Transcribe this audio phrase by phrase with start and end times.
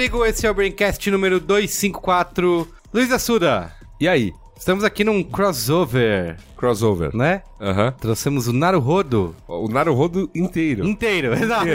[0.00, 2.66] Merigo, esse é o Braincast número 254.
[2.90, 4.32] Luiz Assuda, E aí?
[4.56, 7.14] estamos aqui num crossover, Crossover.
[7.14, 7.42] né?
[7.60, 7.92] Aham.
[8.00, 10.86] Trouxemos o Naruhodo O Naruhodo inteiro.
[10.88, 11.66] inteiro, exato.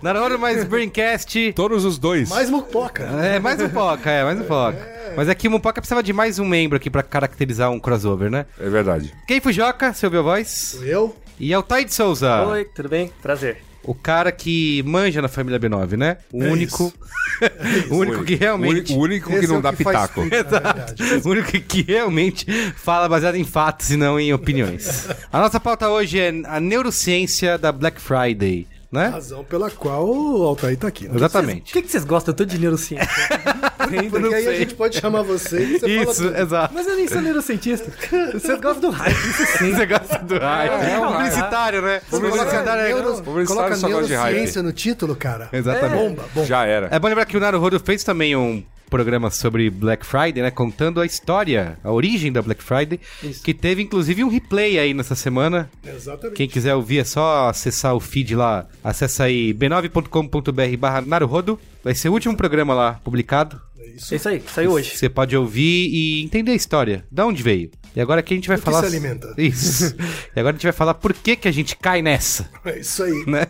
[0.00, 1.52] Naruhodo mais Braincast.
[1.56, 2.28] Todos os dois.
[2.30, 3.02] Mais mupoca.
[3.20, 5.12] É, mais um Poca, é, mais um Poca.
[5.16, 8.46] Mas aqui o Mupoca precisava de mais um membro aqui pra caracterizar um crossover, né?
[8.56, 9.12] É verdade.
[9.26, 10.78] Quem Fujoca, você ouviu a voz?
[10.80, 11.12] Eu?
[11.40, 12.46] E Altair de Souza.
[12.46, 13.10] Oi, tudo bem?
[13.20, 13.64] Prazer.
[13.84, 16.16] O cara que manja na família B9, né?
[16.32, 16.92] O É único.
[17.90, 18.92] o único que realmente.
[18.92, 20.22] O único que Esse não é dá que faz pitaco.
[20.22, 20.94] na verdade.
[21.24, 25.08] O único que realmente fala baseado em fatos e não em opiniões.
[25.32, 29.08] A nossa pauta hoje é a neurociência da Black Friday, né?
[29.08, 31.04] Razão pela qual o Altair tá aqui.
[31.04, 31.10] né?
[31.10, 31.72] Por Exatamente.
[31.72, 33.06] que, que vocês gostam tanto de neurociência?
[34.10, 36.72] Porque aí a gente pode chamar você e você Isso, exato.
[36.74, 37.92] Mas eu nem sou neurocientista.
[38.32, 39.74] Vocês gostam do hype, isso sim.
[39.74, 40.70] Você gosta do hype.
[40.90, 42.00] é um publicitário, né?
[42.08, 44.32] Publicitário é neuro, Publicitário coloca só gosta de hype.
[44.32, 45.48] neurociência no título, cara.
[45.52, 45.98] Exatamente.
[46.02, 46.46] Bomba, bomba.
[46.46, 46.88] Já era.
[46.90, 50.50] É bom lembrar que o Naruhodo fez também um programa sobre Black Friday, né?
[50.50, 53.00] Contando a história, a origem da Black Friday.
[53.42, 55.70] Que teve inclusive um replay aí nessa semana.
[55.84, 56.36] Exatamente.
[56.36, 58.66] Quem quiser ouvir é só acessar o feed lá.
[58.82, 61.58] Acessa aí b9.com.br barra Naruhodo.
[61.82, 63.60] Vai ser o último programa lá publicado.
[63.78, 64.14] É É isso.
[64.14, 64.96] isso aí, saiu hoje.
[64.96, 67.04] Você pode ouvir e entender a história.
[67.10, 67.70] Da onde veio.
[67.94, 68.80] E agora aqui a gente vai que falar...
[68.80, 69.32] se alimenta.
[69.38, 69.94] Isso.
[70.34, 73.04] e agora a gente vai falar por que, que a gente cai nessa, É isso
[73.04, 73.24] aí.
[73.26, 73.46] né?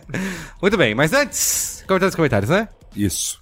[0.61, 1.83] Muito bem, mas antes...
[1.87, 2.67] Comentar nos comentários, né?
[2.95, 3.39] Isso.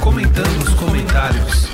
[0.00, 1.68] Comentando nos comentários.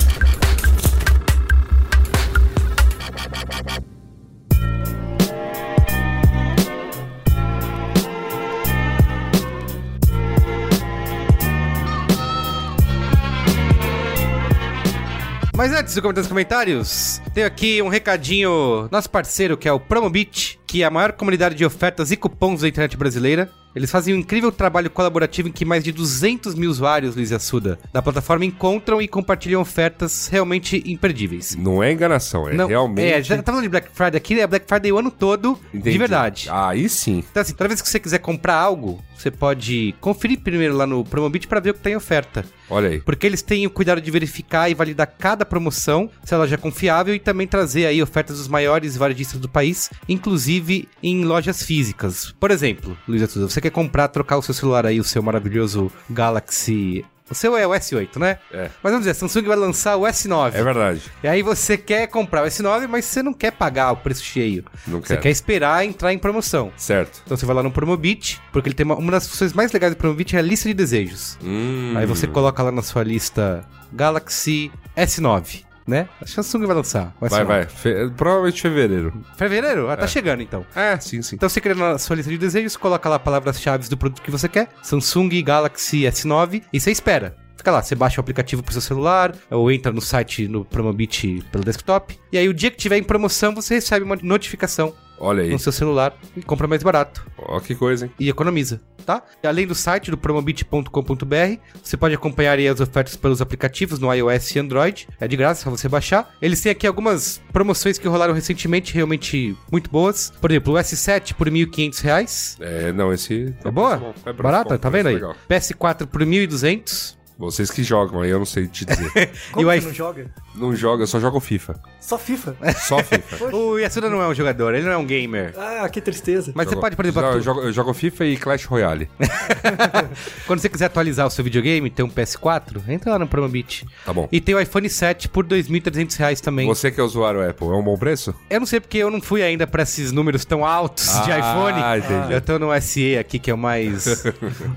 [15.57, 18.89] Mas antes de comentar nos comentários, tenho aqui um recadinho.
[18.91, 22.61] Nosso parceiro, que é o Promobit, que é a maior comunidade de ofertas e cupons
[22.61, 23.51] da internet brasileira.
[23.77, 27.79] Eles fazem um incrível trabalho colaborativo em que mais de 200 mil usuários, Luiz Assuda,
[27.93, 31.55] da plataforma encontram e compartilham ofertas realmente imperdíveis.
[31.55, 33.13] Não é enganação, é realmente.
[33.13, 35.79] É, já tá falando de Black Friday aqui, é Black Friday o ano todo, de
[35.79, 35.99] Entendi.
[35.99, 36.49] verdade.
[36.51, 37.23] Aí sim.
[37.31, 41.05] Então, assim, toda vez que você quiser comprar algo, você pode conferir primeiro lá no
[41.05, 42.47] Promobit para ver o que tem em oferta.
[42.69, 43.01] Olha aí.
[43.01, 46.59] Porque eles têm o cuidado de verificar e validar cada promoção, se ela já é
[46.59, 52.35] confiável, e também trazer aí ofertas dos maiores varejistas do país, inclusive em lojas físicas.
[52.39, 55.91] Por exemplo, Luiz Arthur, você quer comprar, trocar o seu celular aí, o seu maravilhoso
[56.09, 57.05] Galaxy.
[57.29, 58.39] O seu é o S8, né?
[58.53, 58.71] É.
[58.81, 60.55] Mas vamos dizer, a Samsung vai lançar o S9.
[60.55, 61.03] É verdade.
[61.25, 64.65] E aí você quer comprar o S9, mas você não quer pagar o preço cheio.
[64.87, 65.23] Não você quero.
[65.23, 66.73] quer esperar entrar em promoção.
[66.77, 67.23] Certo.
[67.25, 69.93] Então você vai lá no Promobit, porque ele tem uma, uma das funções mais legais
[69.93, 71.37] do Promobit é a lista de desejos.
[71.43, 71.95] Hum.
[71.97, 76.09] Aí você coloca lá na sua lista Galaxy S9, né?
[76.21, 77.15] A Samsung vai lançar.
[77.21, 77.45] Vai, S9.
[77.45, 77.67] vai.
[77.67, 79.23] Fe- Provavelmente fevereiro.
[79.37, 79.89] Fevereiro?
[79.91, 80.65] Ah, tá chegando então.
[80.75, 81.37] É, sim, sim.
[81.37, 84.49] Então você cria na sua lista de desejos, coloca lá palavras-chave do produto que você
[84.49, 87.37] quer, Samsung Galaxy S9, e você espera.
[87.57, 91.43] Fica lá, você baixa o aplicativo pro seu celular, ou entra no site no Promobit
[91.51, 95.43] pelo desktop, e aí o dia que tiver em promoção, você recebe uma notificação Olha
[95.43, 95.51] aí.
[95.51, 97.27] no seu celular e compra mais barato.
[97.39, 98.13] Ó, que coisa, hein?
[98.19, 99.23] e economiza, tá?
[99.43, 104.13] E além do site do promobit.com.br, você pode acompanhar aí as ofertas pelos aplicativos no
[104.13, 105.09] iOS e Android.
[105.21, 106.35] É de graça, é só você baixar.
[106.41, 110.33] Eles têm aqui algumas promoções que rolaram recentemente, realmente muito boas.
[110.41, 112.57] Por exemplo, o S7 por 1.500 reais.
[112.61, 113.55] É, não, esse.
[113.65, 114.15] É boa?
[114.25, 115.15] é bom, Barata, bom, tá vendo aí?
[115.15, 115.35] legal.
[115.49, 117.17] PS4 por 1.200.
[117.39, 119.31] Vocês que jogam, aí eu não sei te dizer.
[119.53, 120.27] Como E o que não joga?
[120.55, 121.79] não joga, eu só jogo FIFA.
[122.01, 122.57] Só FIFA.
[122.87, 123.47] Só FIFA.
[123.57, 125.53] O Yasuda não é um jogador, ele não é um gamer.
[125.59, 126.53] Ah, que tristeza.
[126.55, 129.09] Mas você Jogo- pode, por exemplo, eu jogo, eu jogo FIFA e Clash Royale.
[130.47, 133.87] quando você quiser atualizar o seu videogame, ter um PS4, entra lá no Promobit.
[134.05, 134.29] Tá bom.
[134.33, 136.67] E tem o iPhone 7 por 2.300 reais também.
[136.67, 138.35] Você que é usuário Apple, é um bom preço?
[138.49, 141.39] Eu não sei porque eu não fui ainda pra esses números tão altos de Ah,
[141.39, 141.99] iPhone.
[141.99, 142.33] entendi.
[142.35, 144.25] Eu tô no SE aqui, que é o mais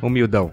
[0.02, 0.52] humildão.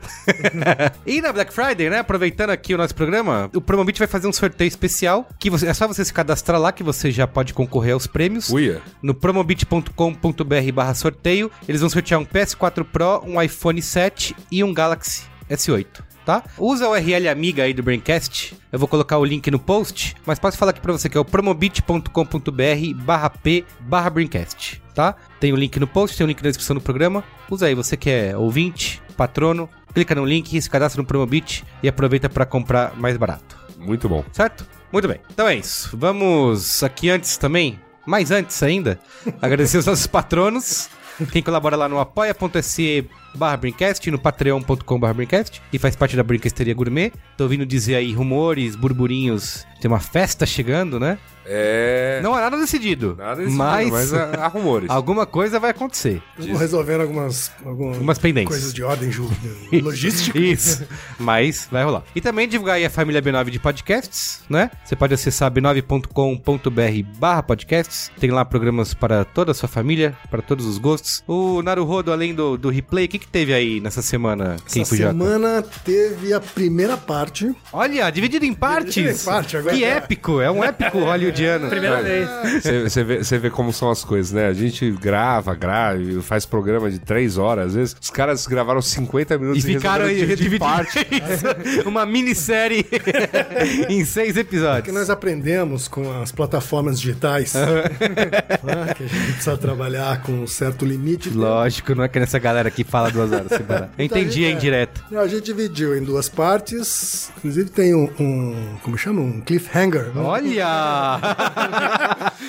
[1.07, 1.96] e na Black Friday, né?
[2.01, 5.27] Aproveitando aqui o nosso programa, o Promobit vai fazer um sorteio especial.
[5.39, 8.51] que você- É só você se cadastrar lá que você já pode concorrer aos prêmios.
[8.51, 8.81] Uia.
[9.03, 14.73] No promobit.com.br barra sorteio, eles vão sortear um PS4 Pro, um iPhone 7 e um
[14.73, 16.03] Galaxy S8.
[16.25, 16.43] Tá?
[16.59, 18.57] Usa o URL amiga aí do Braincast.
[18.73, 21.21] Eu vou colocar o link no post, mas posso falar aqui pra você que é
[21.21, 25.15] o promobit.com.br barra P barra Braincast, tá?
[25.39, 27.23] Tem o link no post, tem o link na descrição do programa.
[27.49, 31.89] Usa aí, você que é ouvinte, patrono, clica no link, se cadastra no Promobit e
[31.89, 33.57] aproveita para comprar mais barato.
[33.79, 34.25] Muito bom.
[34.33, 34.67] Certo?
[34.93, 35.21] Muito bem.
[35.31, 35.97] Então é isso.
[35.97, 38.99] Vamos aqui antes também, mais antes ainda,
[39.41, 40.89] agradecer os nossos patronos.
[41.33, 46.23] Quem colabora lá no apoia.se barra Brincast, no patreon.com barra Brincast, e faz parte da
[46.23, 47.13] Brinquesteria Gourmet.
[47.37, 51.19] Tô ouvindo dizer aí rumores, burburinhos, tem uma festa chegando, né?
[51.49, 52.19] É.
[52.25, 53.15] Não há nada decidido.
[53.17, 54.91] Nada decidido, mas, mas há, há rumores.
[54.91, 56.21] alguma coisa vai acontecer.
[56.37, 58.49] Vamos resolvendo algumas, algumas Umas pendências.
[58.49, 59.31] coisas de ordem ju-
[59.81, 60.37] logística.
[60.37, 60.85] Isso.
[61.21, 62.03] Mas vai rolar.
[62.17, 64.73] E também divulgar aí a família B9 de podcasts, né?
[64.85, 68.11] Você pode acessar b9.com.br barra podcasts.
[68.19, 71.23] Tem lá programas para toda a sua família, para todos os gostos.
[71.29, 74.91] O Naruhodo, além do, do replay, o que, que teve aí nessa semana, Kim Essa
[74.91, 75.13] Fujioka?
[75.13, 77.55] semana teve a primeira parte.
[77.73, 78.95] Olha, dividido em partes.
[78.95, 79.87] Dividido em parte, agora que tá.
[79.89, 80.41] épico.
[80.41, 81.69] É um épico hollywoodiano.
[81.69, 82.29] Primeira vez.
[82.63, 84.47] Você vê, você vê como são as coisas, né?
[84.47, 87.67] A gente grava, grava, e faz programa de três horas.
[87.69, 90.95] Às vezes, os caras gravaram 50 E minutos ficaram aí dividir divididos.
[90.95, 91.89] Isso.
[91.89, 92.87] Uma minissérie
[93.89, 94.95] em seis que episódios.
[94.95, 100.85] nós aprendemos com as plataformas digitais né, que a gente precisa trabalhar com um certo
[100.85, 101.31] limite.
[101.31, 103.91] Lógico, não é que nessa galera que fala duas horas sem parar.
[103.99, 104.53] Eu entendi a é.
[104.53, 105.01] indireta.
[105.09, 105.21] tempo.
[105.21, 107.31] A gente dividiu em duas partes.
[107.39, 109.21] Inclusive tem um, um- como chama?
[109.21, 110.07] Um cliffhanger.
[110.15, 110.21] né?
[110.23, 111.19] Olha!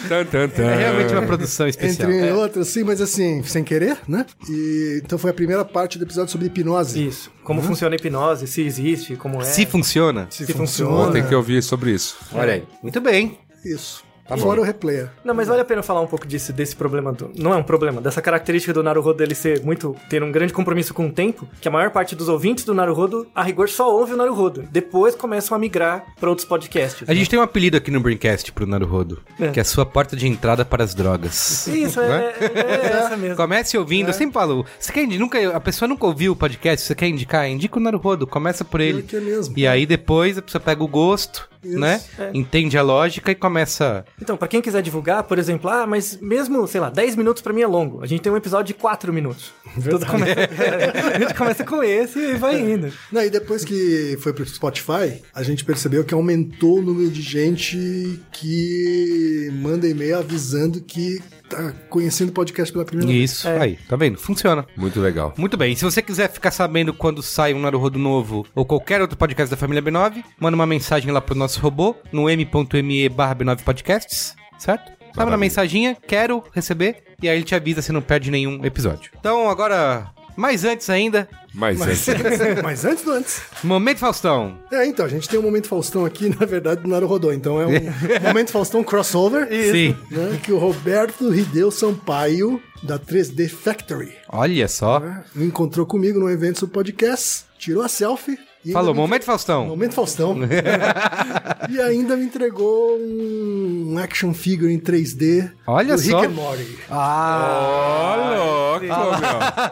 [0.08, 0.64] Tan, tan, tan.
[0.64, 2.10] É realmente uma produção especial.
[2.12, 2.34] Entre É.
[2.34, 4.26] outras, sim, mas assim, sem querer, né?
[4.50, 7.08] E, então foi a primeira parte do episódio sobre hipnose.
[7.08, 7.32] Isso.
[7.44, 9.46] Como funciona a hipnose, se existe, como é.
[9.46, 10.28] Se funciona.
[10.30, 10.92] Se, Se funciona.
[10.92, 11.12] funciona.
[11.14, 12.18] Tem que ouvir sobre isso.
[12.34, 12.64] Olha aí.
[12.82, 13.38] Muito bem.
[13.66, 14.04] Isso.
[14.36, 15.10] Fora o replayer.
[15.24, 17.32] Não, mas vale a pena falar um pouco disso, desse problema do.
[17.38, 19.96] Não é um problema, dessa característica do Naruhodo dele ser muito.
[20.10, 23.28] ter um grande compromisso com o tempo, que a maior parte dos ouvintes do Naruhodo,
[23.34, 24.64] a rigor, só ouve o Naruhodo.
[24.72, 27.08] Depois começam a migrar pra outros podcasts.
[27.10, 29.50] A gente tem um apelido aqui no Braincast pro Naruhodo, É.
[29.50, 31.68] que é a sua porta de entrada para as drogas.
[31.68, 33.36] Isso, é, é, é essa mesmo.
[33.38, 36.86] Comece ouvindo, eu sempre falo, você quer indi- nunca, a pessoa nunca ouviu o podcast,
[36.86, 39.04] você quer indicar, indica o Naruhodo, começa por ele.
[39.04, 39.54] que é mesmo.
[39.58, 41.80] E aí depois a pessoa pega o gosto, Isso.
[41.80, 42.02] né?
[42.18, 42.32] É.
[42.34, 44.06] Entende a lógica e começa.
[44.22, 47.54] Então, pra quem quiser divulgar, por exemplo, ah, mas mesmo, sei lá, 10 minutos pra
[47.54, 48.04] mim é longo.
[48.04, 49.52] A gente tem um episódio de 4 minutos.
[49.90, 50.34] Tudo começa,
[51.16, 52.92] a gente começa com esse e vai indo.
[53.12, 57.22] Não, e depois que foi pro Spotify, a gente percebeu que aumentou o número de
[57.22, 63.32] gente que manda e-mail avisando que tá conhecendo o podcast pela primeira vez.
[63.32, 63.60] Isso, É.
[63.60, 64.18] aí, tá vendo?
[64.18, 64.66] Funciona.
[64.76, 65.34] Muito legal.
[65.38, 69.18] Muito bem, se você quiser ficar sabendo quando sai um Naruhodo novo ou qualquer outro
[69.18, 73.62] podcast da família B9, manda uma mensagem lá pro nosso robô no m.me barra B9
[73.64, 74.92] podcasts, certo?
[75.16, 79.12] Sabe na mensaginha, quero receber, e aí ele te avisa se não perde nenhum episódio.
[79.20, 83.42] Então agora, mais antes ainda, Mas, Mas, é, mas antes do antes.
[83.64, 84.58] Momento Faustão.
[84.72, 87.34] É, então, a gente tem um Momento Faustão aqui, na verdade, do Naruhodô.
[87.34, 87.72] Então é um
[88.28, 89.48] Momento Faustão crossover.
[89.50, 89.98] Sim.
[90.12, 95.00] Né, que o Roberto Rideu Sampaio, da 3D Factory, Olha só.
[95.00, 98.38] né, encontrou comigo num evento sobre podcast, tirou a selfie.
[98.70, 99.66] E Falou, me- Momento Faustão.
[99.68, 100.36] Momento Faustão.
[101.70, 106.20] e ainda me entregou um action figure em 3D Olha do só.
[106.22, 106.78] Rick and Morty.
[106.90, 108.92] Ó, louco, meu.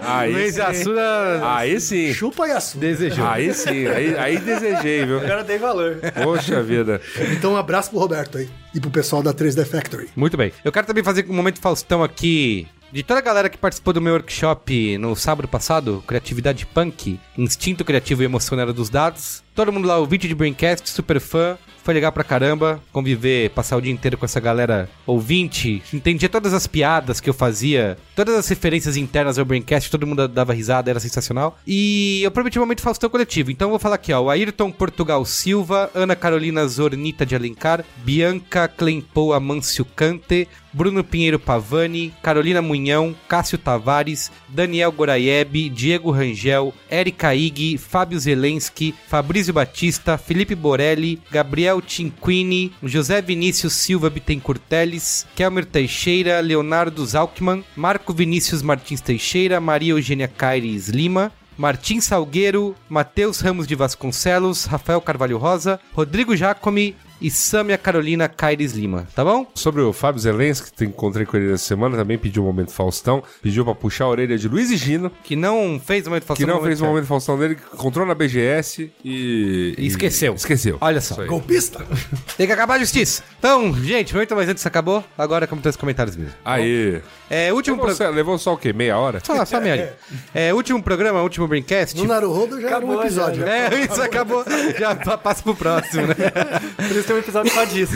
[0.09, 0.61] Aí Luiz sim.
[0.61, 2.13] Assuda Aí sim.
[2.13, 2.77] Chupa Yasu.
[2.77, 3.25] desejou.
[3.25, 3.87] Aí sim.
[3.87, 5.19] Aí, aí desejei, viu?
[5.19, 5.97] Agora dei valor.
[6.23, 7.01] Poxa vida.
[7.31, 8.49] Então um abraço pro Roberto aí.
[8.73, 10.09] E pro pessoal da 3D Factory.
[10.15, 10.51] Muito bem.
[10.63, 12.67] Eu quero também fazer um momento Faustão aqui.
[12.95, 17.83] De toda a galera que participou do meu workshop no sábado passado, Criatividade Punk, Instinto
[17.83, 19.43] Criativo e Emocionário dos Dados.
[19.55, 21.57] Todo mundo lá, o vídeo de Braincast, super fã.
[21.81, 25.83] Foi legal pra caramba conviver, passar o dia inteiro com essa galera ouvinte.
[25.93, 30.27] Entendia todas as piadas que eu fazia, todas as referências internas ao Braincast, todo mundo
[30.27, 31.59] dava risada, era sensacional.
[31.65, 34.19] E eu prometi um momento Faustão coletivo, então eu vou falar aqui, ó.
[34.19, 41.39] O Ayrton Portugal Silva, Ana Carolina Zornita de Alencar, Bianca Clempo Amâncio Cante, Bruno Pinheiro
[41.39, 50.17] Pavani, Carolina Munhão, Cássio Tavares, Daniel Goraieb, Diego Rangel, Erika Ig, Fábio Zelensky, Fabrício Batista,
[50.17, 58.61] Felipe Borelli, Gabriel Tinquini, José Vinícius Silva Bittencourt Teles, Kelmer Teixeira, Leonardo Zalkman, Marco Vinícius
[58.61, 65.79] Martins Teixeira, Maria Eugênia Caires Lima, Martim Salgueiro, Matheus Ramos de Vasconcelos, Rafael Carvalho Rosa,
[65.93, 69.47] Rodrigo Jacomi e Sâmia Carolina Caires Lima, tá bom?
[69.55, 73.23] Sobre o Fábio Zelensky, que encontrei com ele essa semana, também pediu um momento Faustão.
[73.41, 76.27] Pediu pra puxar a orelha de Luiz e Gino, Que não fez o momento que
[76.27, 79.75] Faustão não no fez o momento Faustão dele, que encontrou na BGS e...
[79.77, 80.33] E esqueceu.
[80.35, 80.77] Esqueceu.
[80.81, 81.23] Olha só.
[81.25, 81.85] Golpista.
[82.37, 83.23] Tem que acabar a justiça.
[83.39, 85.03] Então, gente, muito mais antes acabou.
[85.17, 86.33] Agora como tem os comentários mesmo.
[86.43, 87.01] Aí.
[87.29, 88.11] É, último Levou, programa.
[88.11, 88.71] só- levou só o quê?
[88.73, 89.19] Meia hora?
[89.23, 89.95] Só, só meia.
[90.33, 91.95] É, último programa, último Braincast.
[91.97, 93.39] No Naruhodo já Acabou, era um episódio.
[93.41, 93.69] já, né?
[93.71, 94.43] É, isso acabou.
[94.77, 96.15] Já pa- passa pro próximo, né?
[97.05, 97.93] Tem um episódio só disso.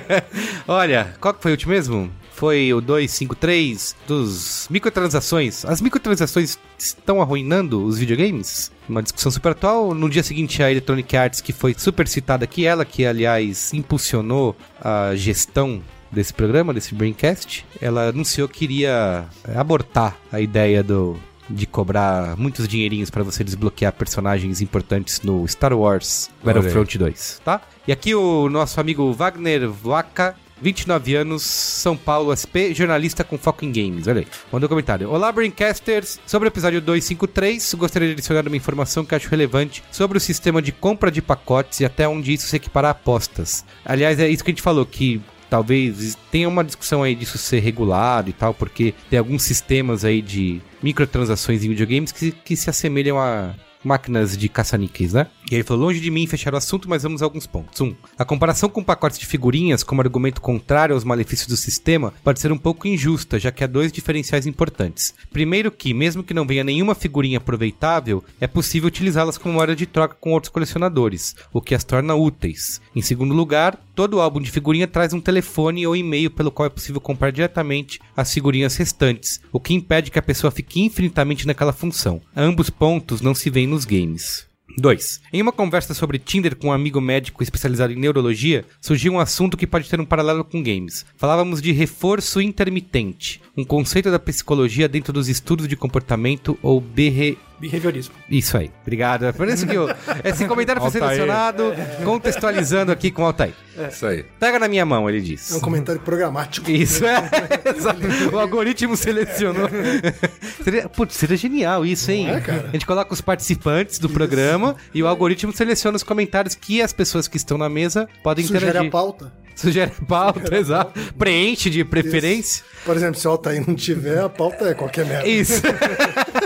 [0.66, 2.10] Olha, qual que foi o último mesmo?
[2.40, 5.62] foi o 253 dos microtransações.
[5.66, 8.72] As microtransações estão arruinando os videogames?
[8.88, 9.92] Uma discussão super atual.
[9.92, 14.56] No dia seguinte, a Electronic Arts, que foi super citada aqui, ela que, aliás, impulsionou
[14.82, 21.18] a gestão desse programa, desse Braincast, ela anunciou que iria abortar a ideia do
[21.50, 27.60] de cobrar muitos dinheirinhos para você desbloquear personagens importantes no Star Wars Battlefront 2, tá?
[27.86, 33.64] E aqui o nosso amigo Wagner Vaca 29 anos, São Paulo, SP, jornalista com foco
[33.64, 34.06] em games.
[34.06, 34.26] Olha aí.
[34.52, 35.10] Mandou um comentário.
[35.10, 36.20] Olá, Braincasters.
[36.26, 40.60] Sobre o episódio 253, gostaria de adicionar uma informação que acho relevante sobre o sistema
[40.60, 43.64] de compra de pacotes e até onde isso se equipara a apostas.
[43.84, 47.58] Aliás, é isso que a gente falou, que talvez tenha uma discussão aí disso ser
[47.58, 52.70] regulado e tal, porque tem alguns sistemas aí de microtransações em videogames que, que se
[52.70, 53.54] assemelham a
[53.84, 55.26] máquinas de caça-níqueis, né?
[55.50, 57.80] E ele falou, longe de mim fechar o assunto, mas vamos a alguns pontos.
[57.80, 62.38] Um, a comparação com pacotes de figurinhas como argumento contrário aos malefícios do sistema pode
[62.38, 65.12] ser um pouco injusta, já que há dois diferenciais importantes.
[65.32, 69.86] Primeiro que, mesmo que não venha nenhuma figurinha aproveitável, é possível utilizá-las como moeda de
[69.86, 72.80] troca com outros colecionadores, o que as torna úteis.
[72.94, 76.70] Em segundo lugar, todo álbum de figurinha traz um telefone ou e-mail pelo qual é
[76.70, 81.72] possível comprar diretamente as figurinhas restantes, o que impede que a pessoa fique infinitamente naquela
[81.72, 82.20] função.
[82.36, 84.49] Ambos pontos não se veem nos games.
[84.76, 85.20] 2.
[85.32, 89.56] Em uma conversa sobre Tinder com um amigo médico especializado em neurologia, surgiu um assunto
[89.56, 91.04] que pode ter um paralelo com games.
[91.16, 97.49] Falávamos de reforço intermitente, um conceito da psicologia dentro dos estudos de comportamento ou BR...
[97.60, 98.14] Behaviorismo.
[98.28, 98.70] Isso aí.
[98.82, 99.32] Obrigado.
[99.34, 99.86] Por isso que eu...
[100.24, 101.74] esse comentário foi selecionado,
[102.04, 103.52] contextualizando aqui com o Altair.
[103.88, 104.24] Isso aí.
[104.38, 105.52] Pega na minha mão, ele diz.
[105.52, 106.70] É um comentário programático.
[106.70, 107.20] Isso, é.
[108.32, 109.68] O algoritmo selecionou.
[110.64, 112.30] seria, putz, seria genial isso, hein?
[112.30, 112.66] É, cara?
[112.68, 116.92] A gente coloca os participantes do programa e o algoritmo seleciona os comentários que as
[116.92, 118.88] pessoas que estão na mesa podem Sugere interagir.
[118.88, 119.32] a pauta.
[119.54, 120.98] Sugere a pauta, exato.
[121.18, 122.64] Preenche de preferência.
[122.84, 125.28] Por exemplo, se o Altair não tiver, a pauta é qualquer merda.
[125.28, 125.60] Isso.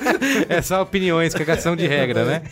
[0.48, 2.42] é só opiniões, cagação de regra, né?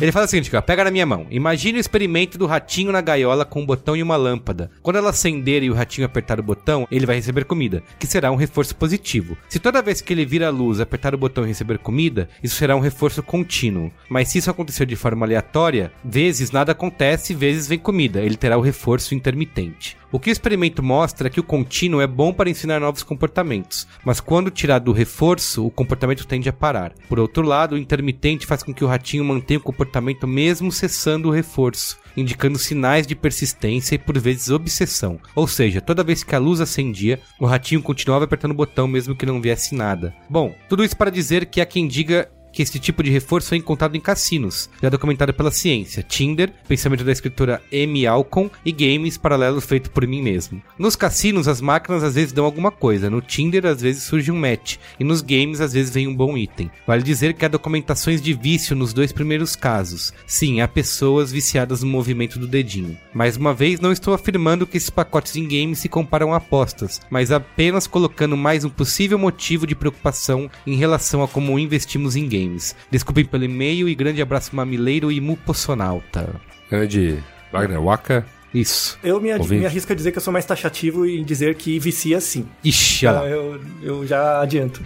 [0.00, 1.26] Ele fala o seguinte, ó, pega na minha mão.
[1.30, 4.70] Imagine o experimento do ratinho na gaiola com um botão e uma lâmpada.
[4.82, 8.30] Quando ela acender e o ratinho apertar o botão, ele vai receber comida, que será
[8.30, 9.36] um reforço positivo.
[9.48, 12.56] Se toda vez que ele vir a luz, apertar o botão e receber comida, isso
[12.56, 13.90] será um reforço contínuo.
[14.08, 18.20] Mas se isso acontecer de forma aleatória, vezes nada acontece, vezes vem comida.
[18.20, 19.96] Ele terá o reforço intermitente.
[20.10, 23.86] O que o experimento mostra é que o contínuo é bom para ensinar novos comportamentos,
[24.02, 26.94] mas quando tirado do reforço, o comportamento tende a parar.
[27.08, 31.28] Por outro lado, o intermitente faz com que o ratinho mantenha o comportamento mesmo cessando
[31.28, 35.20] o reforço, indicando sinais de persistência e por vezes obsessão.
[35.34, 39.14] Ou seja, toda vez que a luz acendia, o ratinho continuava apertando o botão mesmo
[39.14, 40.14] que não viesse nada.
[40.30, 43.56] Bom, tudo isso para dizer que há quem diga que esse tipo de reforço é
[43.56, 49.16] encontrado em cassinos, já documentado pela ciência, Tinder, pensamento da escritora Amy Alcon e games
[49.16, 50.60] paralelos feitos por mim mesmo.
[50.76, 54.36] Nos cassinos, as máquinas às vezes dão alguma coisa, no Tinder às vezes surge um
[54.36, 56.68] match, e nos games às vezes vem um bom item.
[56.84, 60.12] Vale dizer que há documentações de vício nos dois primeiros casos.
[60.26, 62.98] Sim, há pessoas viciadas no movimento do dedinho.
[63.14, 67.00] Mais uma vez, não estou afirmando que esses pacotes em games se comparam a apostas,
[67.08, 72.28] mas apenas colocando mais um possível motivo de preocupação em relação a como investimos em
[72.28, 72.47] games.
[72.90, 76.34] Desculpem pelo e-mail e grande abraço mamileiro e mupossonauta.
[76.70, 77.18] Grande
[77.52, 78.26] Wagner Waka.
[78.52, 78.98] Isso.
[79.02, 79.60] Eu me, Ouvinte.
[79.60, 82.46] me arrisco a dizer que eu sou mais taxativo em dizer que vicia sim.
[82.64, 83.28] Ixi, olha lá.
[83.28, 84.82] Eu, eu já adianto.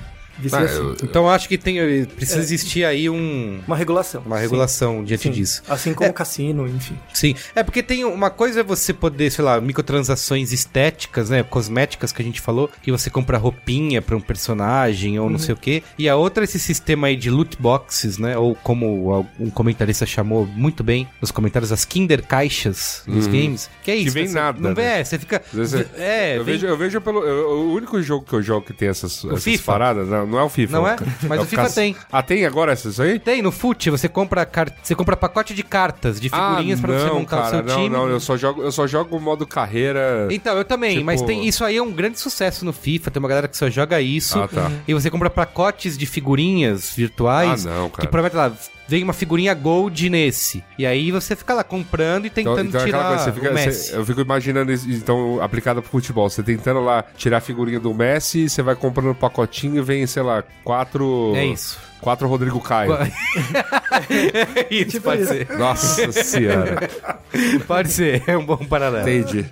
[0.52, 0.75] Ah, sim.
[0.76, 4.22] eu- Então eu acho que tem, precisa existir aí um, Uma regulação.
[4.25, 4.42] uma sim.
[4.42, 5.30] regulação diante Sim.
[5.30, 5.62] disso.
[5.68, 6.96] Assim como o cassino, enfim.
[7.12, 12.12] Sim, é porque tem uma coisa é você poder, sei lá, microtransações estéticas, né, cosméticas
[12.12, 15.56] que a gente falou, que você compra roupinha pra um personagem ou não sei o
[15.56, 19.50] quê, e a outra é esse sistema aí de loot boxes, né, ou como um
[19.50, 24.12] comentarista chamou muito bem nos comentários, as Kinder Caixas dos games, que é isso.
[24.14, 25.00] vem você nada, Não vê, né?
[25.00, 25.42] é, você fica...
[25.46, 27.25] Às vezes É, eu, vem- vejo, eu vejo pelo.
[27.25, 29.64] eu- o único jogo que eu jogo que tem essas, essas FIFA?
[29.72, 30.72] paradas, não, não é o FIFA.
[30.72, 30.96] Não é?
[31.28, 31.96] Mas o FIFA tem.
[32.10, 33.18] Ah, tem agora essas aí?
[33.18, 34.72] Tem, no FUT, você compra, car...
[34.82, 37.62] você compra pacote de cartas, de figurinhas ah, pra você não, montar cara, o seu
[37.62, 37.88] não, time.
[37.90, 40.26] Não, eu só jogo, eu só jogo o modo carreira.
[40.30, 43.20] Então, eu também, Tipo- mas tem isso aí é um grande sucesso no FIFA, tem
[43.20, 44.40] uma galera que só joga isso.
[44.40, 44.70] Ah, tá.
[44.88, 47.66] E você compra pacotes de figurinhas virtuais.
[47.66, 48.00] Ah, não, cara.
[48.00, 48.52] Que promete lá,
[48.92, 50.62] vem uma figurinha gold nesse.
[50.78, 53.49] E aí você fica lá comprando e Então, tentando então aquela tirar coisa, você fica-
[53.50, 53.92] o você- Messi.
[53.94, 56.28] eu fico imaginando isso, então, aplicado pro futebol.
[56.28, 60.06] Você tentando lá tirar a figurinha do Messi, você vai comprando um pacotinho e vem,
[60.06, 61.32] sei lá, quatro.
[61.34, 61.78] É isso.
[62.02, 62.92] Quatro Rodrigo Caio.
[64.70, 65.49] isso, pode ser.
[65.56, 66.88] Nossa senhora.
[67.66, 69.08] Pode ser, é um bom paralelo.
[69.08, 69.46] Entendi.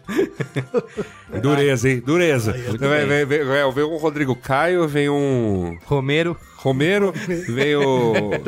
[1.41, 2.03] Dureza, hein?
[2.05, 2.53] Dureza.
[2.53, 5.79] Vem, vem, vem, vem, vem um Rodrigo Caio, vem um.
[5.87, 6.37] Romero.
[6.63, 7.13] Romero,
[7.49, 7.81] veio.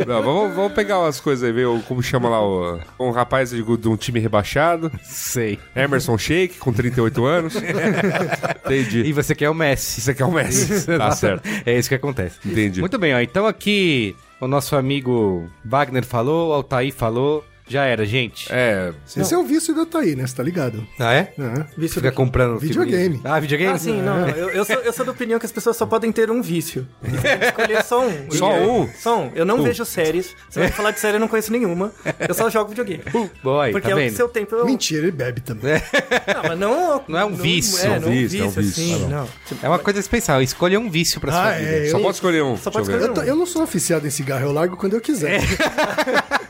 [0.06, 1.52] Não, vamos, vamos pegar umas coisas aí.
[1.52, 4.92] Veio, como chama lá, o, um rapaz de, de um time rebaixado.
[5.02, 5.58] Sei.
[5.74, 7.54] Emerson Sheik, com 38 anos.
[8.66, 9.02] Entendi.
[9.02, 10.00] E você quer o Messi.
[10.02, 10.86] Você quer o Messi.
[10.86, 11.48] tá certo.
[11.64, 12.38] É isso que acontece.
[12.44, 12.80] Entendi.
[12.80, 13.20] Muito bem, ó.
[13.20, 17.44] Então aqui o nosso amigo Wagner falou, o Altair falou.
[17.68, 18.48] Já era, gente.
[18.52, 18.92] É.
[19.16, 20.26] Esse é o vício do Ataí, né?
[20.26, 20.86] Você tá ligado?
[20.98, 21.32] Ah, é?
[21.38, 21.64] É.
[21.76, 23.20] Vício Fica comprando Videogame.
[23.24, 23.72] Ah, videogame?
[23.72, 24.28] Ah, sim, não, não.
[24.30, 26.86] Eu, eu, sou, eu sou da opinião que as pessoas só podem ter um vício.
[27.46, 28.12] Escolher só um.
[28.32, 28.88] Só E- um?
[28.98, 29.30] Só um.
[29.34, 30.34] Eu não vejo séries.
[30.50, 31.92] Se você falar de série, eu não conheço nenhuma.
[32.28, 33.02] Eu só jogo videogame.
[33.42, 34.16] Boy, Porque tá é o vendo?
[34.16, 34.54] seu tempo.
[34.54, 34.66] Eu...
[34.66, 35.74] Mentira, ele bebe também.
[36.34, 37.04] Não, mas não.
[37.08, 39.04] Não é um vício, É, é um não é um vício, é um vício, assim.
[39.04, 39.28] Ah, Não.
[39.62, 40.42] É uma coisa especial.
[40.42, 41.70] Escolha um vício pra sua Ah, vida.
[41.70, 41.86] é.
[41.90, 42.56] Só Eu, pode escolher um.
[42.56, 43.06] Só pode eu ver.
[43.08, 45.40] eu, tô- eu não sou oficiado em cigarro, eu largo quando eu quiser.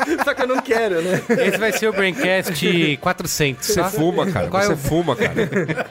[0.42, 1.22] eu não quero, né?
[1.46, 3.88] Esse vai ser o Braincast 400, Você tá?
[3.90, 4.49] fuma, cara.
[4.49, 5.87] Qual é Você o- fuma, cara.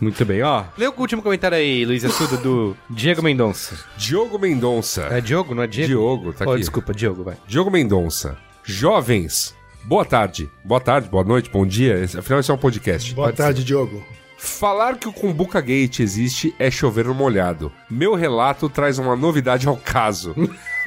[0.00, 0.64] Muito bem, ó.
[0.76, 3.76] Lê o último comentário aí, Luiz Assudo, do Diego Mendonça.
[3.96, 5.02] Diogo Mendonça.
[5.10, 5.88] É Diogo, não é Diego?
[5.88, 6.60] Diogo, tá Oh, aqui.
[6.60, 7.36] desculpa, Diogo, vai.
[7.46, 8.36] Diogo Mendonça.
[8.64, 9.54] Jovens.
[9.84, 10.48] Boa tarde.
[10.64, 12.04] Boa tarde, boa noite, bom dia.
[12.16, 13.12] Afinal, isso é um podcast.
[13.14, 14.04] Boa tarde, Diogo.
[14.44, 17.70] Falar que o Kumbuka Gate existe é chover no molhado.
[17.88, 20.34] Meu relato traz uma novidade ao caso.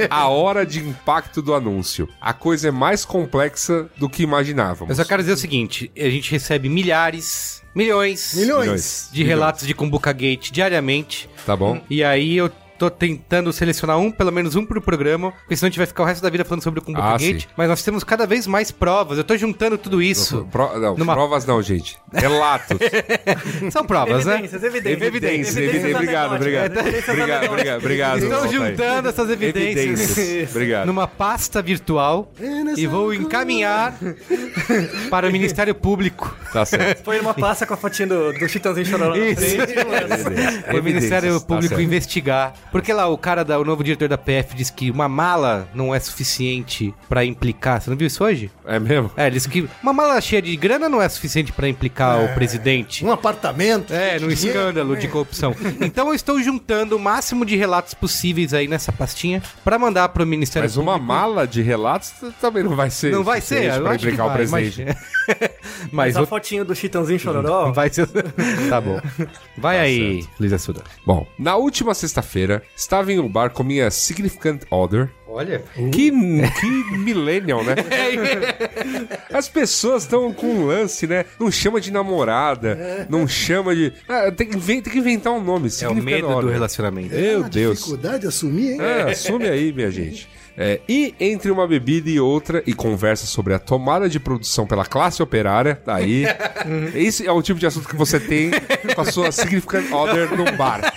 [0.10, 2.10] A hora de impacto do anúncio.
[2.20, 4.90] A coisa é mais complexa do que imaginávamos.
[4.90, 8.62] Eu só quero dizer o seguinte: a gente recebe milhares, milhões, Milhões.
[8.66, 9.10] Milhões.
[9.14, 11.30] de relatos de Kumbuka Gate diariamente.
[11.46, 11.82] Tá bom?
[11.90, 15.70] E aí eu tô tentando selecionar um, pelo menos um pro programa, porque senão a
[15.70, 17.46] gente vai ficar o resto da vida falando sobre o Kumbuka Ah, Gate.
[17.58, 19.18] Mas nós temos cada vez mais provas.
[19.18, 20.48] Eu tô juntando tudo isso.
[20.52, 21.98] Pro- não, Numa- provas não, gente.
[22.14, 22.78] Relatos.
[23.72, 24.36] São provas, né?
[24.36, 25.02] Evidências, evidências.
[25.08, 25.96] Evidências, evidências.
[25.96, 26.72] Obrigado, obrigado.
[26.80, 28.18] Evidências Obrigado, obrigado, obrigado.
[28.24, 28.54] Estão Altair.
[28.70, 30.50] juntando essas evidências, Evidências.
[30.52, 30.86] Obrigado.
[30.88, 32.32] numa pasta virtual
[32.78, 33.94] e vou encaminhar
[35.10, 36.36] para o Ministério Público.
[36.52, 37.04] Tá certo.
[37.04, 39.42] Põe numa pasta com a fotinha do, do Chitãozinho chorando na Isso.
[39.42, 39.74] frente.
[40.64, 41.82] Para o Ministério Evidências, tá Público certo.
[41.82, 42.54] investigar.
[42.76, 45.96] Porque lá o cara, da, o novo diretor da PF, disse que uma mala não
[45.96, 47.80] é suficiente para implicar.
[47.82, 48.52] Você não viu isso hoje?
[48.66, 49.10] É mesmo?
[49.16, 52.34] É, ele disse que uma mala cheia de grana não é suficiente para implicar o
[52.34, 53.06] presidente.
[53.06, 53.94] Um apartamento.
[53.94, 55.00] É, no dinheiro, escândalo né?
[55.00, 55.56] de corrupção.
[55.80, 60.26] Então eu estou juntando o máximo de relatos possíveis aí nessa pastinha para mandar pro
[60.26, 63.12] Ministério Mas uma mala de relatos também não vai ser.
[63.12, 64.86] Não vai ser, pra que implicar o vai, presidente.
[65.26, 65.50] Mas,
[65.92, 67.72] mas Mas a o- fotinho do Chitãozinho chororó.
[67.74, 68.08] vai ser...
[68.70, 69.00] Tá bom.
[69.58, 70.84] Vai aí, Luiz Assuda.
[71.06, 75.10] Bom, na última sexta-feira, estava em um bar com minha significant other.
[75.28, 75.62] Olha.
[75.92, 77.76] Que, que millennial, né?
[79.34, 81.26] As pessoas estão com um lance, né?
[81.40, 83.92] Não chama de namorada, não chama de.
[84.08, 85.70] Ah, tem, que inven- tem que inventar um nome.
[85.82, 87.14] É o medo do relacionamento.
[87.14, 87.78] Meu Uma Deus.
[87.80, 88.82] dificuldade de assumir, hein?
[88.82, 90.30] É, assume aí, minha gente.
[90.58, 94.86] É, e entre uma bebida e outra, e conversa sobre a tomada de produção pela
[94.86, 96.24] classe operária, aí.
[96.96, 98.52] esse é o tipo de assunto que você tem
[98.96, 100.94] com a sua significant other num bar.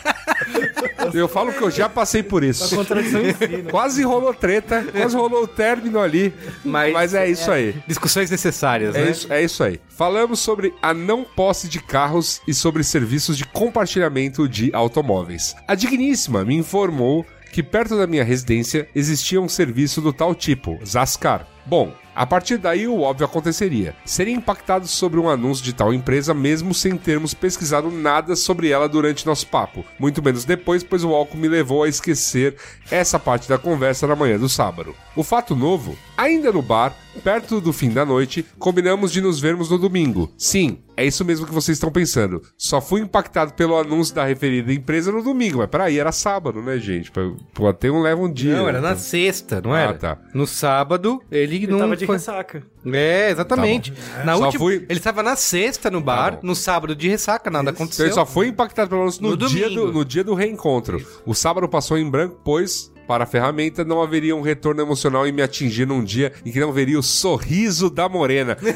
[1.14, 2.75] Eu falo que eu já passei por isso.
[2.77, 3.64] Né?
[3.71, 6.33] Quase rolou treta, quase rolou o término ali.
[6.64, 7.75] Mas- Mas, é isso aí.
[7.87, 9.11] Discussões necessárias, É né?
[9.11, 9.81] isso, é isso aí.
[9.88, 15.55] Falamos sobre a não posse de carros e sobre serviços de compartilhamento de automóveis.
[15.66, 20.79] A Digníssima me informou que perto da minha residência existia um serviço do tal tipo,
[20.85, 21.47] Zascar.
[21.64, 23.94] Bom, a partir daí o óbvio aconteceria.
[24.04, 28.88] Seria impactado sobre um anúncio de tal empresa mesmo sem termos pesquisado nada sobre ela
[28.88, 29.85] durante nosso papo.
[30.00, 32.57] Muito menos depois, pois o álcool me levou a esquecer
[32.90, 34.96] essa parte da conversa na manhã do sábado.
[35.14, 39.70] O fato novo, ainda no bar, perto do fim da noite, combinamos de nos vermos
[39.70, 40.28] no domingo.
[40.37, 42.42] Sim, é isso mesmo que vocês estão pensando.
[42.56, 45.58] Só fui impactado pelo anúncio da referida empresa no domingo.
[45.58, 47.11] Mas peraí, era sábado, né, gente?
[47.54, 48.56] Pô, até um leva um dia.
[48.56, 48.88] Não, era né?
[48.90, 49.94] na sexta, não Ah, era?
[49.94, 50.18] tá.
[50.34, 52.16] No sábado, ele, Ele não tava de foi...
[52.16, 52.62] ressaca.
[52.92, 53.92] É, exatamente.
[54.24, 56.40] Na Só última, fui- Ele estava na sexta no bar, bom.
[56.48, 58.06] no sábado de ressaca, nada Então aconteceu.
[58.06, 59.87] ele só foi impactado pelo anúncio no, No dia domingo.
[59.87, 61.04] do, no dia do reencontro.
[61.26, 65.33] O sábado passou em branco, pois, para a ferramenta, não haveria um retorno emocional em
[65.33, 68.57] me atingir num dia em que não veria o sorriso da morena.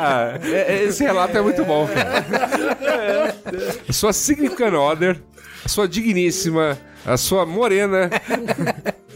[0.00, 3.34] Ah, é- esse relato é muito bom, cara.
[3.92, 5.20] Sua significant other,
[5.66, 8.10] sua digníssima, a sua morena.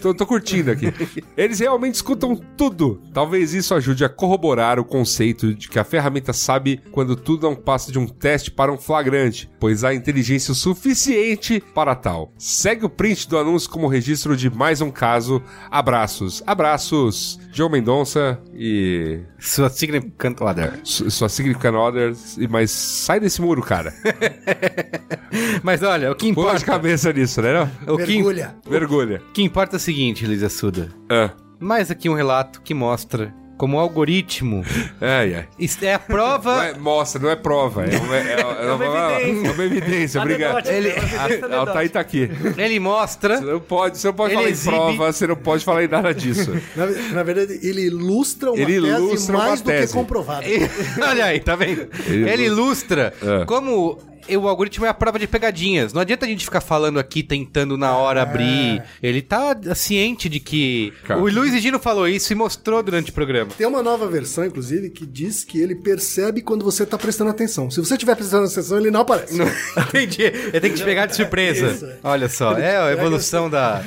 [0.01, 0.93] Tô, tô curtindo aqui.
[1.37, 3.01] Eles realmente escutam tudo.
[3.13, 7.55] Talvez isso ajude a corroborar o conceito de que a ferramenta sabe quando tudo não
[7.55, 12.33] passa de um teste para um flagrante, pois há inteligência o suficiente para tal.
[12.39, 15.43] Segue o print do anúncio como registro de mais um caso.
[15.71, 16.43] Abraços.
[16.47, 17.39] Abraços.
[17.53, 20.79] Joe Mendonça e Sua significant other.
[20.85, 22.15] su- sua significant other.
[22.39, 23.93] e- Mas sai desse muro, cara.
[25.63, 26.67] Mas olha, o que Pula de importa...
[26.73, 27.53] cabeça nisso, né?
[27.87, 27.95] Não?
[27.95, 28.55] O que, Mergulha.
[28.69, 29.23] Mergulha.
[29.29, 30.89] o que importa é o seguinte, Luiz Assuda.
[31.09, 34.65] Ah, Mais aqui um relato que mostra como algoritmo.
[35.01, 35.47] É, é.
[35.59, 36.65] Isso é a Não prova.
[36.65, 37.85] é- mostra, não é prova.
[37.85, 39.49] É uma, é, é uma- evidência.
[39.49, 40.51] é uma evidência, obrigado.
[40.53, 41.59] Anedótica, Ele- é uma evidência A, a.
[41.59, 42.31] Altair tá aqui.
[42.57, 43.37] Ele mostra.
[43.39, 45.85] Você não pode, você não pode Ele falar exibe- em prova, você não pode falar
[45.85, 46.53] em nada disso.
[46.75, 49.87] Na, na verdade, ele ilustra uma Ele tese ilustra uma mais do tese.
[49.89, 50.47] que comprovada.
[51.07, 51.87] Olha aí, tá vendo?
[52.09, 53.45] Ele ilustra É.
[53.45, 53.99] como
[54.37, 55.93] o algoritmo é a prova de pegadinhas.
[55.93, 58.83] Não adianta a gente ficar falando aqui, tentando na hora abrir.
[59.03, 60.93] Ele tá ciente de que.
[61.05, 61.21] Cara.
[61.21, 63.51] O Luiz e Gino falou isso e mostrou durante o programa.
[63.57, 67.71] Tem uma nova versão, inclusive, que diz que ele percebe quando você tá prestando atenção.
[67.71, 69.39] Se você estiver prestando atenção, ele não aparece.
[69.89, 70.23] Entendi.
[70.23, 71.67] Ele tem que te pegar de surpresa.
[71.69, 71.89] Isso.
[72.03, 73.83] Olha só, é a evolução da.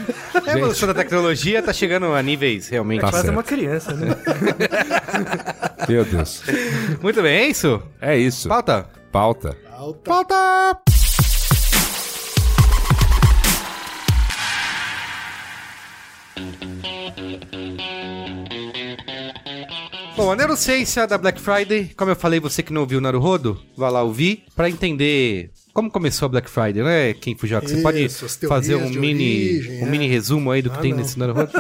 [0.46, 3.02] A evolução da tecnologia tá chegando a níveis realmente.
[3.02, 3.36] Tá Quase certo.
[3.36, 4.16] uma criança, né?
[5.88, 6.44] Meu Deus.
[7.02, 7.82] Muito bem, é isso?
[8.02, 8.48] É isso.
[8.48, 9.03] Pauta.
[9.14, 9.56] Pauta.
[9.70, 10.10] Alta.
[10.10, 10.82] Pauta!
[20.18, 23.62] Bom, a neurociência da Black Friday, como eu falei, você que não ouviu o Naruhodo,
[23.78, 27.68] vá lá ouvir pra entender como começou a Black Friday, né, Ken Fujioka?
[27.68, 28.08] Você pode
[28.48, 29.90] fazer um mini, origem, um é.
[29.90, 31.00] mini resumo aí do que Ah, tem não.
[31.00, 31.52] nesse Naruhodo?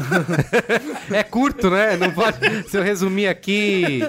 [1.12, 1.97] é curto, né?
[1.97, 2.38] Não pode...
[2.69, 3.99] Se eu resumir aqui...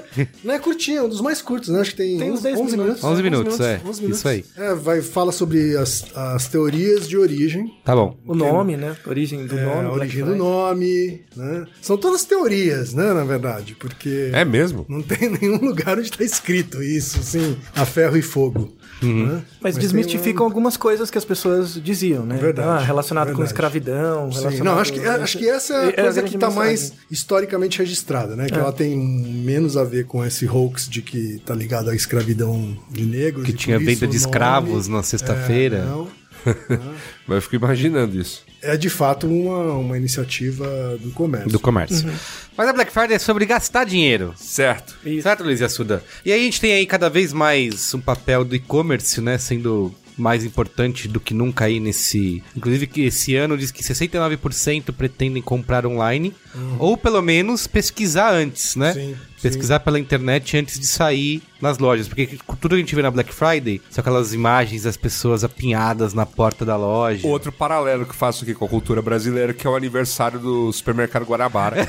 [0.44, 1.80] Não é curtinho, é um dos mais curtos, né?
[1.80, 3.04] Acho que tem, Tem uns 11, 10 11 minutos.
[3.04, 3.80] 11 minutos, é.
[3.84, 4.18] 11 minutos.
[4.18, 4.44] Isso aí.
[4.56, 7.72] É, vai, fala sobre as, as teorias de origem.
[7.84, 8.16] Tá bom.
[8.26, 8.94] O nome, né?
[9.06, 9.78] Origem do É, nome.
[9.78, 10.38] a Black origem do Friday.
[10.48, 11.66] nome, né?
[11.80, 14.84] São todas teorias, né, na verdade, porque É mesmo?
[14.88, 18.70] não tem nenhum lugar onde tá escrito isso, assim, a ferro e fogo.
[19.02, 19.42] Né?
[19.60, 22.36] Mas, tem desmistificam algumas coisas que as pessoas diziam, né?
[22.36, 23.50] Verdade, Ah, relacionado com verdade.
[23.50, 24.74] escravidão, Sim, relacionado...
[24.74, 26.92] não, acho que, acho que essa é a É a coisa grande que está mais
[27.10, 28.46] historicamente registrada, né?
[28.46, 32.76] Que ela tem menos a ver com esse hoax de que tá ligado à escravidão
[32.90, 33.44] de negros.
[33.46, 35.78] Que tinha isso venda de nome- escravos na sexta-feira.
[35.78, 36.23] É,
[36.68, 36.94] não.
[37.26, 38.44] Mas eu fico imaginando isso.
[38.62, 41.50] É de fato uma, uma iniciativa do comércio.
[41.50, 42.10] do comércio.
[42.56, 44.32] Mas a Black Friday é sobre gastar dinheiro.
[44.36, 44.96] Certo.
[45.04, 45.22] Isso.
[45.22, 46.02] Certo, Luiz Assuda?
[46.24, 49.94] E aí a gente tem aí cada vez mais um papel do e-commerce, né, sendo
[50.16, 52.42] mais importante do que nunca aí nesse...
[52.56, 56.32] Inclusive que esse ano diz que 69% pretendem comprar online,
[56.78, 58.92] ou pelo menos pesquisar antes, né?
[58.92, 59.16] Sim,
[59.48, 63.10] pesquisar pela internet antes de sair nas lojas, porque tudo que a gente vê na
[63.10, 67.26] Black Friday são aquelas imagens das pessoas apinhadas na porta da loja.
[67.26, 71.24] Outro paralelo que faço aqui com a cultura brasileira, que é o aniversário do supermercado
[71.24, 71.76] Guarabara.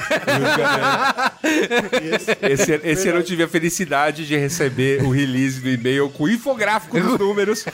[2.42, 6.30] esse, esse ano eu tive a felicidade de receber o release do e-mail com o
[6.30, 7.66] infográfico dos números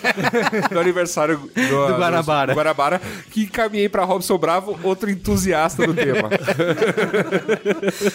[0.72, 2.54] do aniversário do, Do Guarabara.
[2.54, 6.30] do Guarabara, que encaminhei pra Robson Bravo, outro entusiasta do tema.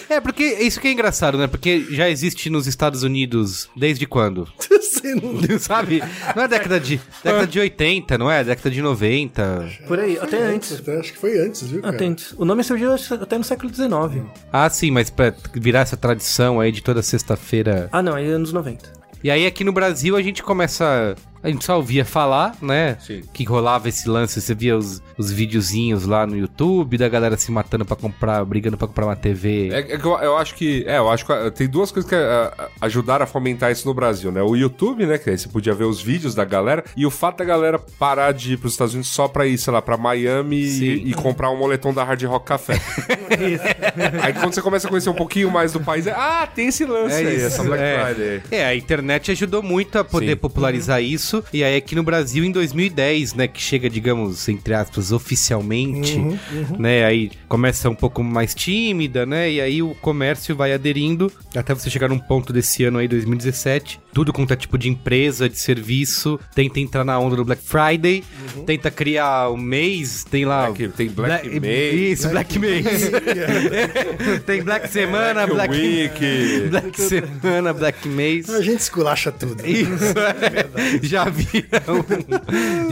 [0.09, 1.47] É, porque isso que é engraçado, né?
[1.57, 4.47] Porque já existe nos Estados Unidos desde quando?
[4.69, 6.01] Você não- Sabe?
[6.35, 8.43] Não é década de, década de 80, não é?
[8.43, 9.69] Década de 90.
[9.87, 10.79] Por aí, até antes.
[10.79, 11.95] Até acho que foi antes, viu, cara?
[11.95, 12.33] Até antes.
[12.37, 14.23] O nome surgiu até no século XIX.
[14.51, 17.89] Ah, sim, mas pra virar essa tradição aí de toda sexta-feira.
[17.91, 18.93] Ah, não, é anos 90.
[19.23, 21.15] E aí aqui no Brasil a gente começa.
[21.41, 22.97] A gente só ouvia falar, né?
[22.99, 23.23] Sim.
[23.33, 24.41] Que rolava esse lance.
[24.41, 28.77] Você via os, os videozinhos lá no YouTube da galera se matando pra comprar, brigando
[28.77, 29.69] pra comprar uma TV.
[29.71, 30.83] É, é que eu, eu acho que.
[30.87, 33.87] É, eu acho que ah, tem duas coisas que ah, ah, ajudaram a fomentar isso
[33.87, 34.41] no Brasil, né?
[34.41, 35.17] O YouTube, né?
[35.17, 36.83] Que aí você podia ver os vídeos da galera.
[36.95, 39.71] E o fato da galera parar de ir pros Estados Unidos só pra ir, sei
[39.71, 42.75] lá, pra Miami e, e comprar um moletom da Hard Rock Café.
[44.21, 46.85] aí quando você começa a conhecer um pouquinho mais do país, é, ah, tem esse
[46.85, 48.05] lance aí, essa Black é.
[48.05, 48.41] Friday.
[48.51, 50.37] É, a internet ajudou muito a poder Sim.
[50.37, 51.36] popularizar isso.
[51.53, 56.17] E aí aqui no Brasil, em 2010, né, que chega, digamos, entre aspas, oficialmente,
[56.77, 61.73] né, aí começa um pouco mais tímida, né, e aí o comércio vai aderindo até
[61.73, 63.99] você chegar num ponto desse ano aí, 2017.
[64.17, 68.23] Tudo quanto é tipo de empresa, de serviço, tenta entrar na onda do Black Friday,
[68.65, 70.71] tenta criar um mês, tem lá...
[70.71, 73.11] Black- tem Black May, Isso, Black, Mês.
[74.43, 76.19] tem Black Semana, Black Black...
[76.25, 76.67] Week.
[76.71, 78.49] Black Semana, Black Mês.
[78.49, 79.63] A gente esculacha tudo.
[79.63, 80.99] Isso, é.
[81.05, 82.03] já viram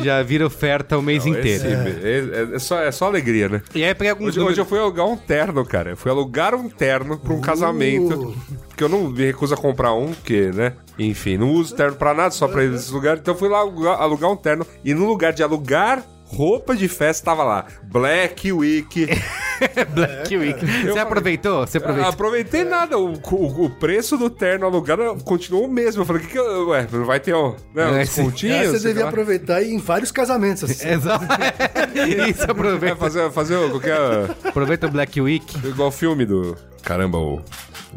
[0.03, 1.63] já vira oferta o mês inteiro.
[1.67, 3.61] Esse- é, é só, é só alegria, né?
[3.73, 5.89] E aí peguei alguns Hoje, hoje eu fui alugar um terno, cara.
[5.89, 8.35] Eu fui alugar um terno pra um casamento.
[8.75, 10.73] Porque eu não me recuso a comprar um, porque, né?
[10.99, 13.21] Enfim, não uso terno pra nada, só pra ir nesses lugares.
[13.21, 14.67] Então eu fui lá alugar, alugar um terno.
[14.83, 17.65] E no lugar de alugar roupa de festa, tava lá.
[17.83, 19.07] Black Week.
[19.93, 20.59] Black Week.
[20.85, 21.65] Você aproveitou?
[21.65, 22.09] Você aproveitou?
[22.11, 22.97] Aproveitei nada.
[22.99, 26.01] O, o, o preço do terno alugado continuou o mesmo.
[26.01, 28.57] Eu falei, que que eu, Ué, não vai ter ó, né, É, pontinhos?
[28.57, 29.09] Essa você devia lá.
[29.09, 30.65] aproveitar e em vários casamentos.
[30.65, 30.87] Assim.
[30.89, 31.23] Exato.
[32.29, 32.95] Isso, É, aproveita.
[32.97, 33.95] fazer, fazer o- qualquer.
[34.43, 35.57] Aproveita o Black Week.
[35.65, 36.57] igual o filme do.
[36.85, 37.41] Caramba, o.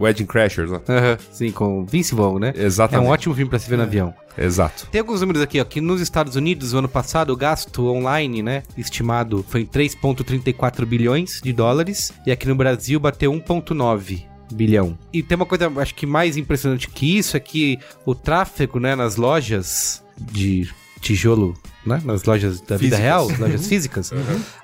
[0.01, 0.81] Wedding Crashers, né?
[0.89, 2.53] Aham, Sim, com Vince Vaughn, né?
[2.57, 3.05] Exatamente.
[3.05, 4.15] É um ótimo filme pra se ver no avião.
[4.37, 4.87] Exato.
[4.93, 8.41] Tem alguns números aqui, ó, que nos Estados Unidos, o ano passado, o gasto online,
[8.41, 14.25] né, estimado foi em 3,34 bilhões de dólares, e aqui no Brasil bateu 1,9.
[14.53, 14.97] bilhão.
[15.13, 18.95] E tem uma coisa, acho que mais impressionante que isso é que o tráfego, né,
[18.95, 20.69] nas lojas de
[21.01, 21.55] tijolo,
[21.89, 22.99] né, nas lojas da vida Físicas.
[23.01, 24.13] real, lojas físicas,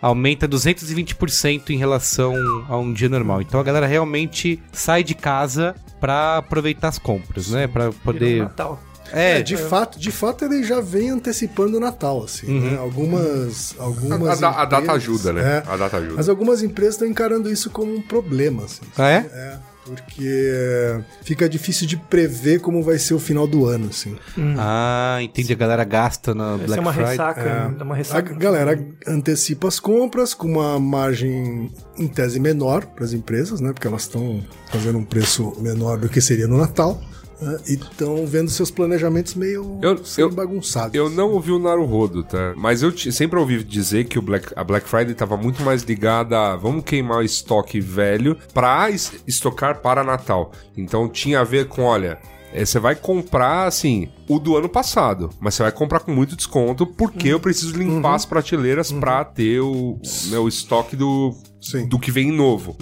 [0.01, 2.35] aumenta 220% em relação
[2.69, 3.41] a um dia normal.
[3.43, 8.43] Então a galera realmente sai de casa pra aproveitar as compras, né, Pra Virou poder
[8.43, 8.81] Natal.
[9.13, 12.79] É, É, de fato, de fato ele já vem antecipando o Natal, assim, né?
[12.79, 15.63] Algumas, A, algumas a da- a data ajuda, né?
[15.67, 16.15] É, A data ajuda.
[16.17, 18.81] mas algumas empresas estão encarando isso como um problema, assim.
[18.97, 19.17] Ah, é?
[19.33, 24.17] É, porque fica difícil de prever como vai ser o final do ano, assim.
[24.59, 25.53] Ah, entendi.
[25.53, 27.11] A galera gasta na Essa Black é uma Friday.
[27.13, 27.41] ressaca.
[27.41, 27.83] É.
[27.83, 28.35] uma A ressaca.
[28.35, 33.73] galera antecipa as compras com uma margem em tese menor para as empresas, né?
[33.73, 37.01] Porque elas estão fazendo um preço menor do que seria no Natal.
[37.45, 40.95] Né, E estão vendo seus planejamentos meio Eu- eu- bagunçados.
[40.95, 42.53] Eu não ouvi o Naruhodo, tá?
[42.57, 46.39] Mas eu sempre ouvi dizer que o Black, a Black Friday tava muito mais ligada
[46.39, 50.53] a vamos queimar o estoque velho pra es- estocar para Natal.
[50.77, 52.19] Então tinha a ver com, olha,
[52.53, 56.37] eh, você vai comprar, assim, o do ano passado, mas você vai comprar com muito
[56.37, 59.99] desconto porque eu preciso limpar as prateleiras pra ter o,
[60.31, 61.87] né, o estoque do, Sim.
[61.89, 62.77] do que vem novo.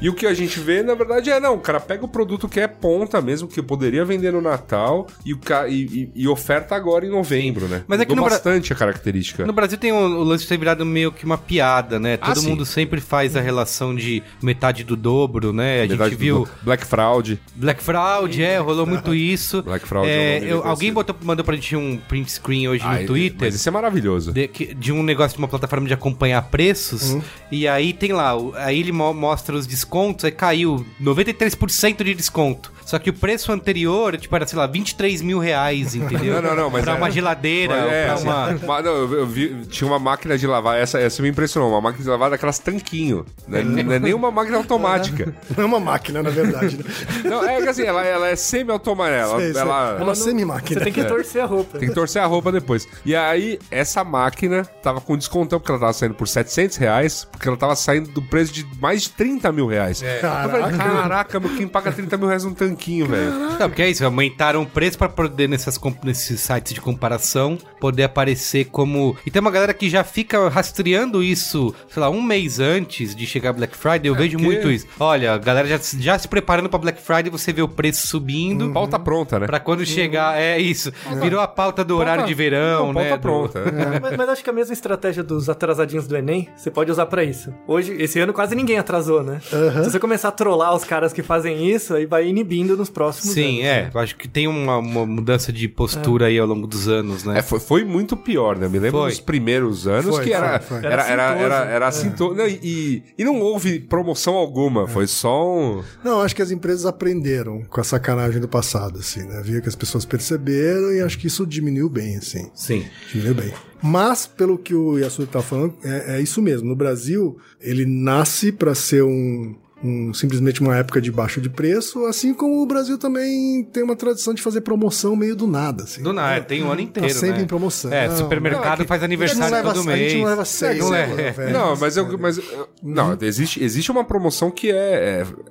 [0.00, 2.48] E o que a gente vê, na verdade, é não, o cara pega o produto
[2.48, 5.32] que é ponta mesmo, que eu poderia vender no Natal e,
[5.68, 7.84] e, e- oferta agora em novembro, né?
[7.86, 9.44] Mas é que no Bra- bastante a característica.
[9.46, 12.18] No Brasil tem o, o lance de ter virado meio que uma piada, né?
[12.20, 12.48] Ah, Todo sim.
[12.48, 15.82] mundo sempre faz a relação de metade do dobro, né?
[15.82, 17.38] A Verdade, gente viu Black Fraud.
[17.54, 19.62] Black Fraud, é, rolou muito isso.
[19.62, 23.00] Black Fraud É, é eu- alguém botou, mandou pra gente um print screen hoje Ah,
[23.00, 23.48] no Twitter.
[23.48, 24.32] Mas isso é maravilhoso.
[24.32, 27.16] De, de um negócio de uma plataforma de acompanhar preços.
[27.50, 32.72] E aí tem lá, aí ele mo- mostra os descontos, aí caiu 93% de desconto.
[32.84, 36.34] Só que o preço anterior, tipo, era, sei lá, 23 mil reais, entendeu?
[36.42, 38.58] Não, não, não, mas pra é- uma geladeira, Mas é, pra assim, uma...
[38.66, 42.04] mas não, eu, vi, tinha uma máquina de lavar, essa, essa me impressionou, uma máquina
[42.04, 43.24] de lavar daquelas tanquinho.
[43.48, 45.34] Não é, não é nem uma máquina automática.
[45.56, 46.76] Não é uma máquina, na verdade.
[46.76, 46.84] Né?
[47.24, 49.16] Não, é que assim, ela, ela é semi-automática.
[49.16, 49.62] Ela, Sei, sei.
[49.62, 50.78] ela- É uma semi-máquina.
[50.78, 51.78] Você tem que torcer a roupa.
[51.78, 52.86] Tem que torcer a roupa depois.
[53.04, 57.48] E aí, essa máquina tava com descontão, porque ela tava saindo por 700 reais, porque
[57.48, 60.02] ela tava saindo do preço de mais de 30 mil reais.
[60.02, 63.30] Eu falei, caraca, meu, quem paga 30 mil reais num tanquinho, velho?
[63.30, 68.04] Não, porque é isso, aumentaram o preço pra poder nessas, nesses sites de comparação poder
[68.04, 69.16] aparecer como.
[69.24, 73.26] E tem uma galera que já fica rastreando isso, sei lá, um mês antes de
[73.26, 74.08] chegar Black Friday.
[74.10, 74.86] Eu vejo porque- muito isso.
[74.98, 78.70] Olha, a galera já, já se preparando pra Black Friday, você vê o preço subindo.
[78.72, 79.46] Pauta pronta, né?
[79.46, 80.92] Pra quando chegar, é isso.
[81.20, 83.08] Virou a pauta do horário de verão, Não, né?
[83.10, 83.58] Pauta do- pronta.
[83.60, 84.00] é.
[84.00, 87.22] Mas, mas acho que a mesma estratégia dos atrasadinhos do Enem, você pode usar pra
[87.22, 87.52] isso.
[87.66, 89.40] Hoje, esse ano quase ninguém atrasou, né?
[89.40, 93.34] Se você começar a trollar os caras que fazem isso, aí vai inibindo nos próximos
[93.34, 93.64] Sim, anos.
[93.64, 93.82] é.
[93.84, 93.90] né?
[93.94, 97.38] Eu acho que tem uma, uma mudança de postura aí ao longo dos anos, né?
[97.38, 98.68] É, foi, foi muito pior, né?
[98.68, 99.10] Me lembro Foi.
[99.10, 100.90] dos primeiros anos Foi, que era, foi, foi.
[100.90, 102.34] era, era, Era era, era assintoso.
[102.34, 105.82] Não, e, e- e não houve promoção alguma, foi só um.
[106.02, 109.40] Não, acho que as empresas aprenderam com a sacanagem do passado, assim, né?
[109.44, 112.50] Via que as pessoas perceberam e acho que isso diminuiu bem, assim.
[112.54, 112.84] Sim.
[113.12, 113.52] Diminuiu bem.
[113.82, 116.66] Mas, pelo que o Yasuda tá falando, é, é isso mesmo.
[116.68, 122.06] No Brasil, ele nasce para ser um, um- simplesmente uma época de baixo de preço,
[122.06, 126.02] assim como o Brasil também tem uma tradição de fazer promoção meio do nada, assim.
[126.02, 127.42] Do nada, tem o ano inteiro, Tá sempre né?
[127.44, 127.92] em promoção.
[127.92, 130.12] É, Não, supermercado não, é faz A aniversário leva, todo a mês.
[130.12, 131.52] gente não leva seis, Não né, é.
[131.52, 132.18] Não, mas eu.
[132.18, 134.74] Mas, eu- não, existe, existe uma promoção que é,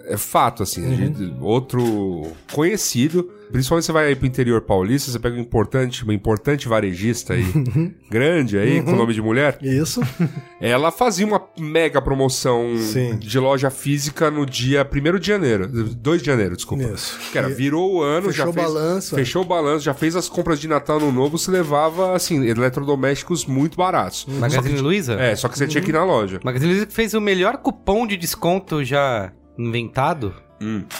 [0.07, 0.85] é, é fato, assim.
[0.91, 3.29] a gente- outro conhecido.
[3.51, 7.45] Principalmente você vai aí pro interior paulista, você pega um importante, uma importante varejista aí,
[8.09, 9.59] grande aí, com nome de mulher.
[9.61, 10.01] Isso.
[10.59, 13.15] Ela fazia uma mega promoção Sim.
[13.17, 15.67] de loja física no dia 1 de janeiro.
[15.67, 16.83] 2 de janeiro, desculpa.
[16.83, 17.17] Isso.
[17.33, 19.17] Era, virou o ano, Fechou já o fez, balanço, é.
[19.19, 23.45] Fechou o balanço, já fez as compras de Natal no novo, você levava, assim, eletrodomésticos
[23.45, 24.25] muito baratos.
[24.27, 25.13] Magazine Luiza?
[25.13, 26.39] É, só que você tinha que ir na loja.
[26.43, 30.33] Magazine Luiza que fez o melhor cupom de desconto já inventado,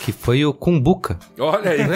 [0.03, 1.17] que foi o Cumbuca.
[1.39, 1.79] Olha aí.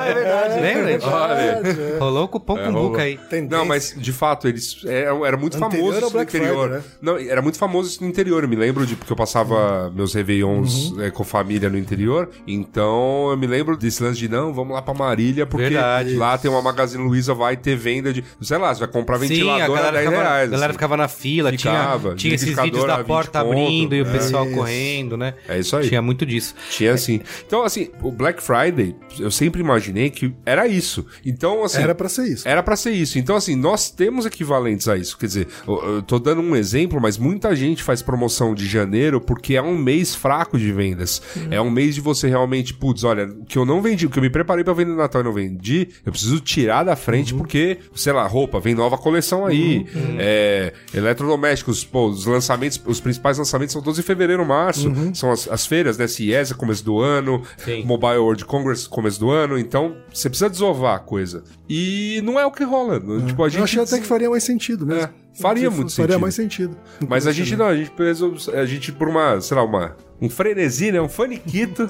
[0.00, 0.60] Ah, é verdade.
[0.60, 1.08] Lembra?
[1.08, 1.62] Olha.
[1.98, 2.64] Rolou o cupom É.
[2.66, 3.16] Cumbuca aí.
[3.28, 3.56] Tendência.
[3.58, 4.84] Não, mas de fato, eles.
[4.84, 6.68] Era, era muito Anterior famoso isso no interior.
[6.68, 6.84] Friday, né?
[7.02, 8.42] Não, era muito famoso isso no interior.
[8.44, 11.02] Eu me lembro de porque eu passava meus Réveillons Uhum.
[11.02, 12.28] eh, com família no interior.
[12.46, 16.14] Então eu me lembro desse lance de não, vamos lá pra Marília, porque Verdade.
[16.16, 18.24] lá tem uma Magazine Luiza, vai ter venda de.
[18.40, 20.42] Sei lá, você vai comprar Sim, a ventilador a galera, 10 ficava, reais.
[20.48, 20.72] a galera assim.
[20.78, 23.52] ficava na fila, Ficava, tinha, tinha esses vídeos a da 20 porta conto.
[23.52, 24.12] abrindo e o É.
[24.12, 24.54] pessoal Isso.
[24.54, 25.34] correndo, né?
[25.48, 25.88] É isso aí.
[25.88, 26.54] Tinha muito disso.
[26.70, 27.20] Tinha assim.
[27.46, 31.06] Então, assim, o Black Friday, eu sempre imaginei que era isso.
[31.24, 31.82] Então, assim.
[31.82, 32.48] Era pra ser isso.
[32.48, 33.18] Era pra ser isso.
[33.18, 35.16] Então, assim, nós temos equivalentes a isso.
[35.18, 39.20] Quer dizer, eu, eu tô dando um exemplo, mas muita gente faz promoção de janeiro
[39.20, 41.22] porque é um mês fraco de vendas.
[41.50, 44.18] É um mês de você realmente, putz, olha, o que eu não vendi, o que
[44.18, 47.34] eu me preparei pra vender no Natal e não vendi, eu preciso tirar da frente
[47.34, 49.86] porque, sei lá, roupa, vem nova coleção aí.
[50.18, 54.88] É, eletrodomésticos, pô, os lançamentos, os principais lançamentos são todos em fevereiro, março.
[55.14, 56.06] São as, as feiras, né?
[56.06, 57.84] CIESA começo do ano, Sim.
[57.84, 61.42] Mobile World Congress começo do ano, então você precisa desovar a coisa.
[61.68, 63.00] E não é o que rola.
[63.26, 65.02] Tipo, a gente Eu achei até que faria mais sentido mesmo.
[65.02, 66.20] É, faria muito Faria sentido.
[66.20, 66.76] mais sentido.
[67.08, 70.28] Mas a gente não, a gente preso, a gente por uma, sei lá, uma um
[70.28, 71.88] frenesi, né, um faniquito.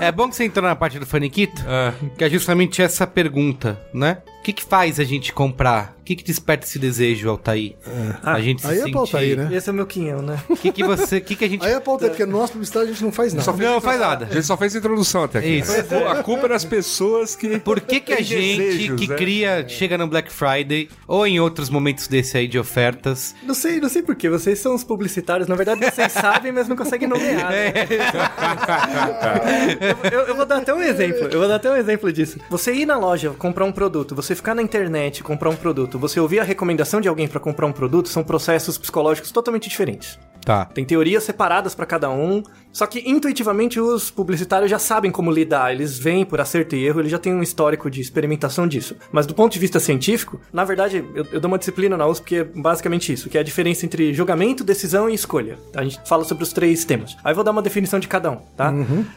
[0.00, 1.92] É bom que você entrou na parte do Faniquito, É.
[2.16, 4.18] que é justamente essa pergunta, né?
[4.42, 5.96] O que que faz a gente comprar?
[6.00, 7.76] O que que desperta esse desejo, Altair?
[8.24, 8.90] a gente se Aí é sentir...
[8.90, 9.56] pra Altair, né?
[9.56, 10.36] Esse é o meu quinhão, né?
[10.48, 11.18] O que que você...
[11.18, 11.64] O que que a gente...
[11.64, 13.52] Aí a pauta é porque nós, publicidade, a gente não faz nada.
[13.52, 14.26] Não, faz nada.
[14.28, 15.58] A gente só fez a introdução até aqui.
[15.60, 15.70] Isso.
[16.10, 19.14] A culpa é das pessoas que Por que, que a gente desejos, que né?
[19.14, 23.78] cria, chega no Black Friday ou em outros momentos desse aí de ofertas, Não sei,
[23.80, 24.28] não sei porquê.
[24.28, 25.46] Vocês são os publicitários.
[25.46, 27.48] Na verdade, vocês sabem, mas não conseguem nomear.
[27.48, 27.72] né?
[30.02, 31.28] eu, eu- eu vou dar até um exemplo.
[31.30, 32.40] Eu vou dar até um exemplo disso.
[32.50, 36.20] Você ir na loja comprar um produto, você ficar na internet comprar um produto, você
[36.20, 40.18] ouvir a recomendação de alguém pra comprar um produto, são processos psicológicos totalmente diferentes.
[40.44, 40.64] tá.
[40.64, 42.42] Tem teorias separadas pra cada um,
[42.72, 47.00] só que intuitivamente os publicitários já sabem como lidar, eles vêm por acerto e erro,
[47.00, 48.96] eles já têm um histórico de experimentação disso.
[49.12, 52.24] Mas do ponto de vista científico, na verdade, eu, eu dou uma disciplina na USP
[52.24, 55.58] que é basicamente isso, que é a diferença entre julgamento, decisão e escolha.
[55.76, 57.16] A gente fala sobre os três temas.
[57.22, 58.72] Aí eu vou dar uma definição de cada um, tá?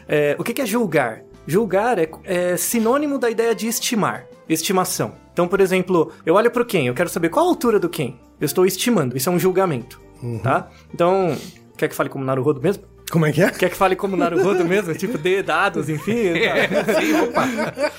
[0.08, 1.22] É, o que que é julgar?
[1.46, 5.14] Julgar é, é sinônimo da ideia de estimar, estimação.
[5.32, 8.18] Então, por exemplo, eu olho pro quem, eu quero saber qual a altura do quem.
[8.40, 10.00] Eu estou estimando, isso é um julgamento,
[10.42, 10.70] tá?
[10.92, 11.36] Então,
[11.76, 12.84] quer que fale como Naruhodo mesmo?
[13.10, 13.50] Como é que é?
[13.50, 14.92] Quer que fale como Naruhodo mesmo?
[14.94, 16.32] Tipo, dê dados, enfim.
[16.34, 16.94] tá?
[17.00, 17.46] Sim, opa.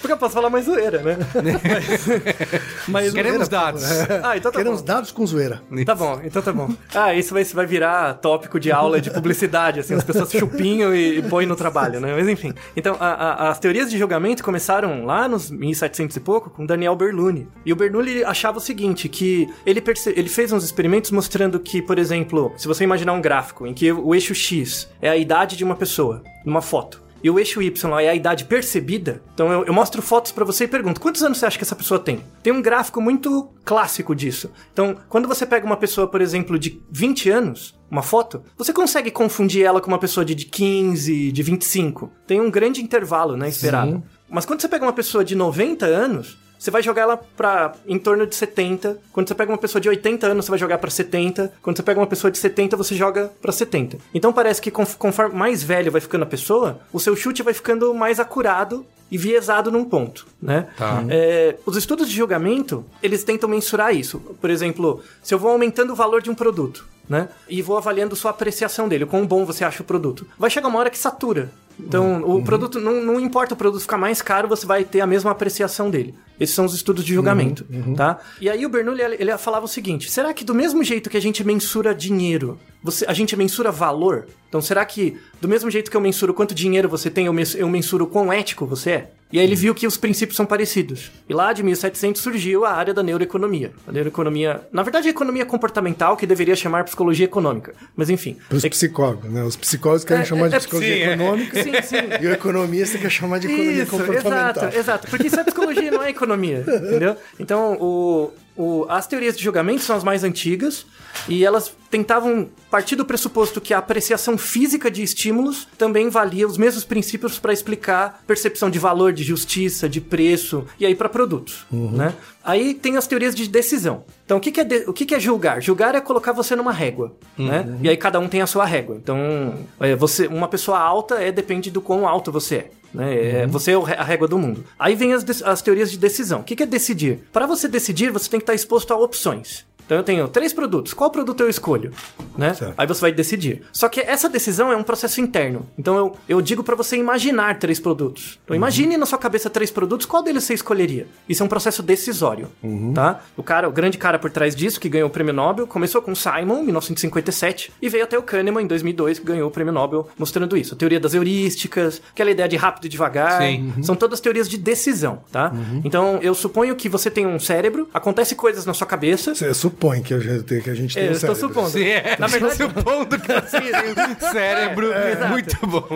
[0.02, 1.18] Porque eu posso falar mais zoeira, né?
[1.64, 3.84] Mas, mas Queremos dados.
[4.24, 4.86] Ah, então tá Queremos bom.
[4.88, 5.62] dados com zoeira.
[5.86, 6.70] Tá bom, então tá bom.
[6.94, 10.94] Ah, isso vai, isso vai virar tópico de aula de publicidade, assim, as pessoas chupinham
[10.94, 12.14] e, e põem no trabalho, né?
[12.16, 12.54] Mas enfim.
[12.76, 13.08] Então, a-
[13.46, 17.48] a- as teorias de julgamento começaram lá nos 1700 e pouco com Daniel Bernoulli.
[17.66, 21.82] E o Bernoulli achava o seguinte, que ele, perce- ele fez uns experimentos mostrando que,
[21.82, 25.56] por exemplo, se você imaginar um gráfico em que o eixo X é a idade
[25.56, 29.66] de uma pessoa, numa foto, e o eixo Y é a idade percebida, então eu,
[29.66, 32.24] eu mostro fotos pra você e pergunto: quantos anos você acha que essa pessoa tem?
[32.44, 34.52] Tem um gráfico muito clássico disso.
[34.72, 39.10] Então, quando você pega uma pessoa, por exemplo, de 20 anos, uma foto, você consegue
[39.10, 42.12] confundir ela com uma pessoa de de 15, de 25.
[42.28, 44.04] Tem um grande intervalo, né, esperado.
[44.30, 47.98] Mas quando você pega uma pessoa de 90 anos, você vai jogar ela pra em
[48.00, 49.00] torno de 70.
[49.12, 51.54] Quando você pega uma pessoa de 80 anos, você vai jogar pra 70.
[51.62, 53.98] Quando você pega uma pessoa de 70, você joga pra 70.
[54.14, 57.54] Então parece que conf- conforme mais velho vai ficando a pessoa, o seu chute vai
[57.54, 60.68] ficando mais acurado e viesado num ponto, né?
[61.10, 64.20] É, os estudos de julgamento, eles tentam mensurar isso.
[64.42, 67.30] Por exemplo, se eu vou aumentando o valor de um produto, né?
[67.48, 70.28] E vou avaliando sua apreciação dele, o quão bom você acha o produto.
[70.38, 71.50] Vai chegar uma hora que satura.
[71.80, 75.08] Então, o produto, não, não importa o produto ficar mais caro, você vai ter a
[75.08, 76.16] mesma apreciação dele.
[76.40, 78.20] Esses são os estudos de julgamento, tá?
[78.42, 81.22] E aí o Bernoulli, ele, falava o seguinte, será que do mesmo jeito que a
[81.22, 84.28] gente mensura dinheiro, você, a gente mensura valor?
[84.50, 87.70] Então, será que do mesmo jeito que eu mensuro quanto dinheiro você tem, eu, eu
[87.70, 89.12] mensuro quão ético você é?
[89.32, 91.12] E aí ele viu que os princípios são parecidos.
[91.28, 93.72] E lá de 1700 surgiu a área da neuroeconomia.
[93.86, 97.74] A neuroeconomia, na verdade, a economia comportamental, que deveria chamar psicologia econômica.
[97.96, 98.38] Mas enfim.
[98.48, 99.44] Para os É- psicólogos, né?
[99.44, 101.14] Os psicólogos querem É, chamar de é- psicologia sim, é.
[101.14, 101.96] econômica Sim, sim.
[102.24, 104.64] e o economista quer chamar de economia Isso, comportamental.
[104.64, 105.08] exato, exato.
[105.10, 107.18] Porque isso é psicologia, não é economia, entendeu?
[107.38, 110.86] Então, o, o- as teorias de julgamento são as mais antigas
[111.30, 116.58] e elas tentavam partir do pressuposto que a apreciação física de estímulos também valia os
[116.58, 121.66] mesmos princípios para explicar percepção de valor, de justiça, de preço e aí para produtos,
[121.72, 122.14] né?
[122.44, 124.04] Aí tem as teorias de decisão.
[124.28, 125.62] Então, o que, que é, de- o que, que é julgar?
[125.62, 127.66] Julgar é colocar você numa régua, né?
[127.82, 128.98] E aí cada um tem a sua régua.
[129.02, 132.72] Então, é, você, uma pessoa alta é depende do quão alto você é.
[132.94, 133.42] Né?
[133.44, 134.66] É, Você é a régua do mundo.
[134.78, 136.42] Aí vem as, as teorias de decisão.
[136.42, 137.20] O que, que é decidir?
[137.32, 139.66] Para você decidir, você tem que estar exposto a opções.
[139.86, 140.94] Então eu tenho três produtos.
[140.94, 141.94] Qual produto eu escolho?
[142.38, 142.54] Né?
[142.54, 142.74] Certo.
[142.78, 143.62] Aí você vai decidir.
[143.72, 145.66] Só que essa decisão é um processo interno.
[145.80, 148.38] Então eu, eu digo para você imaginar três produtos.
[148.44, 151.08] Então imagine na sua cabeça três produtos, qual deles você escolheria?
[151.30, 152.50] Isso é um processo decisório,
[152.94, 153.22] tá?
[153.38, 156.14] O cara, o grande cara por trás disso, que ganhou o prêmio Nobel, começou com
[156.16, 160.08] Simon, em 1957, e veio até o Kahneman, em 2002, que ganhou o prêmio Nobel,
[160.18, 160.74] mostrando isso.
[160.74, 163.42] A teoria das heurísticas, aquela ideia de rápido e devagar.
[163.42, 163.74] Sim.
[163.84, 165.52] São todas teorias de decisão, tá?
[165.84, 170.02] Então eu suponho que você tem um cérebro, acontece coisas na sua cabeça, Você supõe
[170.02, 171.54] que, eu já tenho- que a gente tem é, um eu estou cérebro.
[171.56, 171.70] supondo.
[171.72, 172.16] Sim, é.
[172.20, 174.88] Na verdade, supondo que você tem um cérebro
[175.30, 175.88] muito bom.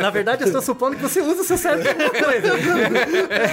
[0.00, 2.54] na verdade, eu estou supondo que você usa o seu cérebro pra alguma coisa.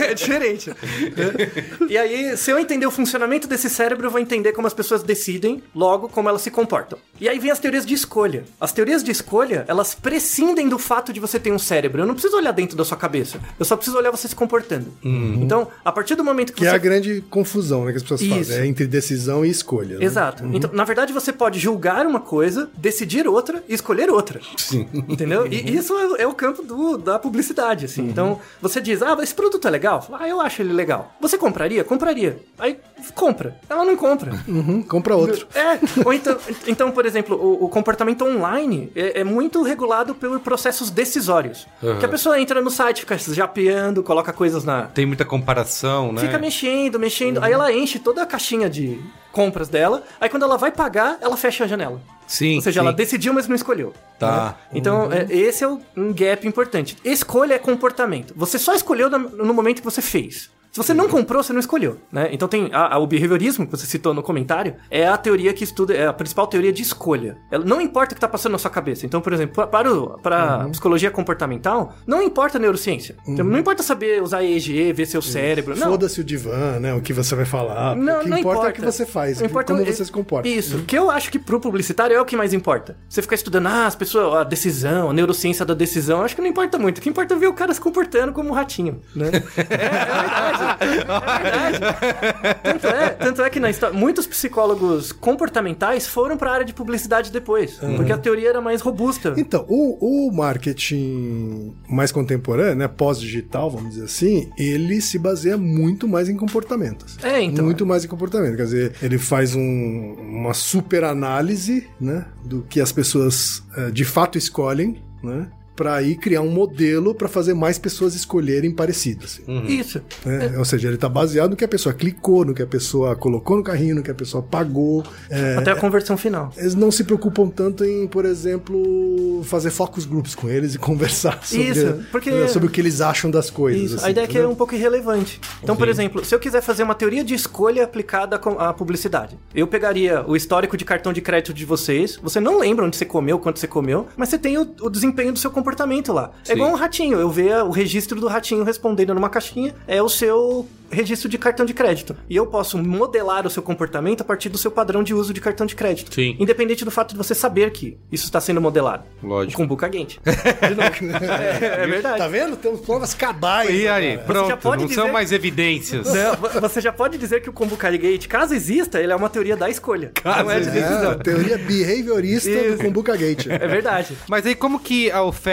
[0.12, 0.72] É diferente.
[1.90, 5.02] E aí, se eu entender o funcionamento desse cérebro, eu vou entender como as pessoas
[5.04, 7.00] decidem, logo como elas se comportam.
[7.20, 8.44] E aí vem as teorias de escolha.
[8.60, 12.02] As teorias de escolha, elas prescindem do fato de você ter um cérebro.
[12.02, 13.40] Eu não preciso olhar dentro da sua cabeça.
[13.58, 14.92] Eu só preciso olhar você se comportando.
[15.04, 18.04] Então, a partir do momento que, Que é você a grande confusão né, que as
[18.04, 18.36] pessoas Isso.
[18.36, 18.58] fazem.
[18.58, 19.98] É entre decisão e escolha.
[19.98, 20.06] né?
[20.06, 20.44] Exato.
[20.54, 24.42] Então, na verdade, você pode julgar uma coisa, decidir outra e escolher outra.
[24.58, 24.88] Sim.
[25.08, 25.48] Entendeu?
[25.48, 28.02] E isso é, é o campo do- da publicidade, assim.
[28.08, 30.06] Então, você diz, ah, esse produto é legal?
[30.12, 31.16] Ah, eu acho ele legal.
[31.22, 31.84] Você compraria?
[31.84, 32.40] Compraria.
[32.60, 32.78] Aí,
[33.16, 33.56] compra.
[33.70, 34.32] Ela não compra.
[34.48, 35.48] Uhum, compra outro.
[35.56, 36.38] É, ou então,
[36.68, 41.68] então por exemplo, o, o comportamento online é, é muito regulado por processos decisórios.
[42.00, 46.22] Que a pessoa entra no site, fica japeando, coloca coisas na, Tem muita comparação, né?
[46.22, 47.44] Fica mexendo, mexendo.
[47.44, 49.00] Aí ela enche toda a caixinha de
[49.32, 50.04] compras dela.
[50.20, 52.02] Aí quando ela vai pagar, ela fecha a janela.
[52.28, 52.56] Sim.
[52.56, 52.86] Ou seja, sim.
[52.86, 53.94] ela decidiu, mas não escolheu.
[54.18, 54.46] Tá.
[54.46, 54.56] né?
[54.74, 56.98] Então, é, esse é um gap importante.
[57.04, 58.34] Escolha é comportamento.
[58.38, 60.50] Você só escolheu no momento que você fez.
[60.72, 62.30] Se você não comprou, você não escolheu, né?
[62.32, 65.64] Então tem a, a- o behaviorismo que você citou no comentário, é a teoria que
[65.66, 67.38] estuda, é a principal teoria de escolha.
[67.52, 69.06] Ela, não importa o que tá passando na sua cabeça.
[69.06, 73.16] Então, por exemplo, pa- para, o- para a psicologia comportamental, não importa a neurociência.
[73.28, 75.76] Então, não importa saber usar EEG, ver seu cérebro.
[75.76, 76.94] Foda-se o divã, né?
[76.94, 77.96] O que você vai falar.
[77.96, 78.68] Não, o que não importa, importa.
[78.68, 80.48] é o que você faz, Não importa como o- você se comporta.
[80.48, 80.78] Isso.
[80.78, 82.96] O que eu acho que pro publicitário é o que mais importa.
[83.10, 86.48] Você ficar estudando, ah, as pessoas, a decisão, a neurociência da decisão, acho que não
[86.50, 87.00] importa muito.
[87.00, 89.28] O que importa é ver o cara se comportando como um ratinho, né?
[89.70, 90.61] é, é verdade.
[90.62, 92.54] É.
[92.72, 97.32] Tanto é, tanto é que na história, muitos psicólogos comportamentais foram pra área de publicidade
[97.32, 97.80] depois.
[97.96, 99.34] Porque a teoria era mais robusta.
[99.38, 106.08] Então, o, o marketing mais contemporâneo, né, pós-digital, vamos dizer assim, ele se baseia muito
[106.08, 107.18] mais em comportamentos.
[107.24, 107.64] É, então.
[107.66, 108.56] Muito mais em comportamento.
[108.56, 114.04] Quer dizer, ele faz um- uma super análise né, do que as pessoas eh, de
[114.06, 115.48] fato escolhem, né?
[115.76, 119.42] Pra aí criar um modelo pra fazer mais pessoas escolherem parecidas.
[119.68, 120.02] Isso.
[120.26, 120.54] né?
[120.58, 123.58] Ou seja, ele tá baseado no que a pessoa clicou, no que a pessoa colocou
[123.58, 125.04] no carrinho, no que a pessoa pagou.
[125.30, 126.52] É, Até a conversão final.
[126.58, 131.40] eles não se preocupam tanto em, por exemplo, fazer focus groups com eles e conversar
[131.46, 133.82] sobre, Isso, porque- sobre o que eles acham das coisas.
[133.82, 135.40] Isso, assim, a ideia é que é um pouco irrelevante.
[135.64, 139.38] Então, por exemplo, se eu quiser fazer uma teoria de escolha aplicada com- à publicidade,
[139.54, 143.06] eu pegaria o histórico de cartão de crédito de vocês, você não lembra onde você
[143.06, 146.32] comeu, quanto você comeu, mas você tem o, o desempenho do seu comportamento lá.
[146.48, 150.10] É igual um ratinho, eu ver o registro do ratinho respondendo numa caixinha, é o
[150.10, 152.14] seu registro de cartão de crédito.
[152.30, 155.40] E eu posso modelar o seu comportamento a partir do seu padrão de uso de
[155.40, 156.14] cartão de crédito.
[156.14, 156.36] Sim.
[156.38, 159.04] Independente do fato de você saber que isso está sendo modelado.
[159.24, 159.62] Lógico.
[159.62, 160.20] Com buca quente.
[160.26, 161.24] De novo.
[161.26, 162.18] é, é verdade.
[162.18, 162.58] Tá vendo?
[162.58, 163.70] Temos provas cabais.
[163.70, 164.58] E aí, agora.
[164.58, 166.14] pronto, não dizer- são mais evidências.
[166.14, 169.30] Não, vo- você já pode dizer que o Kombucha Gate, caso exista, ele é uma
[169.30, 170.12] teoria da escolha.
[170.26, 171.20] não é de É, decisão.
[171.20, 172.78] teoria behaviorista Isso.
[172.78, 173.48] do Kumbuka Gate.
[173.48, 174.18] É verdade.
[174.28, 175.51] Mas aí como que a oferta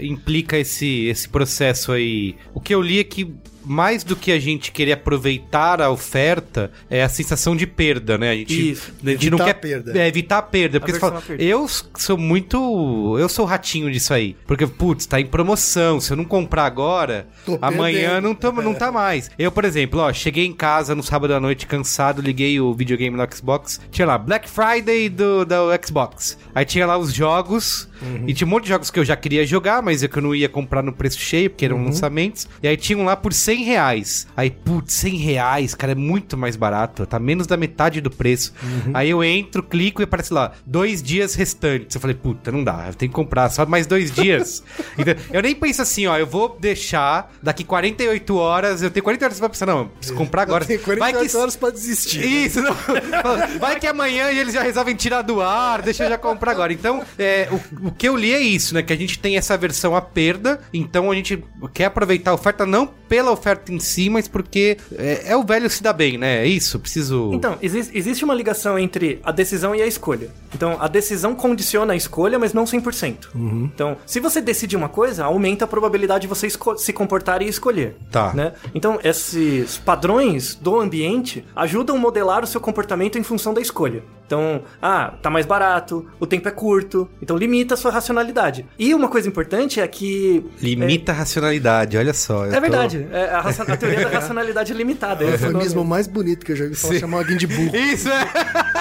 [0.00, 2.36] implica esse, esse processo aí?
[2.54, 3.34] O que eu li é que
[3.64, 8.30] mais do que a gente querer aproveitar a oferta, é a sensação de perda, né?
[8.30, 8.92] A gente, Isso.
[9.04, 9.98] a gente não quer a perda.
[9.98, 10.80] É, evitar a perda.
[10.80, 11.42] Porque você Aversão fala, à perda.
[11.42, 13.16] eu sou muito.
[13.18, 14.36] Eu sou ratinho disso aí.
[14.46, 16.00] Porque, putz, tá em promoção.
[16.00, 18.22] Se eu não comprar agora, Tô amanhã perdendo.
[18.22, 19.30] não, tô, não tá mais.
[19.38, 23.16] Eu, por exemplo, ó, cheguei em casa no sábado à noite cansado, liguei o videogame
[23.16, 23.80] no Xbox.
[23.90, 25.54] Tinha lá Black Friday do, do
[25.84, 26.38] Xbox.
[26.54, 27.88] Aí tinha lá os jogos.
[28.26, 30.22] E tinha um monte de jogos que eu já queria jogar, mas é que eu
[30.22, 32.48] não ia comprar no preço cheio, porque eram lançamentos.
[32.62, 34.26] E aí tinham lá por 100 reais.
[34.36, 37.06] Aí, putz, 100 reais, cara, é muito mais barato.
[37.06, 38.52] Tá menos da metade do preço.
[38.94, 41.94] Aí eu entro, clico e aparece lá, dois dias restantes.
[41.94, 44.62] Eu falei, puta, não dá, eu tenho que comprar só mais dois dias.
[44.98, 49.24] Então, eu nem penso assim, ó, eu vou deixar daqui 48 horas, eu tenho 40
[49.24, 50.64] horas pra pensar, não, eu preciso comprar agora.
[50.64, 52.24] Tem 48 Vai que horas pra desistir.
[52.24, 52.74] isso, não.
[53.58, 56.72] Vai que amanhã eles já resolvem tirar do ar, deixa eu já comprar agora.
[56.72, 58.82] Então, é, o, o que eu li é isso, né?
[58.82, 61.42] Que a gente tem essa versão à perda, então a gente
[61.74, 65.68] quer aproveitar a oferta não pela oferta em si, mas porque é, é o velho
[65.68, 66.42] se dá bem, né?
[66.42, 67.30] É isso, preciso...
[67.34, 70.30] Então, exi- existe uma ligação entre a decisão e a escolha.
[70.54, 73.28] Então, a decisão condiciona a escolha, mas não 100%.
[73.64, 77.96] Então, se você decide uma coisa, aumenta a probabilidade de você se comportar e escolher.
[78.10, 78.32] Tá.
[78.32, 78.52] Né?
[78.74, 84.02] Então, esses padrões do ambiente ajudam a modelar o seu comportamento em função da escolha.
[84.32, 88.64] Então, ah, tá mais barato, o tempo é curto, então limita a sua racionalidade.
[88.78, 90.42] E uma coisa importante é que.
[90.58, 92.46] Limita a racionalidade, olha só.
[92.46, 95.22] É, tô- verdade, é a, a teoria da racionalidade limitada.
[95.22, 97.36] É o esse é o eufemismo mais bonito que eu já vi falar, chamar alguém
[97.36, 97.76] de burro.
[97.76, 98.24] Isso, é.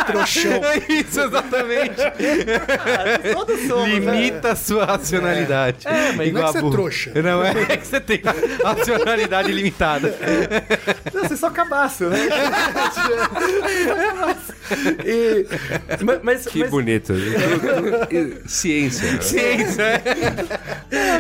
[0.06, 0.52] Trouxão.
[0.64, 1.95] É isso, exatamente.
[3.34, 4.22] Todos somos, né?
[4.22, 5.86] Limita a sua racionalidade.
[5.86, 7.12] É, mas Igual não é que você é trouxa.
[7.22, 8.22] Não, é que você tem
[8.64, 10.16] racionalidade limitada.
[11.14, 12.18] Não, você é só cabaço, né?
[15.06, 15.41] E-
[16.04, 17.14] ma- mas, Que mas- bonito.
[18.48, 19.22] Ciência.
[19.22, 20.02] Ciência, é.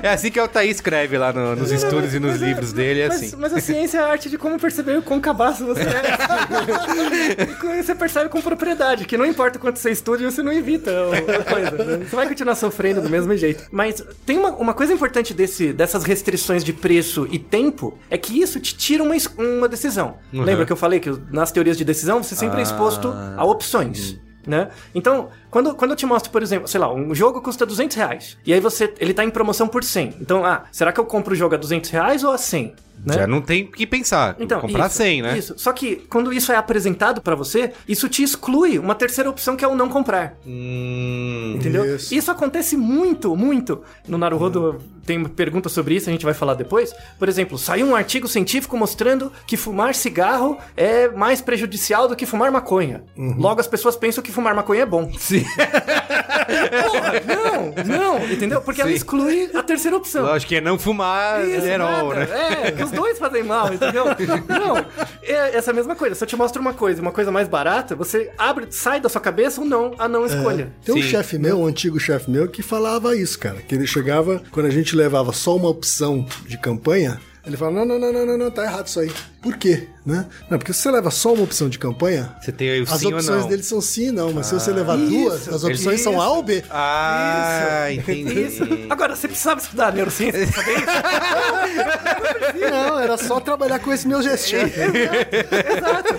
[0.03, 3.07] É assim que o Thaís escreve lá no- nos estudos e nos livros dele, é
[3.07, 3.35] mas, assim.
[3.37, 7.79] mas a ciência é a arte de como perceber o quão cabaço você é.
[7.79, 11.43] E você percebe com propriedade que não importa quanto você estude, você não evita a
[11.43, 11.71] coisa.
[11.97, 12.05] né?
[12.09, 13.63] Você vai continuar sofrendo do mesmo jeito.
[13.71, 18.39] Mas tem uma, uma coisa importante desse, dessas restrições de preço e tempo, é que
[18.41, 20.17] isso te tira uma, uma decisão.
[20.33, 24.10] Lembra que eu falei que nas teorias de decisão você sempre é exposto a opções.
[24.45, 24.69] Né?
[24.93, 28.37] Então, quando, quando eu te mostro, por exemplo, sei lá, um jogo custa 200 reais,
[28.45, 30.15] e aí você, ele tá em promoção por 100.
[30.19, 32.73] Então, ah, será que eu compro o jogo a 200 reais ou a 100?
[33.05, 33.15] Né?
[33.15, 34.35] Já não tem o que pensar.
[34.39, 35.37] Então, comprar isso, 100, né?
[35.37, 35.53] Isso.
[35.57, 39.65] Só que quando isso é apresentado pra você, isso te exclui uma terceira opção que
[39.65, 40.35] é o não comprar.
[40.45, 41.95] Hum, Entendeu?
[41.95, 42.13] Isso.
[42.13, 42.31] Isso.
[42.31, 43.81] acontece muito, muito.
[44.07, 46.93] No Naruhodo tem pergunta sobre isso, a gente vai falar depois.
[47.17, 52.25] Por exemplo, saiu um artigo científico mostrando que fumar cigarro é mais prejudicial do que
[52.25, 53.03] fumar maconha.
[53.17, 55.11] Logo as pessoas pensam que fumar maconha é bom.
[55.17, 55.43] Sim.
[56.91, 58.61] Porra, não, não, entendeu?
[58.61, 58.95] Porque ela Sim.
[58.95, 60.23] exclui a terceira opção.
[60.23, 62.25] Lógico que é não fumar Isso, herol, nada.
[62.25, 62.27] né?
[62.67, 64.05] É, os dois fazem mal, entendeu?
[64.47, 64.77] Não,
[65.23, 66.15] é essa mesma coisa.
[66.15, 69.21] Se eu te mostro uma coisa, uma coisa mais barata, você abre, sai da sua
[69.21, 70.71] cabeça ou não a não escolha.
[70.83, 71.09] Tem um Sim.
[71.09, 73.61] chefe meu, um antigo chefe meu, que falava isso, cara.
[73.61, 77.85] Que ele chegava, quando a gente levava só uma opção de campanha, ele falava: não,
[77.85, 79.11] não, não, não, não, não, tá errado isso aí.
[79.41, 79.87] Por quê?
[80.05, 80.25] Né?
[80.49, 82.99] Não, porque se você leva só uma opção de campanha, Você tem aí o as
[82.99, 83.47] sim ou opções não.
[83.49, 84.31] dele são sim e não.
[84.33, 86.03] Mas se você levar duas, as opções Isso.
[86.03, 86.63] são A ou B.
[86.69, 88.39] Ah, entendi.
[88.45, 88.63] Isso.
[88.89, 90.85] Agora, você precisava estudar neurociência pra saber isso?
[92.71, 94.63] Não, era só trabalhar com esse meu gestinho.
[94.67, 96.15] Exato.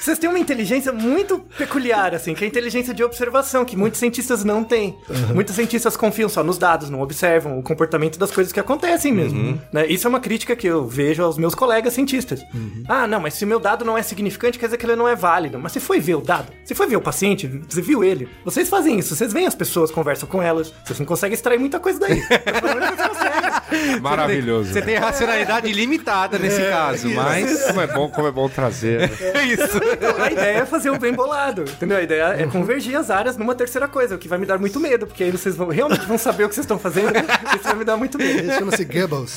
[0.00, 4.00] Vocês têm uma inteligência muito peculiar, assim, que é a inteligência de observação, que muitos
[4.00, 4.96] cientistas não têm.
[5.34, 9.60] Muitos cientistas confiam só nos dados, não observam o comportamento das coisas que acontecem mesmo.
[9.72, 9.86] né?
[9.86, 12.44] Isso é uma crítica que eu vejo aos meus colegas cientistas.
[12.88, 15.06] Ah, não, mas se o meu dado não é significante, quer dizer que ele não
[15.08, 15.58] é válido.
[15.58, 16.52] Mas você foi ver o dado?
[16.64, 17.46] Você foi ver o paciente?
[17.68, 18.28] Você viu ele?
[18.44, 21.78] Vocês fazem isso, vocês veem as pessoas, conversam com elas, vocês não conseguem extrair muita
[21.80, 22.22] coisa daí.
[24.00, 24.72] Maravilhoso.
[24.72, 27.62] Você tem racionalidade limitada nesse caso, mas.
[27.72, 29.00] Como é bom, como é bom trazer.
[29.00, 29.10] né?
[29.34, 29.80] É isso.
[30.20, 31.96] A ideia é fazer um bem bolado, entendeu?
[31.96, 34.78] A ideia é convergir as áreas numa terceira coisa, o que vai me dar muito
[34.78, 37.74] medo, porque aí vocês vão, realmente vão saber o que vocês estão fazendo, isso vai
[37.76, 38.38] me dar muito medo.
[38.40, 39.36] Ele chama-se Goebbels.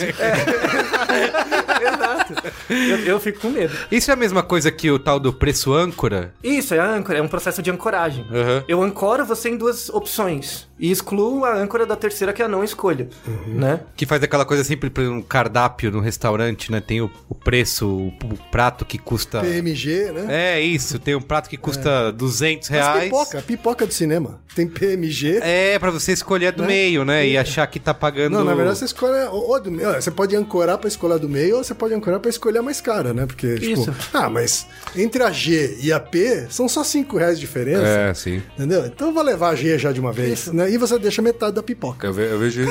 [1.82, 2.34] Exato.
[2.70, 3.76] Eu, eu fico com medo.
[3.92, 6.34] Isso é a mesma coisa que o tal do preço âncora?
[6.44, 8.24] Isso, é âncora, é um processo de ancoragem.
[8.24, 8.64] Uhum.
[8.68, 12.48] Eu ancoro você em duas opções e excluo a âncora da terceira, que é a
[12.48, 13.08] não escolha,
[13.48, 13.80] né?
[13.96, 16.82] Que faz aquela coisa sempre para um cardápio no restaurante, né?
[16.82, 19.42] Tem o, o preço, o, o prato que custa.
[19.42, 20.56] PMG, né?
[20.56, 23.04] É isso, tem um prato que custa 200 Mas reais.
[23.06, 24.42] pipoca, pipoca do cinema.
[24.54, 25.40] Tem PMG.
[25.42, 27.28] É, pra você escolher a do meio, né?
[27.28, 28.34] E achar que tá pagando.
[28.34, 29.26] Não, na verdade você escolhe.
[29.30, 29.72] Ou, do.
[29.72, 32.80] Você pode ancorar pra escolher do meio, ou você pode ancorar pra escolher a mais
[32.80, 33.26] cara, né?
[33.26, 33.96] Porque, tipo, Isso.
[34.14, 37.82] ah, mas entre a G e a P são só 5 reais de diferença.
[37.88, 38.42] É, sim.
[38.54, 38.86] Entendeu?
[38.86, 40.48] Então eu vou levar a G já de uma vez.
[40.48, 40.70] Né?
[40.72, 42.06] E você deixa metade da pipoca.
[42.08, 42.62] Eu, ve- eu vejo,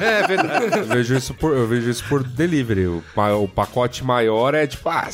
[0.00, 0.78] É verdade.
[0.78, 2.86] eu vejo isso por, eu vejo isso por delivery.
[2.86, 3.02] O,
[3.42, 5.08] o pacote maior é tipo, ah,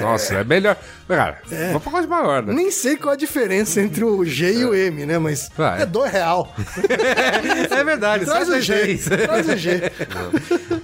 [0.00, 0.76] nossa, é melhor.
[1.08, 2.52] Cara, é um pacote maior, né?
[2.52, 5.18] Nem sei qual a diferença entre o G e o M, né?
[5.18, 5.82] Mas Ah, é.
[5.82, 6.54] é 2 real.
[7.70, 8.98] É verdade, Traz o G.
[8.98, 9.90] Traz o G.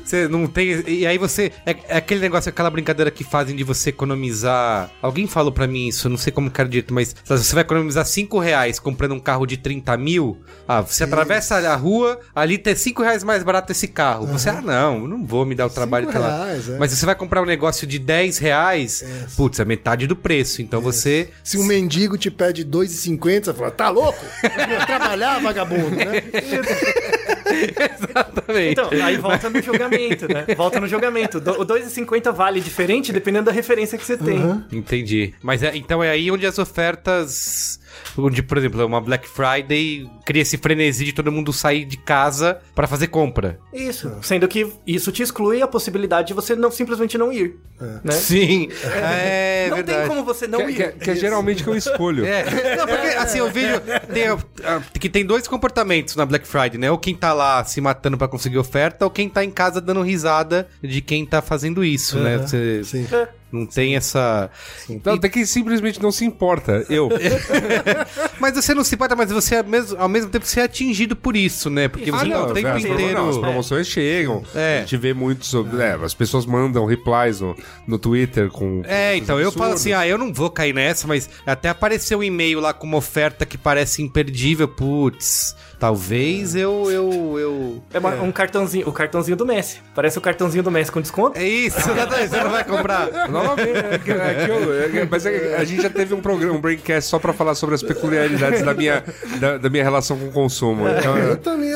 [0.05, 0.83] Você não tem.
[0.87, 1.53] E aí você.
[1.65, 4.91] É, é aquele negócio, aquela brincadeira que fazem de você economizar.
[5.03, 8.05] Alguém falou pra mim isso, não sei como que era direito, mas você vai economizar
[8.05, 10.41] 5 reais comprando um carro de 30 mil.
[10.67, 14.27] Ah, você atravessa a rua, ali tem 5 reais mais barato esse carro.
[14.27, 16.79] Você, ah, não, não vou me dar o trabalho Cinco reais, é.
[16.79, 18.86] Mas se você vai comprar um negócio de 10 reais,
[19.37, 20.63] putz, é metade do preço.
[20.63, 21.31] Então você.
[21.43, 24.25] Se um mendigo te pede 2,50, você fala, tá louco?
[24.43, 26.23] Vai trabalhar, vagabundo, né?
[27.97, 28.73] Exatamente.
[28.73, 30.45] Então, aí volta no julgamento, né?
[30.57, 31.41] Volta no julgamento.
[31.41, 34.65] Do- O 2,50 vale diferente dependendo da referência que você tem.
[34.73, 35.35] Entendi.
[35.43, 37.81] Mas é- então é aí onde as ofertas.
[38.19, 42.59] Onde, por exemplo, uma Black Friday cria esse frenesi de todo mundo sair de casa
[42.75, 43.59] pra fazer compra.
[43.73, 44.11] Isso.
[44.23, 47.57] Sendo que isso te exclui a possibilidade de você não, simplesmente não ir.
[48.05, 48.13] Né?
[48.13, 48.69] Sim.
[48.85, 49.99] É, não verdade.
[50.01, 50.75] tem como você não Que, ir.
[50.93, 52.25] que- que é geralmente que eu escolho.
[52.27, 52.45] É.
[52.77, 53.81] Não, porque assim, eu vejo
[54.13, 54.25] tem,
[54.65, 56.91] ah, que tem dois comportamentos na Black Friday, né?
[56.91, 60.03] Ou quem tá lá se matando pra conseguir oferta, ou quem tá em casa dando
[60.03, 62.39] risada de quem tá fazendo isso, né?
[62.39, 63.07] Você Sim.
[63.53, 63.57] É.
[63.57, 64.51] não tem essa.
[64.89, 66.85] Então, tem que simplesmente não se importa.
[66.89, 67.09] Eu.
[68.41, 71.17] Mas você não se importa, mas você é mesmo, ao mesmo tempo você é atingido
[71.17, 71.89] por isso, né?
[71.89, 73.19] Porque você tá o tempo as, promo- inteiro.
[73.19, 74.43] não, as promoções chegam.
[74.55, 74.79] É.
[74.79, 75.81] A gente vê muito sobre.
[75.81, 78.83] é, as pessoas mandam replies no, no Twitter com.
[78.85, 82.23] É, então eu falo assim, ah, eu não vou cair nessa, mas até apareceu um
[82.23, 87.83] e-mail lá com uma oferta que parece imperdível, putz, talvez eu, eu, eu...
[87.93, 89.79] É uma- um cartãozinho, o cartãozinho do Messi.
[89.95, 91.39] Parece o cartãozinho do Messi com desconto.
[91.39, 93.09] É isso, você não vai comprar.
[93.43, 96.55] Novamente, é que- é que eu- é mas é a gente já teve um programa,
[96.55, 99.03] um Braincast só pra falar sobre as peculiaridades da minha,
[99.41, 100.89] da, da minha relação com o consumo.
[100.89, 101.73] Então, Eu também.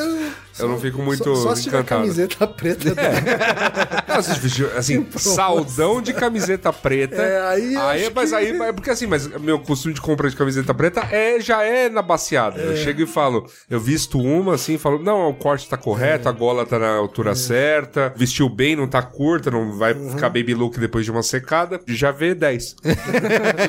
[0.59, 2.01] Eu- não fico muito Só, só se tiver encantado.
[2.01, 2.95] camiseta preta.
[4.11, 7.15] Não, se vestiu, assim, saldão de camiseta preta.
[7.21, 10.73] É, aí aí mas que- aí, porque assim, mas meu costume de compra de camiseta
[10.73, 12.59] preta é, já é na baseada.
[12.61, 16.31] Eu chego e falo, eu visto uma assim, falo, não, o corte tá correto, a
[16.31, 20.77] gola tá na altura certa, vestiu bem, não tá curta, não vai ficar baby look
[20.79, 21.79] depois de uma secada.
[21.87, 22.75] Já vê 10.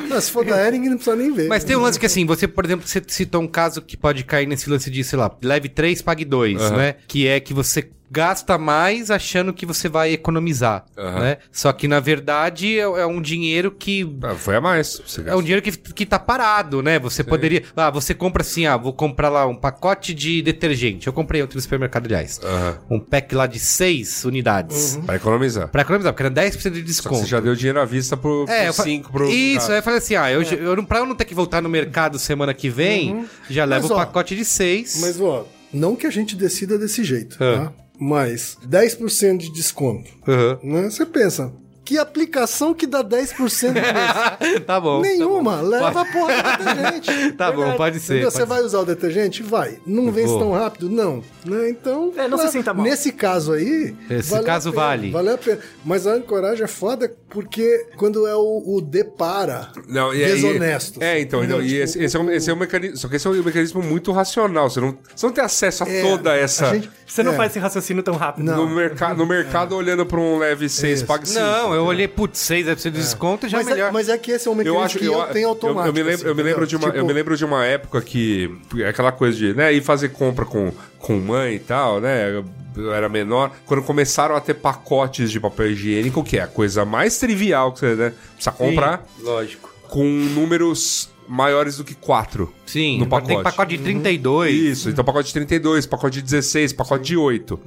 [0.08, 1.48] Não, se for da Ering, não precisa nem ver.
[1.48, 4.24] Mas tem um lance que assim, você, por exemplo, você citou um caso que pode
[4.24, 6.78] cair nesse lance de, sei lá, leve 3, pague 2, Aham.
[6.78, 6.94] né?
[7.06, 11.20] Que é que você gasta mais achando que você vai economizar, Aham.
[11.20, 11.38] né?
[11.50, 14.06] Só que, na verdade, é, é um dinheiro que...
[14.22, 15.00] Ah, Foi a mais.
[15.06, 16.98] Você É um dinheiro que, que tá parado, né?
[16.98, 17.62] Você poderia...
[17.74, 21.06] Ah, você compra assim, ah, vou comprar lá um pacote de detergente.
[21.06, 22.38] Eu comprei ontem no supermercado, aliás.
[22.44, 22.78] Aham.
[22.90, 24.98] Um pack lá de 6 unidades.
[25.06, 25.68] Pra economizar.
[25.68, 27.16] Pra economizar, porque era 10% de Só que desconto.
[27.22, 29.30] você já deu dinheiro à vista pro É, eu fa- 5 pro.
[29.30, 29.72] Isso, cara.
[29.72, 31.68] aí eu falei assim, ah, eu, eu, não- pra eu não ter que voltar no
[31.70, 34.98] mercado semana que vem, já levo o pacote de seis.
[35.00, 37.56] Mas, ó, não que a gente decida desse jeito, É.
[37.56, 37.72] tá?
[37.98, 40.10] Mas 10% de desconto.
[40.26, 40.58] Aham.
[40.62, 40.90] Né?
[40.90, 41.52] Você pensa,
[41.84, 44.60] que aplicação que dá 10% mesmo?
[44.66, 45.00] tá bom.
[45.00, 47.32] Nenhuma, leva a porra do detergente.
[47.36, 48.22] Tá bom, pode ser.
[48.22, 49.42] Pode Você vai usar o detergente?
[49.42, 49.78] Vai.
[49.86, 50.38] Não vence Vou.
[50.38, 50.88] tão rápido?
[50.88, 51.22] Não.
[51.44, 51.70] Né?
[51.70, 52.12] Então.
[52.16, 52.84] É, não se né, sinta mal.
[52.84, 53.94] Nesse caso aí.
[54.08, 55.10] Esse vale a caso pena, vale.
[55.10, 55.58] Vale a pena.
[55.84, 61.00] Mas a ancoragem é foda porque quando é o, o depara Não, e, desonesto.
[61.00, 62.96] E, é, então, então, e esse, esse é um, esse é um mecanismo.
[62.96, 64.70] Só que esse é um mecanismo muito racional.
[64.70, 66.68] Você não, você não tem acesso a É, toda essa.
[66.68, 67.36] a gente- Você não é.
[67.36, 68.44] faz esse raciocínio tão rápido.
[68.44, 68.66] Não.
[68.68, 71.06] No, merca no mercado, olhando pra um leve 6, Isso.
[71.06, 71.40] pague 5.
[71.40, 73.88] Não, eu olhei, putz, 6 deve ser de desconto, já Mas melhor.
[73.88, 75.88] é, mas é que esse é um mecanismo Eu acho que eu, tenho automático.
[75.88, 77.64] Eu, me lembro, assim, eu, me lembro de uma, eu Tipo, me lembro de uma
[77.64, 78.50] época que.
[78.78, 82.30] é Aquela coisa de né, ir fazer compra com, com mãe e tal, né?
[82.30, 82.44] Eu,
[82.76, 83.52] eu era menor.
[83.66, 87.80] Quando começaram a ter pacotes de papel higiênico, que é a coisa mais trivial que
[87.80, 89.70] você né, precisa comprar, Lógico.
[89.88, 92.52] com números maiores do que 4.
[92.66, 93.28] Sim, no pacote.
[93.28, 94.54] tem pacote de 32.
[94.54, 97.60] Isso, então pacote de 32, pacote de 16, pacote de 8.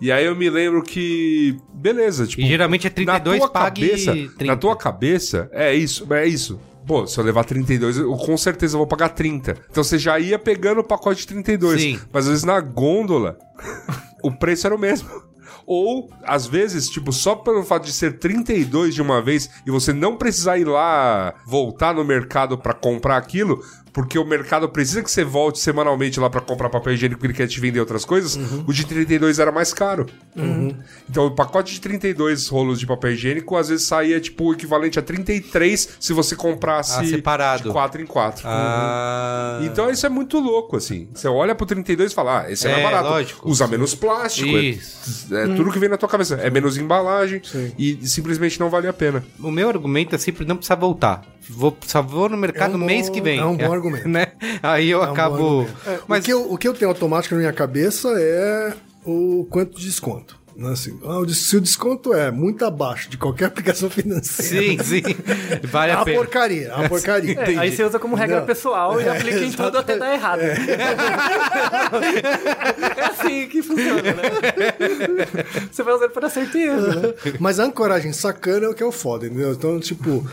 [0.00, 1.56] E aí eu me lembro que.
[1.72, 2.42] Beleza, tipo.
[2.42, 4.44] E geralmente é 32, na tua pague cabeça, 30.
[4.44, 6.58] Na tua cabeça, é isso, é isso.
[6.86, 9.56] Pô, se eu levar 32, eu com certeza vou pagar 30.
[9.70, 11.80] Então você já ia pegando o pacote de 32.
[11.80, 12.00] Sim.
[12.12, 13.38] Mas às vezes na gôndola,
[14.22, 15.08] o preço era o mesmo.
[15.66, 19.92] Ou, às vezes, tipo, só pelo fato de ser 32 de uma vez e você
[19.92, 23.62] não precisar ir lá voltar no mercado pra comprar aquilo,
[23.94, 27.34] porque o mercado precisa que você volte semanalmente lá pra comprar papel higiênico porque ele
[27.38, 28.36] quer te vender outras coisas,
[28.66, 30.04] o de 32 era mais caro.
[31.08, 34.98] Então, o pacote de 32 rolos de papel higiênico às vezes saía, tipo, o equivalente
[34.98, 37.62] a 33 se você comprasse Ah, separado.
[37.62, 38.42] de 4 em 4.
[38.46, 39.60] Ah.
[39.62, 41.08] Então isso é muito louco, assim.
[41.14, 43.08] Você olha pro 32 e fala, ah, esse é, mais É, barato.
[43.08, 43.48] lógico.
[43.48, 44.56] Usa menos plástico.
[44.56, 45.34] é- Isso.
[45.34, 46.34] É, tudo que vem na tua cabeça.
[46.36, 47.40] É menos embalagem
[47.78, 49.24] e simplesmente não vale a pena.
[49.40, 51.22] O meu argumento é sempre não precisar voltar.
[51.48, 53.38] Vou, só vou no mercado É um no mês bom- que vem.
[53.38, 54.08] é um bom argumento.
[54.08, 54.28] Né?
[54.62, 55.34] Aí eu É um acabo.
[55.60, 56.04] argumento.
[56.08, 58.72] Mas o, que eu, o que eu tenho automático na minha cabeça é
[59.04, 60.42] o quanto de desconto.
[60.56, 60.70] Né?
[60.70, 64.64] Assim, ah, se o desconto é muito abaixo de qualquer aplicação financeira.
[64.64, 65.02] sim, sim.
[65.66, 66.16] Vale É a uma pena.
[66.18, 67.38] porcaria, é uma porcaria.
[67.40, 68.46] É, aí você usa como regra Não.
[68.46, 70.40] pessoal e aplica em tudo até dar errado.
[70.42, 70.54] É.
[73.10, 74.22] assim que funciona, né?
[75.70, 77.14] Você vai usando para erro, né?
[77.40, 79.52] Mas a ancoragem sacana é o que é o foda, entendeu?
[79.52, 80.24] Então, tipo,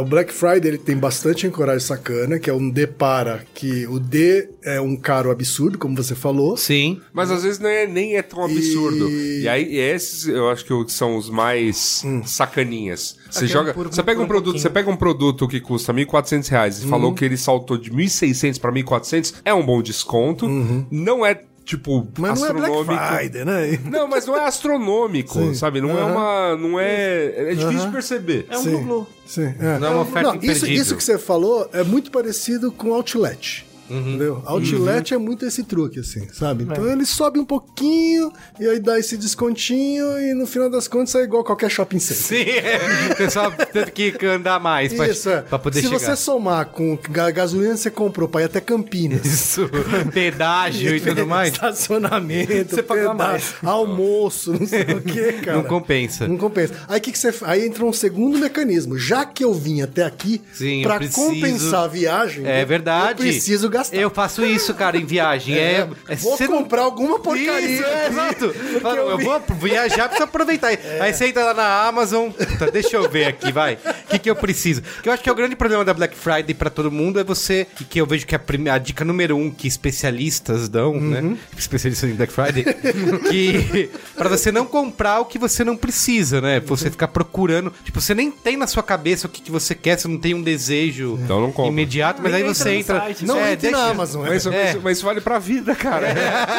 [0.00, 3.98] o, Black Friday ele tem bastante ancoragem sacana, que é um D para, que o
[4.00, 6.56] D é um caro absurdo, como você falou.
[6.56, 7.00] Sim.
[7.12, 9.08] Mas às vezes não é- nem é tão absurdo.
[9.10, 13.16] E, E- aí, esses eu acho que são os mais sacaninhas.
[13.30, 13.74] Você Aqui é joga.
[13.74, 14.62] por- você, pega um um produto, pouquinho.
[14.62, 18.58] você pega um produto que custa 1.400 reais e falou que ele saltou de 1.600
[18.58, 20.46] para 1.400, é um bom desconto.
[20.90, 22.84] Não é, tipo, Mas não é astronômico.
[22.84, 23.78] Black Friday, né?
[23.90, 25.54] Não, mas não é astronômico, Sim.
[25.54, 25.80] sabe?
[25.80, 26.56] Não é uma.
[26.56, 27.50] Não é.
[27.50, 28.46] É difícil perceber.
[28.48, 29.06] É um Sim.
[29.26, 29.78] Sim, é.
[29.78, 30.74] Não é uma oferta isso, imperdível.
[30.82, 33.65] isso que você falou é muito parecido com outlet.
[33.88, 33.98] Uhum.
[34.00, 34.42] Entendeu?
[34.46, 36.64] Outlet é muito esse truque, assim, sabe?
[36.64, 41.14] Então ele sobe um pouquinho e aí dá esse descontinho e no final das contas
[41.14, 42.16] é igual qualquer shopping center.
[42.46, 43.14] Sim, é.
[43.14, 45.42] Você só teve que andar mais pra, Isso, é.
[45.42, 45.98] pra poder Se chegar.
[45.98, 49.24] você somar com a gasolina que você comprou pra ir até Campinas.
[49.24, 49.68] Isso,
[50.12, 53.54] pedágio e tudo mais, Estacionamento, Você paga mais.
[53.62, 55.58] almoço, não sei o que, cara.
[55.58, 56.26] não compensa.
[56.28, 56.74] Não compensa.
[56.88, 57.32] Aí que, que você.
[57.42, 58.98] Aí entra um segundo mecanismo.
[58.98, 63.10] Já que eu vim até aqui, Sim, pra preciso- compensar a viagem, É eu- verdade.
[63.10, 63.96] Eu preciso gastar.
[63.96, 65.54] Eu faço isso, cara, em viagem.
[65.56, 67.60] É, é- Vou você não- comprar alguma porcaria.
[67.60, 68.54] Isso, é, exato.
[68.80, 70.68] Fala, eu eu vi- vou viajar, preciso aproveitar.
[71.00, 73.74] Aí você entra lá na Amazon, puta, deixa eu ver aqui, vai.
[73.74, 74.82] O que, que eu preciso?
[75.02, 77.24] Que eu acho que é o grande problema da Black Friday pra todo mundo é
[77.24, 80.68] você, e que eu vejo que é a, prime- a dica número um que especialistas
[80.68, 81.00] dão, Uhum.
[81.10, 81.36] né?
[81.56, 82.64] Especialistas em Black Friday,
[83.30, 86.60] que pra você não comprar o que você não precisa, né?
[86.60, 87.72] Você ficar procurando.
[87.84, 90.34] Tipo, você nem tem na sua cabeça o que, que você quer, você não tem
[90.34, 91.70] um desejo Então não compra.
[91.72, 93.00] imediato, mas aí você entra.
[93.00, 94.26] site, Não é, aqui na Amazon.
[94.26, 96.08] Mas, isso- mas- mas isso vale pra vida, cara.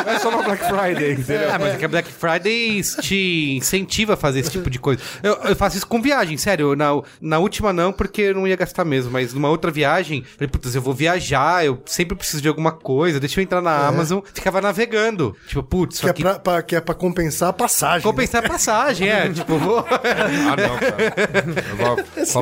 [0.06, 1.50] Não é só na Black Friday, entendeu?
[1.52, 5.02] Ah, mas é que a Black Friday te incentiva a fazer esse tipo de coisa.
[5.24, 6.76] Eu, eu faço isso com viagem, sério.
[6.76, 9.12] Na, na última não, porque eu não ia gastar mesmo.
[9.12, 13.20] Mas numa outra viagem, falei, putz, eu vou viajar, eu sempre preciso de alguma coisa.
[13.20, 14.20] Deixa eu entrar na Amazon.
[14.34, 15.36] Ficava navegando.
[15.48, 16.22] Tipo, putz, Que é, aqui...
[16.22, 18.02] pra, pra- que é pra compensar a passagem.
[18.02, 19.30] Compensar a passagem, é.
[19.30, 19.80] tipo, vou...
[19.80, 21.14] Ah, não, cara.
[21.70, 22.06] Eu vou Né?
[22.18, 22.34] Esse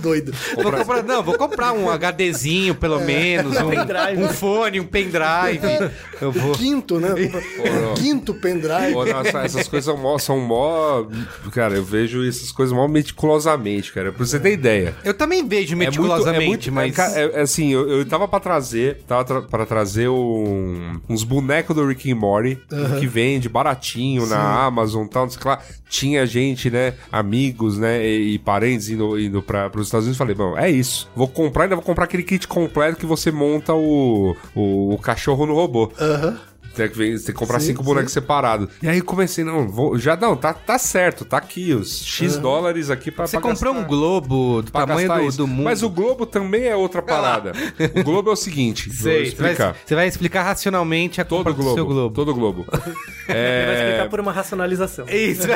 [0.00, 0.32] doido.
[0.54, 3.70] Vou comprar, não, vou comprar um HDzinho, pelo menos, um,
[4.06, 4.24] Pendrive.
[4.24, 5.90] um fone, um pendrive.
[6.20, 6.52] Eu vou.
[6.52, 7.08] Quinto, né?
[7.10, 7.94] não.
[8.00, 8.92] Quinto pendrive.
[8.92, 11.04] Pô, nossa, essas coisas são mó, são mó.
[11.52, 14.12] Cara, eu vejo essas coisas mó meticulosamente, cara.
[14.12, 14.94] Pra você ter ideia.
[15.04, 16.92] Eu também vejo meticulosamente, mas.
[16.92, 21.00] É, ca- é- é assim, eu, eu tava pra trazer, tava tra pra trazer um-
[21.08, 22.58] uns bonecos do Rick and Morty
[22.98, 25.58] que vende baratinho na Amazon e tal, não sei o que lá.
[25.88, 30.16] Tinha gente, né, amigos, né, e, e parentes indo, indo pra, pros Estados Unidos.
[30.18, 31.10] Falei, bom, é isso.
[31.14, 33.91] Vou comprar, ainda vou comprar aquele kit completo que você monta o,
[34.54, 35.90] o, o cachorro no robô.
[36.00, 36.38] Aham.
[36.74, 38.66] Tem que, vem- tem que comprar Sim, cinco bonecos separados.
[38.82, 42.88] E aí comecei, não, vou, já não, tá, tá certo, tá aqui, os X dólares
[42.88, 43.86] aqui pra Você pra comprou gastar.
[43.86, 45.64] um globo do tamanho do, do mundo.
[45.64, 47.52] Mas o Globo também é outra parada.
[47.94, 49.76] o Globo é o seguinte, vou Sei, você vai, explicar.
[49.84, 52.14] você vai explicar racionalmente a Todo compra Globo, do seu globo.
[52.14, 52.64] todo Globo.
[52.72, 52.86] Ele
[53.28, 53.84] vai é...
[53.84, 55.04] explicar por uma racionalização.
[55.10, 55.46] Isso.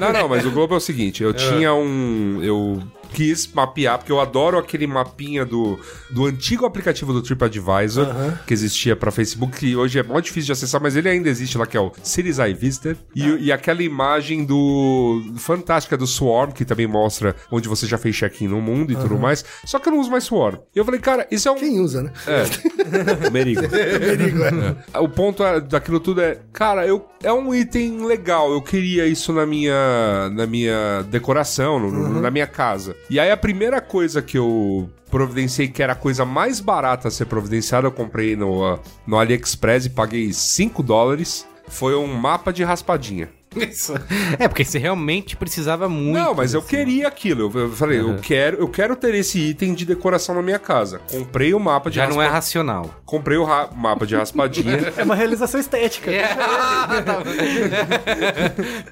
[0.00, 2.40] Não, não, mas o Globo é o seguinte, eu tinha um...
[2.42, 5.78] Eu quis mapear, porque eu adoro aquele mapinha do,
[6.10, 8.06] do antigo aplicativo do TripAdvisor,
[8.46, 11.56] que existia pra Facebook, que hoje é mó difícil de acessar, mas ele ainda existe
[11.58, 12.98] lá, que é o Cities I Visited.
[13.14, 15.22] E, e aquela imagem do...
[15.36, 19.18] Fantástica do Swarm, que também mostra onde você já fez check-in no mundo e tudo
[19.18, 19.44] mais.
[19.64, 20.56] Só que eu não uso mais Swarm.
[20.74, 21.56] E eu falei, cara, isso é um...
[21.56, 22.12] Quem usa, né?
[22.26, 22.44] É,
[23.30, 23.62] Merigo.
[23.70, 24.98] Merigo, é.
[25.00, 28.50] O ponto é- daquilo tudo é, cara, eu, é um item legal.
[28.52, 32.95] Eu queria isso na minha, na minha decoração, no- no- na minha casa.
[33.08, 37.10] E aí a primeira coisa que eu providenciei, que era a coisa mais barata a
[37.10, 41.46] ser providenciada, eu comprei no, ah, no AliExpress e paguei 5 dólares.
[41.68, 43.28] Foi um mapa de raspadinha.
[43.56, 43.94] Isso.
[44.38, 46.18] É, porque você realmente precisava muito.
[46.18, 46.68] Não, mas eu assim.
[46.68, 47.50] queria aquilo.
[47.58, 51.00] Eu, falei, eu, quero, eu quero ter esse item de decoração na minha casa.
[51.10, 52.94] Comprei o mapa de Já não é raspa- racional.
[53.04, 54.92] Comprei o ra- mapa de raspadinha.
[54.96, 56.10] É uma realização estética.
[56.10, 56.28] É.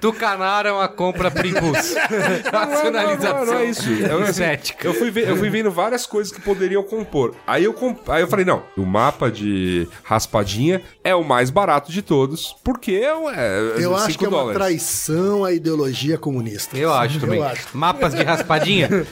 [0.00, 1.94] Tucanaram a compra por impulso.
[2.52, 3.38] Racionalização.
[3.38, 3.90] Não, não, não é isso.
[3.90, 4.86] Eu, assim, Estética.
[4.86, 7.34] eu, fui ver- eu fui vendo várias coisas que poderiam compor.
[7.46, 11.90] Aí eu, comp- aí eu falei, não, o mapa de raspadinha é o mais barato
[11.92, 16.16] de todos, porque é, um- é Eu acho cinco que é uma traição à ideologia
[16.18, 16.76] comunista.
[16.76, 17.38] Eu acho também.
[17.38, 17.66] Eu acho.
[17.76, 18.88] Mapas de raspadinha?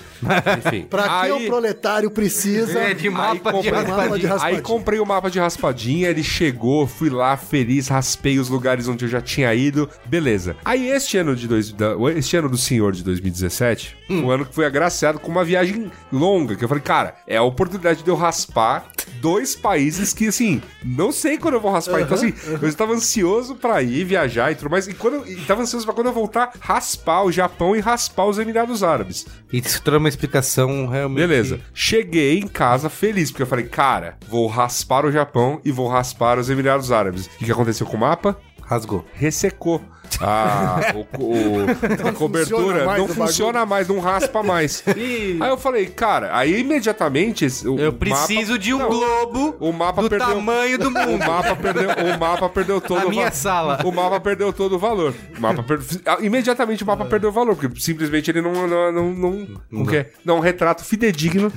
[0.66, 0.86] Enfim.
[0.88, 2.78] Pra que aí, o proletário precisa...
[2.78, 4.38] É, de mapa de mapa de raspadinha.
[4.40, 9.05] Aí comprei o mapa de raspadinha, ele chegou, fui lá feliz, raspei os lugares onde
[9.05, 10.57] eu já tinha ido, beleza.
[10.64, 11.74] Aí este ano de dois,
[12.16, 14.26] este ano do senhor de 2017, Hum.
[14.26, 17.43] o ano que foi agraciado com uma viagem longa, que eu falei, cara, é a
[17.43, 18.86] oportunidade de eu raspar
[19.20, 22.01] dois países que assim, não sei quando eu vou raspar.
[22.01, 25.62] então assim, eu estava ansioso pra ir viajar e tudo mais, e quando e tava
[25.62, 29.27] ansioso pra quando eu voltar raspar o Japão e raspar os Emirados Árabes.
[29.53, 31.27] Isso trouxe uma explicação realmente.
[31.27, 31.61] Beleza.
[31.75, 36.39] Cheguei em casa feliz, porque eu falei, cara, vou raspar o Japão e vou raspar
[36.39, 37.27] os Emirados Árabes.
[37.27, 38.39] O que, que aconteceu com o mapa?
[38.62, 39.05] Rasgou.
[39.12, 39.83] Ressecou.
[40.25, 44.83] Ah, o, o- a cobertura mais não o funciona mais, não raspa mais.
[44.87, 47.47] aí eu falei, cara, aí imediatamente.
[47.67, 50.91] o Eu mapa- preciso de um Não, globo O mapa do perdeu, tamanho do O
[50.91, 51.19] mundo.
[51.27, 53.81] mapa perdeu, o mapa perdeu todo A o minha sala.
[53.85, 55.15] O mapa perdeu todo o valor.
[55.37, 58.93] O mapa per- ah, Imediatamente o mapa perdeu o valor, porque simplesmente ele não não
[58.93, 61.53] não não, não quer não um retrato fidedigno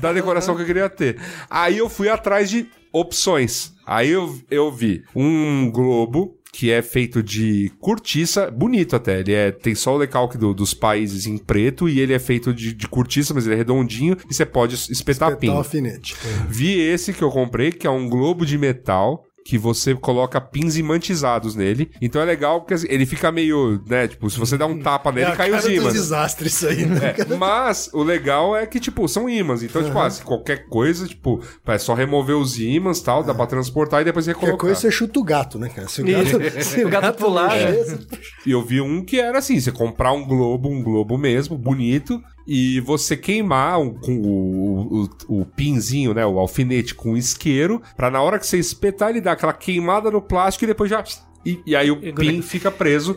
[0.00, 1.18] da decoração que eu queria ter.
[1.50, 3.72] Aí eu fui atrás de opções.
[3.86, 9.20] Aí eu, eu vi um globo que é feito de cortiça, bonito até.
[9.20, 12.52] Ele é, tem só o decalque do- dos países em preto e ele é feito
[12.52, 14.94] de, de cortiça, mas ele é redondinho e você pode espetar
[15.30, 15.48] Espetar pin.
[15.50, 16.16] o alfinete.
[16.48, 20.76] Vi esse que eu comprei, que é um globo de metal que você coloca pins
[20.76, 21.90] imantizados nele.
[22.00, 25.10] Então é legal porque assim, ele fica meio, né, tipo, se você dá um tapa
[25.10, 25.92] É nele, a cai os cara dos ímãs.
[25.92, 27.14] desastres isso aí, né?
[27.18, 29.62] É, mas o legal é que, tipo, são ímãs.
[29.62, 33.34] Então, tipo, ah, se qualquer coisa, tipo, é só remover os ímãs e tal, dá
[33.34, 34.60] pra transportar e depois Qualquer recolocar.
[34.66, 35.88] coisa você chuta o gato, né, cara?
[35.88, 37.72] Se o gato, se O gato pular, né?
[37.72, 37.98] você-
[38.46, 42.18] E eu vi um que era assim: você comprar um globo, um globo mesmo, bonito,
[42.46, 46.24] e você queimar um- com o, o, o pinzinho, né?
[46.26, 50.20] O alfinete com isqueiro, pra na hora que você espetar, ele dar aquela queimada no
[50.20, 51.02] plástico e depois já.
[51.46, 53.14] E, e aí o pin fica preso.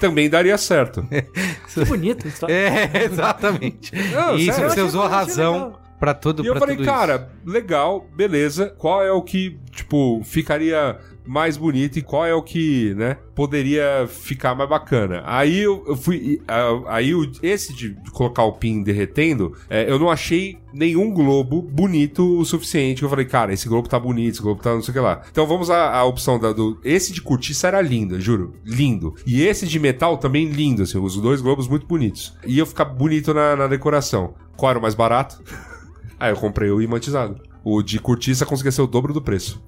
[0.00, 1.06] Também daria certo.
[1.74, 2.46] Que bonito isso.
[2.48, 3.90] É, exatamente.
[4.12, 6.92] Não, Isso, sério, você usou a razão pra tudo E eu falei, tudo isso.
[6.92, 8.72] cara, legal, beleza.
[8.78, 10.96] Qual é o que, tipo, ficaria
[11.26, 15.22] mais bonito e qual é o que, né, poderia ficar mais bacana.
[15.24, 16.40] Aí eu, eu fui.
[16.46, 21.62] ah, Aí o- esse de colocar o pin derretendo, é, eu não achei nenhum globo
[21.62, 23.02] bonito o suficiente.
[23.02, 25.22] Eu falei, cara, esse globo tá bonito, esse globo tá não sei o que lá.
[25.30, 26.78] Então vamos à, à opção da, do.
[26.84, 28.54] Esse de cortiça era lindo, juro.
[28.64, 29.14] Lindo.
[29.26, 32.36] E esse de metal também lindo, assim, os dois globos muito bonitos.
[32.46, 34.34] E eu ficar bonito na, na decoração.
[34.56, 35.42] Qual era o mais barato?
[36.20, 37.40] Aí eu comprei o imantizado.
[37.64, 39.62] O de cortiça conseguia ser o dobro do preço.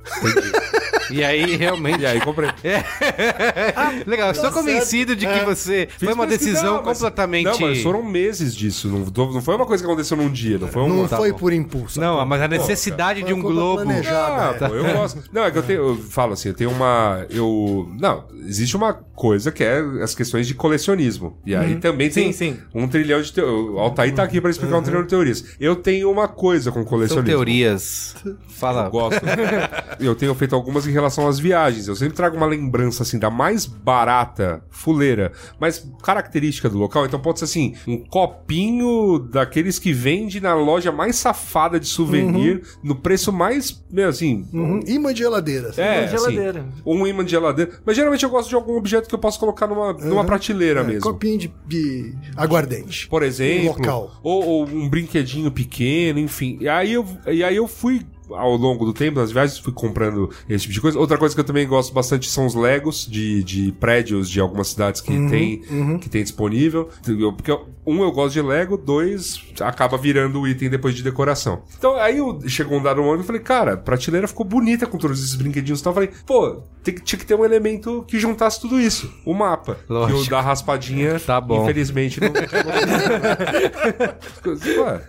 [1.11, 2.01] E aí, realmente.
[2.03, 2.51] E aí comprei.
[4.07, 5.89] Legal, estou convencido de que você.
[5.99, 7.45] Foi uma Fiz decisão mas- completamente.
[7.47, 8.89] Não, mas foram meses disso.
[8.89, 10.59] Não, não foi uma coisa que aconteceu num dia.
[10.59, 10.89] Não foi um.
[10.89, 12.01] Não tá foi por impulso.
[12.01, 13.83] Não, mas a necessidade Foi de um globo.
[13.91, 14.69] Ah, é.
[14.69, 15.23] pô, eu gosto.
[15.33, 15.89] Não, é que eu tenho.
[15.89, 17.27] Eu falo assim, eu tenho uma.
[17.31, 17.89] Eu.
[17.99, 21.39] Não, existe uma coisa que é as questões de colecionismo.
[21.47, 22.59] E aí também tem Sim, sim.
[22.75, 23.71] um trilhão de teorias.
[23.71, 25.45] O Altair tá aqui pra explicar um trilhão de teorias.
[25.61, 27.27] Eu tenho uma coisa com São colecionismo.
[27.29, 28.15] teorias.
[28.49, 28.85] Fala.
[28.85, 29.21] Eu gosto.
[30.01, 31.89] eu tenho feito algumas em relação às viagens.
[31.89, 37.07] Eu sempre trago uma lembrança, assim, da mais barata, fuleira, mas característica do local.
[37.07, 42.63] Então pode ser, assim, um copinho daqueles que vende na loja mais safada de souvenir,
[42.83, 44.47] no preço mais, meu, assim...
[44.53, 44.81] Uhum.
[44.87, 45.69] Imã de geladeira.
[45.69, 45.81] assim.
[45.81, 46.61] É, de geladeira.
[46.61, 47.73] assim, um imã de geladeira.
[47.85, 50.85] Mas geralmente eu gosto de algum objeto que eu posso colocar numa, numa prateleira É,
[50.85, 51.01] mesmo.
[51.03, 53.09] Copinho de, de aguardente.
[53.09, 54.21] Por exemplo, Local.
[54.23, 56.59] Ou, ou um brinquedinho pequeno, enfim.
[56.61, 60.31] E aí eu, e aí eu fui ao longo do tempo, nas viagens, fui comprando
[60.49, 60.99] esse tipo de coisa.
[60.99, 64.69] Outra coisa que eu também gosto bastante são os Legos de, de prédios de algumas
[64.69, 65.63] cidades que, tem,
[66.01, 66.89] que tem disponível.
[67.37, 67.53] Porque
[67.87, 71.63] um, eu gosto de Lego, dois, acaba virando o item depois de decoração.
[71.79, 74.99] Então aí eu, chegou um dado momento e falei, cara, a prateleira ficou bonita com
[74.99, 75.93] todos esses brinquedinhos e tal.
[75.93, 79.13] Eu falei, pô, tem tinha que ter um elemento que juntasse tudo isso.
[79.25, 79.79] O mapa.
[79.89, 80.21] Lógico.
[80.23, 81.63] Que o da raspadinha, Tá bom.
[81.63, 82.31] infelizmente, não.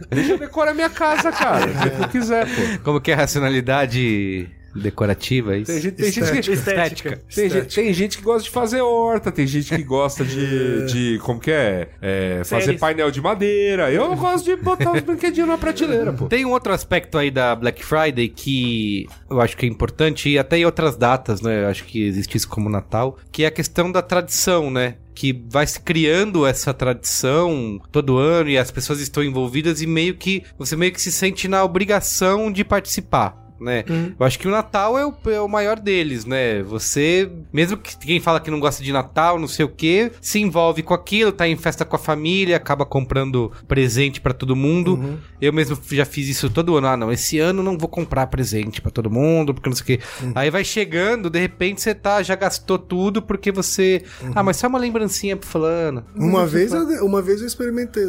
[0.09, 1.67] Deixa eu decorar minha casa, cara.
[1.67, 2.83] Que eu quiser, pô.
[2.83, 4.49] Como que é racionalidade
[4.81, 5.55] decorativa?
[5.55, 5.71] é Isso?
[5.71, 6.55] Tem gente, tem gente que.
[6.55, 7.21] Estética.
[7.33, 10.85] Tem gente, tem gente que gosta de fazer horta, tem gente que gosta de.
[10.85, 11.89] de como que é?
[12.01, 13.91] É, fazer painel de madeira.
[13.91, 16.27] Eu gosto de botar os brinquedinhos na prateleira, pô.
[16.27, 20.37] Tem um outro aspecto aí da Black Friday que eu acho que é importante, e
[20.37, 21.63] até em outras datas, né?
[21.63, 24.95] Eu acho que existe isso como Natal, que é a questão da tradição, né?
[25.13, 30.15] Que vai se criando essa tradição todo ano e as pessoas estão envolvidas e meio
[30.15, 33.46] que você meio que se sente na obrigação de participar.
[33.59, 33.83] Né?
[34.19, 36.61] Eu acho que o Natal é o, é o maior deles, né?
[36.63, 40.39] Você, mesmo que quem fala que não gosta de Natal, não sei o que, se
[40.39, 45.19] envolve com aquilo, tá em festa com a família, acaba comprando presente pra todo mundo.
[45.41, 46.87] Eu mesmo já fiz isso todo ano.
[46.87, 49.85] Ah, não, esse ano não vou comprar presente pra todo mundo, porque não sei o
[49.85, 49.99] quê.
[50.35, 54.03] Aí vai chegando, de repente você tá, já gastou tudo porque você.
[54.35, 56.03] Ah, mas só uma lembrancinha pro fulano.
[56.15, 58.05] Uma vez, eu, uma vez eu experimentei.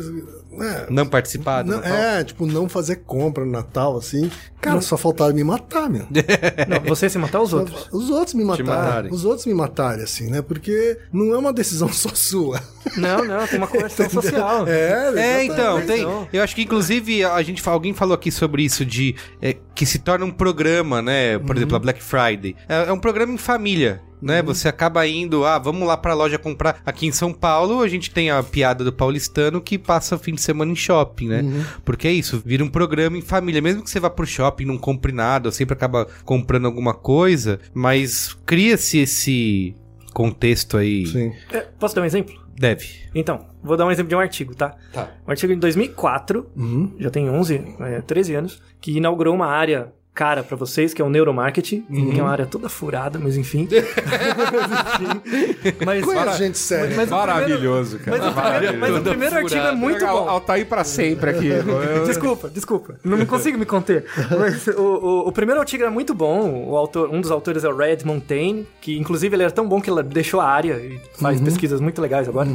[0.60, 1.92] É, Não participar do não- Natal.
[1.96, 4.30] é, tipo, não fazer compra no Natal, assim.
[4.60, 6.04] Cara, só faltava me matar, meu.
[6.66, 7.88] Não, você se matar os outros.
[7.92, 9.08] Os outros me mataram.
[9.10, 10.42] Os outros me matarem, assim, né?
[10.42, 12.60] Porque não é uma decisão só sua.
[12.96, 14.66] Não, não, tem uma conversão social.
[14.66, 16.04] É, É, então, tem.
[16.32, 20.00] Eu acho que inclusive a gente alguém falou aqui sobre isso de é, que se
[20.00, 21.38] torna um programa, né?
[21.38, 22.56] Por exemplo, a Black Friday.
[22.68, 24.00] É, é um programa em família.
[24.20, 24.42] Né?
[24.42, 26.80] Você acaba indo, ah, vamos lá pra loja comprar.
[26.84, 30.34] Aqui em São Paulo, a gente tem a piada do paulistano que passa o fim
[30.34, 31.44] de semana em shopping, né?
[31.84, 33.60] Porque é isso, vira um programa em família.
[33.62, 36.94] Mesmo que você vá pro shopping e não compre nada, ou sempre acaba comprando alguma
[36.94, 39.74] coisa, mas cria-se esse
[40.12, 41.06] contexto aí.
[41.06, 41.32] Sim.
[41.52, 42.34] É, posso dar um exemplo?
[42.58, 42.88] Deve.
[43.14, 44.74] Então, vou dar um exemplo de um artigo, tá?
[44.92, 45.10] Tá.
[45.26, 46.92] Um artigo de 2004, Uhum.
[46.98, 51.04] já tem 11, é, 13 anos, que inaugurou uma área cara pra vocês, que é
[51.04, 52.10] o neuromarketing, Uhum.
[52.10, 53.68] que é uma área toda furada, mas enfim.
[55.86, 56.96] mas, Conhece gente séria.
[56.96, 58.18] mas o Maravilhoso, cara.
[58.18, 60.28] Mas o primeiro, mas o primeiro artigo é muito bom.
[60.28, 61.50] Altair pra sempre aqui.
[62.06, 62.94] Desculpa, desculpa.
[63.04, 64.06] Não consigo me conter.
[64.36, 66.64] Mas o, o, o primeiro artigo é muito bom.
[66.68, 69.80] O autor, um dos autores é o Red Montaigne, que inclusive ele era tão bom
[69.80, 72.48] que ele deixou a área e faz pesquisas muito legais agora.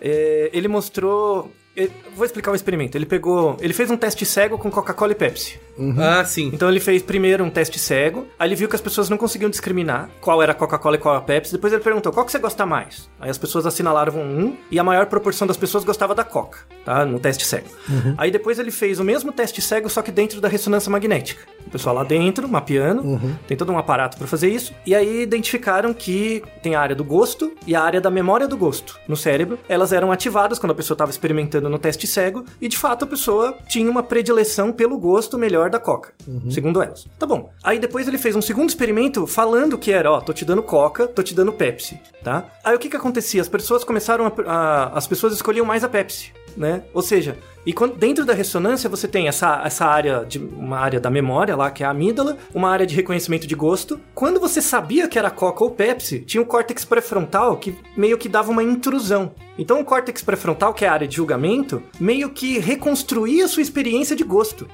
[0.00, 1.52] É, ele mostrou.
[1.76, 2.96] Eu vou explicar o experimento.
[2.96, 3.56] Ele pegou.
[3.60, 5.58] Ele fez um teste cego com Coca-Cola e Pepsi.
[5.98, 6.50] Ah, sim.
[6.52, 9.50] Então ele fez primeiro um teste cego, aí ele viu que as pessoas não conseguiam
[9.50, 11.52] discriminar qual era a Coca-Cola e qual a Pepsi.
[11.52, 13.08] Depois ele perguntou qual que você gosta mais.
[13.18, 17.04] Aí as pessoas assinalaram um e a maior proporção das pessoas gostava da Coca, tá?
[17.04, 17.68] No teste cego.
[18.16, 21.42] Aí depois ele fez o mesmo teste cego, só que dentro da ressonância magnética.
[21.66, 24.72] O pessoal lá dentro, mapeando, tem todo um aparato para fazer isso.
[24.86, 28.56] E aí identificaram que tem a área do gosto e a área da memória do
[28.56, 29.58] gosto no cérebro.
[29.68, 33.08] Elas eram ativadas quando a pessoa estava experimentando no teste cego e de fato a
[33.08, 36.12] pessoa tinha uma predileção pelo gosto melhor da Coca,
[36.50, 37.06] segundo elas.
[37.18, 37.50] Tá bom.
[37.62, 41.06] Aí depois ele fez um segundo experimento falando que era, ó, tô te dando Coca,
[41.06, 42.44] tô te dando Pepsi, tá?
[42.62, 43.40] Aí o que que acontecia?
[43.40, 46.32] As pessoas começaram a, a- as pessoas escolhiam mais a Pepsi.
[46.56, 46.82] Né?
[46.92, 47.36] Ou seja,
[47.66, 51.56] e quando, dentro da ressonância você tem essa, essa área de uma área da memória
[51.56, 53.98] lá, que é a amígdala, uma área de reconhecimento de gosto.
[54.14, 58.28] Quando você sabia que era Coca ou Pepsi, tinha o córtex pré-frontal que meio que
[58.28, 59.32] dava uma intrusão.
[59.56, 63.62] Então o córtex pré-frontal, que é a área de julgamento, meio que reconstruía a sua
[63.62, 64.68] experiência de gosto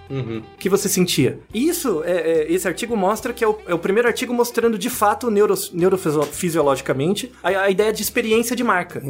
[0.59, 1.39] que você sentia.
[1.53, 4.79] E Isso, é, é, esse artigo mostra que é o, é o primeiro artigo mostrando
[4.79, 9.01] de fato neuro, neurofisiologicamente a, a ideia de experiência de marca.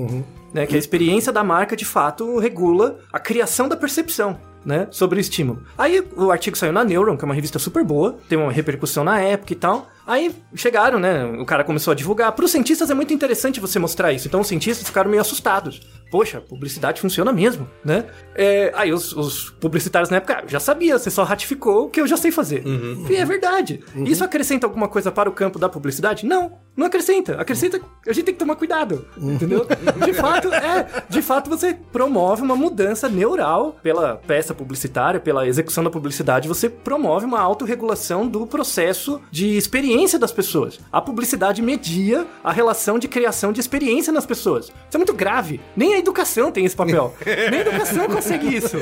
[0.53, 4.39] Né, que a experiência da marca de fato regula a criação da percepção.
[4.63, 5.63] Né, sobre o estímulo.
[5.79, 9.03] Aí o artigo saiu na Neuron, que é uma revista super boa, tem uma repercussão
[9.03, 9.89] na época e tal.
[10.11, 11.25] Aí chegaram, né?
[11.25, 12.33] O cara começou a divulgar.
[12.33, 14.27] Para os cientistas é muito interessante você mostrar isso.
[14.27, 15.81] Então os cientistas ficaram meio assustados.
[16.11, 18.07] Poxa, publicidade funciona mesmo, né?
[18.35, 22.01] É, aí os, os publicitários na época, ah, já sabia, você só ratificou o que
[22.01, 22.65] eu já sei fazer.
[23.09, 23.85] E é verdade.
[24.05, 26.27] Isso acrescenta alguma coisa para o campo da publicidade?
[26.27, 27.41] Não, não acrescenta.
[27.41, 29.65] Acrescenta, a gente tem que tomar cuidado, entendeu?
[30.05, 35.85] De fato, é, de fato você promove uma mudança neural pela peça publicitária, pela execução
[35.85, 40.79] da publicidade, você promove uma autorregulação do processo de experiência das pessoas.
[40.93, 44.67] A publicidade media a relação de criação de experiência nas pessoas.
[44.67, 45.61] Isso é muito grave.
[45.77, 47.15] Nem a educação tem esse papel.
[47.25, 48.77] Nem a educação consegue isso.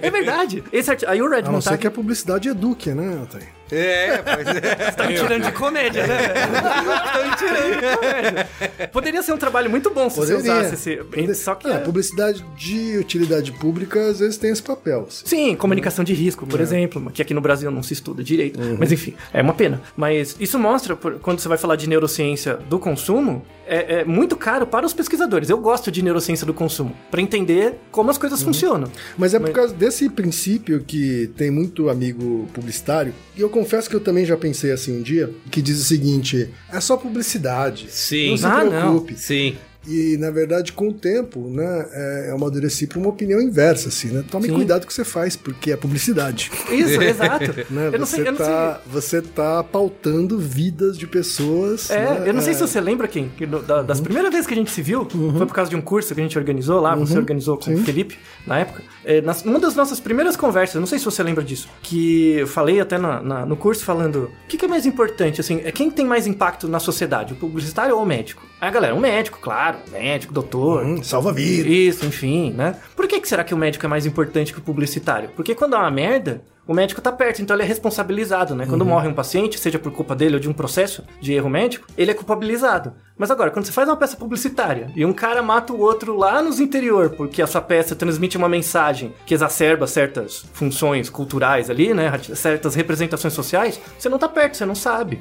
[0.00, 0.62] É verdade.
[0.72, 3.48] Esse arti- Aí o A não Redmond ser tá que a publicidade eduque, né, Altair?
[3.72, 4.60] É, pois é.
[4.92, 6.28] Tá me tirando de comédia, né?
[6.28, 8.88] tá me tirando de comédia.
[8.92, 11.34] Poderia ser um trabalho muito bom se você usasse esse.
[11.34, 11.68] Só que.
[11.68, 15.06] Ah, é- a publicidade de utilidade pública às vezes tem esse papel.
[15.08, 15.26] assim.
[15.26, 18.58] Sim, comunicação de risco, por exemplo, que aqui no Brasil não se estuda direito.
[18.78, 19.80] Mas enfim, é uma pena.
[19.96, 24.66] Mas isso mostra, quando você vai falar de neurociência do consumo, é, é muito caro
[24.66, 25.48] para os pesquisadores.
[25.50, 28.90] Eu gosto de neurociência do consumo, para entender como as coisas funcionam.
[29.16, 33.88] Mas é por Mas- causa desse princípio que tem muito amigo publicitário, e eu confesso
[33.88, 37.86] que eu também já pensei assim um dia, que diz o seguinte: é só publicidade.
[37.90, 38.30] Sim.
[38.30, 38.70] Não se Ah, não.
[38.70, 39.14] preocupe.
[39.16, 39.56] Sim.
[39.86, 44.08] E, na verdade, com o tempo, né, é, eu amadureci para uma opinião inversa, assim,
[44.08, 44.24] né?
[44.30, 44.54] Tome Sim.
[44.54, 46.50] cuidado com o que você faz, porque é publicidade.
[46.70, 47.52] Isso, exato.
[47.68, 47.88] Né?
[47.92, 48.46] Eu não você, sei, eu não sei.
[48.46, 51.90] tá, você tá pautando vidas de pessoas.
[51.90, 52.28] É, né?
[52.28, 54.52] eu não sei É, se você lembra quem, que no- da- das primeiras vezes que
[54.54, 56.94] a gente se viu, foi por causa de um curso que a gente organizou lá,
[56.94, 58.82] você organizou com o Felipe, na época.
[59.04, 62.34] É, nas- uma das nossas primeiras conversas, eu não sei se você lembra disso, que
[62.38, 65.60] eu falei até na- na- no curso falando, o que, que é mais importante, assim,
[65.64, 68.46] é quem tem mais impacto na sociedade, o publicitário ou o médico?
[68.62, 71.68] Aí a galera, um médico, claro, médico, doutor, hum, salva vida.
[71.68, 72.76] isso, enfim, né?
[72.94, 75.30] Por que, que será que o médico é mais importante que o publicitário?
[75.34, 78.66] Porque quando há uma merda, o médico tá perto, então ele é responsabilizado, né?
[78.66, 81.86] Quando morre um paciente, seja por culpa dele ou de um processo de erro médico,
[81.96, 82.92] ele é culpabilizado.
[83.18, 86.40] Mas agora, quando você faz uma peça publicitária e um cara mata o outro lá
[86.42, 91.92] nos interior, porque a sua peça transmite uma mensagem que exacerba certas funções culturais ali,
[91.92, 92.10] né?
[92.34, 95.20] Certas representações sociais, você não tá perto, você não sabe.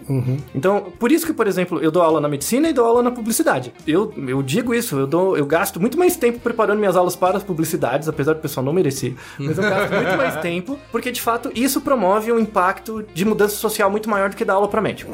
[0.53, 3.11] Então, por isso que, por exemplo, eu dou aula na medicina e dou aula na
[3.11, 3.73] publicidade.
[3.85, 7.37] Eu, eu digo isso, eu, dou, eu gasto muito mais tempo preparando minhas aulas para
[7.37, 9.15] as publicidades, apesar do pessoal não merecer.
[9.39, 13.55] Mas eu gasto muito mais tempo, porque de fato isso promove um impacto de mudança
[13.55, 15.11] social muito maior do que dar aula para médico.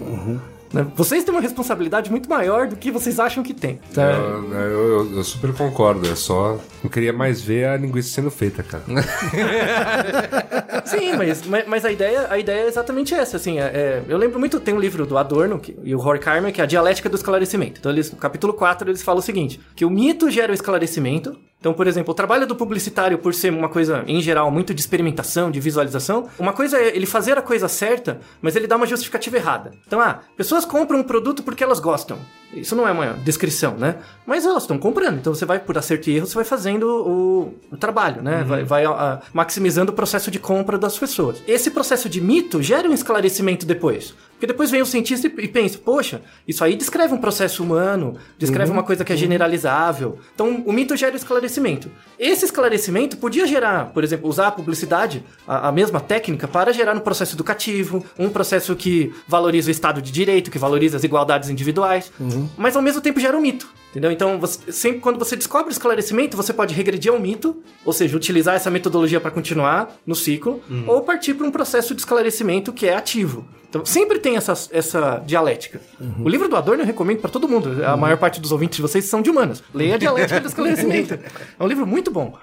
[0.74, 0.86] Né?
[0.98, 3.80] Vocês têm uma responsabilidade muito maior do que vocês acham que tem.
[3.96, 4.60] Eu, eu-
[5.06, 6.60] eu- eu super concordo, é só.
[6.84, 8.84] Eu queria mais ver a linguiça sendo feita, cara.
[10.86, 14.18] Sim, mas, mas, mas a, ideia, a ideia é exatamente essa, assim, é- é- eu
[14.18, 17.10] lembro muito, tem um livro do Adorno que- e o Horkheimer, que é a Dialética
[17.10, 17.80] do Esclarecimento.
[17.80, 21.38] Então, eles, no capítulo 4, eles falam o seguinte, que o mito gera o esclarecimento,
[21.60, 24.80] então, por exemplo, o trabalho do publicitário, por ser uma coisa, em geral, muito de
[24.80, 28.86] experimentação, de visualização, uma coisa é ele fazer a coisa certa, mas ele dá uma
[28.86, 29.72] justificativa errada.
[29.86, 32.20] Então, ah, pessoas compram um produto porque elas gostam.
[32.54, 33.98] Isso não é uma descrição, né?
[34.26, 35.18] Mas elas estão comprando.
[35.18, 38.44] Então você vai, por acerto e erro, você vai fazendo o, o trabalho, né?
[38.44, 41.44] Vai, vai ah, maximizando o processo de compra das pessoas.
[41.46, 44.16] Esse processo de mito gera um esclarecimento depois.
[44.32, 48.72] Porque depois vem o cientista e pensa, poxa, isso aí descreve um processo humano, descreve
[48.72, 50.20] uma coisa que é generalizável.
[50.36, 51.18] Então o mito gera o
[51.48, 51.90] esclarecimento.
[52.20, 56.96] Esse esclarecimento podia gerar, por exemplo, usar a publicidade, a, a mesma técnica, para gerar
[56.96, 61.50] um processo educativo, um processo que valoriza o Estado de Direito, que valoriza as igualdades
[61.50, 62.12] individuais,
[62.58, 63.68] mas ao mesmo tempo gera um mito.
[63.92, 64.12] Entendeu?
[64.12, 68.16] Então, você- sempre quando você descobre o esclarecimento, você pode regredir ao mito, ou seja,
[68.18, 72.86] utilizar essa metodologia para continuar no ciclo, ou partir para um processo de esclarecimento que
[72.88, 73.46] é ativo.
[73.70, 75.82] Então, sempre tem essa, essa dialética.
[76.24, 77.84] O livro do Adorno eu recomendo para todo mundo.
[77.86, 79.62] A maior parte dos ouvintes de vocês são de humanas.
[79.74, 81.16] Leia a dialética do esclarecimento.
[81.16, 82.38] É um livro muito bom.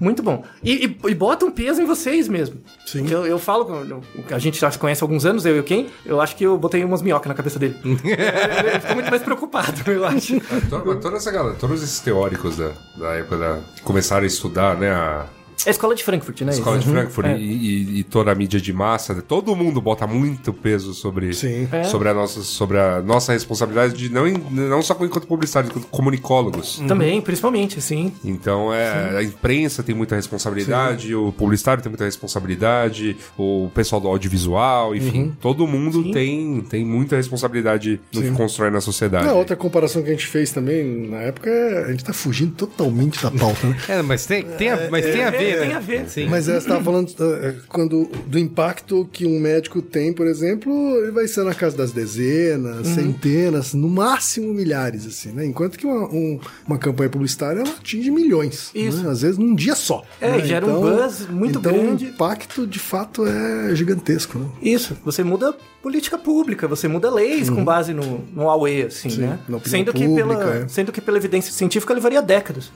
[0.00, 0.44] Muito bom.
[0.62, 2.60] E, e, e bota um peso em vocês mesmo.
[2.86, 3.06] Sim.
[3.10, 5.64] Eu, eu falo, com- a gente já se conhece há alguns anos, eu e o
[5.64, 7.76] Ken, eu acho que eu botei umas minhocas na cabeça dele.
[7.84, 10.40] ele ficou muito mais preocupado, eu acho.
[10.68, 13.60] To- mas toda essa galera, todos esses teóricos da, da época da.
[13.74, 14.90] que começaram a estudar, né?
[14.90, 15.26] A,
[15.66, 16.52] É a escola de Frankfurt, né?
[16.52, 16.86] Escola de.
[16.86, 17.36] Frankfurt É.
[17.38, 19.22] e, e- e toda a mídia de massa, né?
[19.26, 21.68] todo mundo bota muito peso sobre, Sim.
[21.72, 21.84] É.
[21.84, 26.80] sobre, a, nossa, sobre a nossa responsabilidade de não, não só enquanto publicitário, enquanto comunicólogos.
[26.86, 28.12] Também, principalmente, sim.
[28.24, 34.08] Então é, a imprensa tem muita responsabilidade, o publicitário tem muita responsabilidade, o pessoal do
[34.08, 36.12] audiovisual, enfim, todo mundo Sim.
[36.12, 39.26] tem, tem muita responsabilidade no que constrói na sociedade.
[39.26, 42.52] Não, outra comparação que a gente fez também na época, é- a gente tá fugindo
[42.54, 43.76] totalmente da pauta, né?
[43.88, 45.60] É, mas tem, tem, a, mas tem a ver, né?
[45.60, 46.08] tem a ver.
[46.08, 46.26] Sim.
[46.28, 50.72] Mas é, você estava falando eh, quando, do impacto que um médico tem, por exemplo,
[51.02, 52.94] ele vai ser na casa das dezenas, Uhum.
[52.94, 55.44] centenas, no máximo milhares, assim, né?
[55.46, 58.70] Enquanto que uma, um- uma campanha publicitária ela atinge milhões.
[58.74, 59.02] Isso.
[59.02, 59.10] né?
[59.10, 60.02] Às vezes num dia só.
[60.20, 60.38] É, né?
[60.40, 62.06] e gera um buzz muito então, grande.
[62.06, 64.46] o impacto, de fato, é gigantesco, né?
[64.62, 69.14] Isso, você muda política pública, você muda leis com base no, no AUE, assim, Uhum.
[69.14, 69.38] Sim, né?
[69.64, 70.60] Sendo que, pública, pela, é.
[70.62, 70.68] Uhum.
[70.68, 72.70] sendo que pela evidência científica levaria décadas,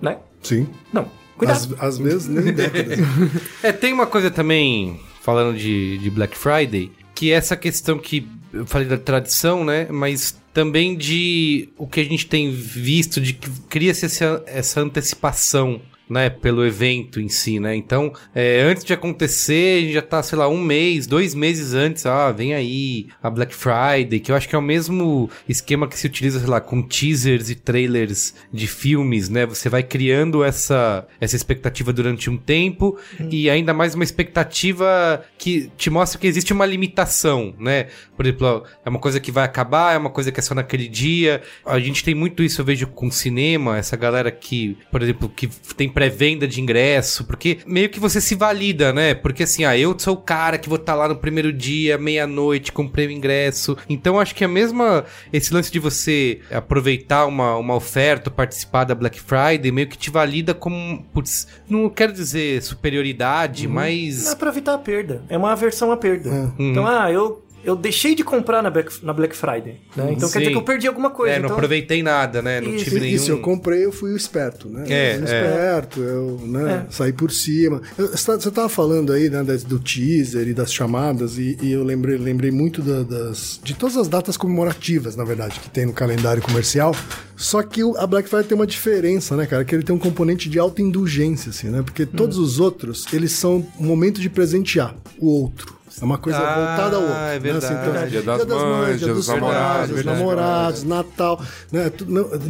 [0.00, 0.18] né?
[0.42, 0.66] Sim.
[0.92, 1.06] Não,
[1.36, 1.76] cuidado.
[1.78, 2.98] Às, às vezes nem décadas.
[3.62, 8.28] É, tem uma coisa também, falando de, de Black Friday, que é essa questão que
[8.52, 9.86] eu falei da tradição, né?
[9.90, 15.80] Mas também de o que a gente tem visto, de que cria-se essa, essa antecipação.
[16.08, 17.74] Né, pelo evento em si, né?
[17.74, 21.74] Então, é, antes de acontecer, a gente já tá, sei lá, um mês, dois meses
[21.74, 25.88] antes, ah, vem aí a Black Friday, que eu acho que é o mesmo esquema
[25.88, 29.44] que se utiliza, sei lá, com teasers e trailers de filmes, né?
[29.46, 32.96] Você vai criando essa, essa expectativa durante um tempo
[33.30, 37.88] e ainda mais uma expectativa que te mostra que existe uma limitação, né?
[38.16, 40.88] Por exemplo, é uma coisa que vai acabar, é uma coisa que é só naquele
[40.88, 41.42] dia.
[41.64, 45.48] A gente tem muito isso, eu vejo com cinema, essa galera que, por exemplo, que
[45.76, 49.14] tem pré-venda de ingresso, porque meio que você se valida, né?
[49.14, 52.70] Porque assim, ah, eu sou o cara que vou estar lá no primeiro dia, meia-noite,
[52.70, 53.74] comprei o ingresso.
[53.88, 58.94] Então acho que a mesma esse lance de você aproveitar uma, uma oferta, participar da
[58.94, 64.36] Black Friday, meio que te valida como, putz, não quero dizer superioridade, mas Não é
[64.36, 65.22] pra evitar a perda.
[65.30, 66.28] É uma aversão à perda.
[66.28, 66.52] Uhum.
[66.58, 69.76] Então, ah, eu, eu deixei de comprar na Black, na Black Friday.
[69.96, 70.12] né?
[70.12, 70.50] Então quer dizer Sim.
[70.52, 71.34] que eu perdi alguma coisa.
[71.34, 72.60] é, não então, aproveitei nada, né?
[72.60, 73.14] Não Isso, tive nenhum.
[73.16, 74.84] Isso, eu comprei, eu fui o esperto, né?
[74.88, 75.42] É, eu fui é.
[75.44, 76.92] esperto, eu né, É.
[76.92, 77.82] saí por cima.
[77.98, 81.58] Eu- Você tá- você tava falando aí né, das- do teaser e das chamadas, e,
[81.60, 85.68] e eu lembrei, lembrei muito da- das, de todas as datas comemorativas, na verdade, que
[85.68, 86.94] tem no calendário comercial.
[87.36, 89.64] Só que o- a Black Friday tem uma diferença, né, cara?
[89.64, 91.82] Que ele tem um componente de autoindulgência, assim, né?
[91.82, 95.74] Porque todos os outros, eles são um momento de presentear o outro.
[96.00, 97.16] É uma coisa Ah, voltada ao outro.
[97.16, 97.38] é né?
[97.38, 98.10] verdade.
[98.10, 101.42] Dia das mães, dia dos namorados, dos verdade, namorados, Natal,
[101.72, 101.90] né?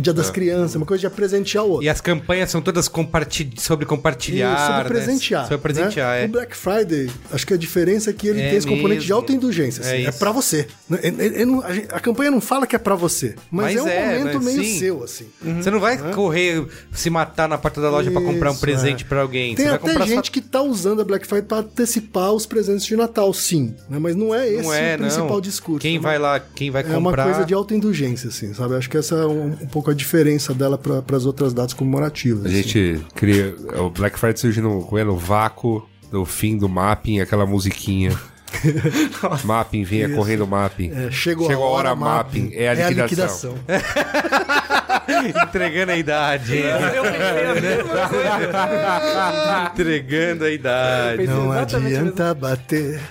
[0.01, 1.85] dia das crianças, uma coisa de presentear o outro.
[1.85, 4.55] E as campanhas são todas comparti sobre compartilhar.
[4.57, 4.89] Isso, sobre né?
[4.89, 5.43] presentear.
[5.45, 6.23] Sobre presentear, né?
[6.23, 6.27] é.
[6.27, 9.07] O Black Friday, acho que a diferença é que ele É tem esse componente de
[9.07, 9.17] mesmo.
[9.17, 9.81] autoindulgência.
[9.83, 10.67] assim, É é pra você.
[10.89, 10.99] Né?
[11.03, 13.89] Ele- ele não- a, campanha não fala que é pra você, mas, Mas é um
[13.89, 14.45] é, momento né?
[14.53, 14.79] meio Sim.
[14.79, 15.27] seu, assim.
[15.61, 19.05] Você não vai correr, se matar na porta da loja pra comprar um Isso, presente
[19.05, 19.07] é.
[19.07, 19.55] pra alguém.
[19.55, 23.33] Tem até gente que tá usando a Black Friday pra antecipar os presentes de Natal,
[23.37, 23.75] sim.
[23.89, 23.99] né?
[24.01, 25.41] Mas não é esse Não é, o principal não.
[25.41, 25.81] discurso.
[25.81, 27.25] Quem É uma- vai lá, quem vai É uma comprar.
[27.25, 28.75] coisa de autoindulgência, assim, sabe?
[28.75, 32.45] Acho que essa é um, um pouco a diferença dela para as outras datas comemorativas.
[32.45, 32.57] A assim.
[32.63, 33.55] gente cria.
[33.79, 38.11] O Black Friday surge no, é, no vácuo do fim do mapping, aquela musiquinha.
[39.45, 40.91] mapping, vinha correndo mapping.
[40.93, 42.51] É, chegou, a hora, mapping.
[42.55, 43.55] É a liquidação.
[45.49, 46.57] Entregando a idade.
[46.59, 49.71] Eu pensei a mesma coisa.
[49.73, 51.27] Entregando a idade.
[51.27, 53.01] Não adianta bater.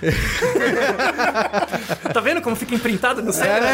[2.12, 3.68] Tá vendo como fica imprintado no cérebro?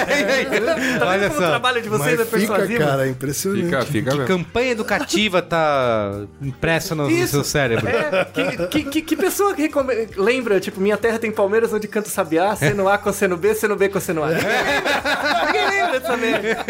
[0.98, 1.46] Tá Olha vendo como só.
[1.46, 2.78] o trabalho de vocês é Mas fica, persuasivo?
[2.84, 3.64] cara, é impressionante.
[3.64, 4.26] Fica, fica mesmo.
[4.26, 7.86] Campanha educativa tá impressa no, no seu cérebro.
[7.88, 11.86] É, que, que, que, que pessoa que recome- lembra, tipo, minha terra tem Palmeiras onde
[11.86, 14.28] canto sabiá, seno A, cosseno B, seno B, cosseno A.
[15.46, 16.64] Ninguém lembra dessa merda.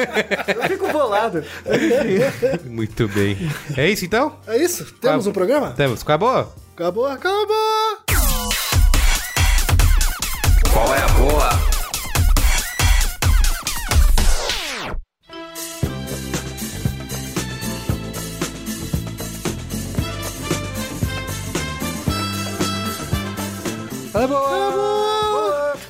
[0.54, 1.41] Eu fico bolado.
[2.64, 3.36] Muito bem.
[3.76, 4.36] É isso então?
[4.46, 4.92] É isso?
[5.00, 5.72] Temos um programa?
[5.72, 6.02] Temos.
[6.02, 6.52] Acabou?
[6.74, 7.98] Acabou, acabou!
[10.72, 11.72] Qual é a boa?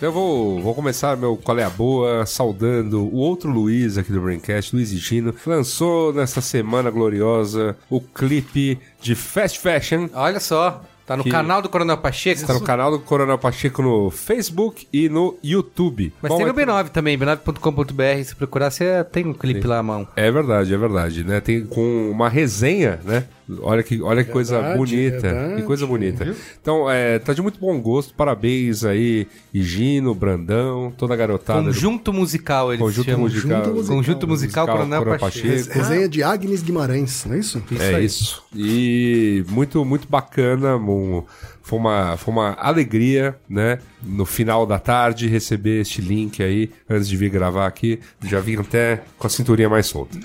[0.02, 4.20] Eu vou, vou começar meu Qual é a Boa saudando o outro Luiz aqui do
[4.20, 10.08] Braincast, Luiz Gino, lançou nessa semana gloriosa o clipe de Fast Fashion.
[10.12, 10.82] Olha só.
[11.06, 12.40] Tá no Que- canal do Coronel Pacheco.
[12.40, 16.12] Está no canal do Coronel Pacheco no Facebook e no YouTube.
[16.22, 18.24] Mas Bom, tem no é- B9 também, b9.com.br.
[18.24, 20.06] Se procurar, você tem um clipe lá à mão.
[20.16, 21.40] É verdade, é verdade, né?
[21.40, 23.24] Tem com uma resenha, né?
[23.60, 25.20] Olha que, olha que coisa Verdade, bonita.
[25.20, 25.56] verdade.
[25.56, 26.36] Que coisa bonita.
[26.60, 28.14] Então, é, tá de muito bom gosto.
[28.14, 31.60] Parabéns aí, Higino, Brandão, toda a garotada.
[31.60, 33.20] do Conjunto musical, eles Conjunto chamam.
[33.22, 33.62] musical.
[33.62, 35.46] Conjunto Conjunto musical Coronel Coronel Pacheco.
[35.48, 37.62] Res- Resenha de Agnes Guimarães, não é isso?
[37.78, 38.04] é aí.
[38.04, 38.42] isso.
[38.54, 40.76] E muito, muito bacana.
[40.76, 41.22] um-
[41.64, 43.78] foi, uma, foi uma alegria, né?
[44.02, 48.00] No final da tarde, receber este link aí, antes de vir gravar aqui.
[48.24, 50.18] Já vim até com a cinturinha mais solta.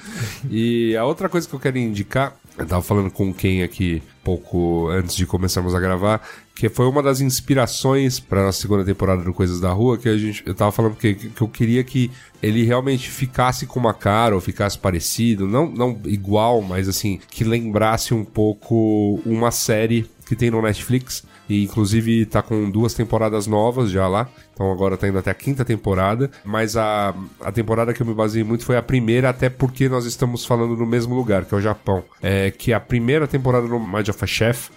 [0.49, 4.89] E a outra coisa que eu quero indicar, eu tava falando com quem aqui pouco
[4.89, 6.21] antes de começarmos a gravar,
[6.55, 10.17] que foi uma das inspirações para nossa segunda temporada do Coisas da Rua, que a
[10.17, 12.11] gente, eu tava falando que, que eu queria que
[12.41, 17.43] ele realmente ficasse com uma cara ou ficasse parecido, não, não igual, mas assim, que
[17.43, 21.23] lembrasse um pouco uma série que tem no Netflix.
[21.49, 24.27] E inclusive tá com duas temporadas novas já lá.
[24.53, 26.29] Então agora tá indo até a quinta temporada.
[26.43, 30.05] Mas a, a temporada que eu me baseei muito foi a primeira, até porque nós
[30.05, 32.03] estamos falando no mesmo lugar, que é o Japão.
[32.21, 34.69] É, que a primeira temporada no Mind of a Chef,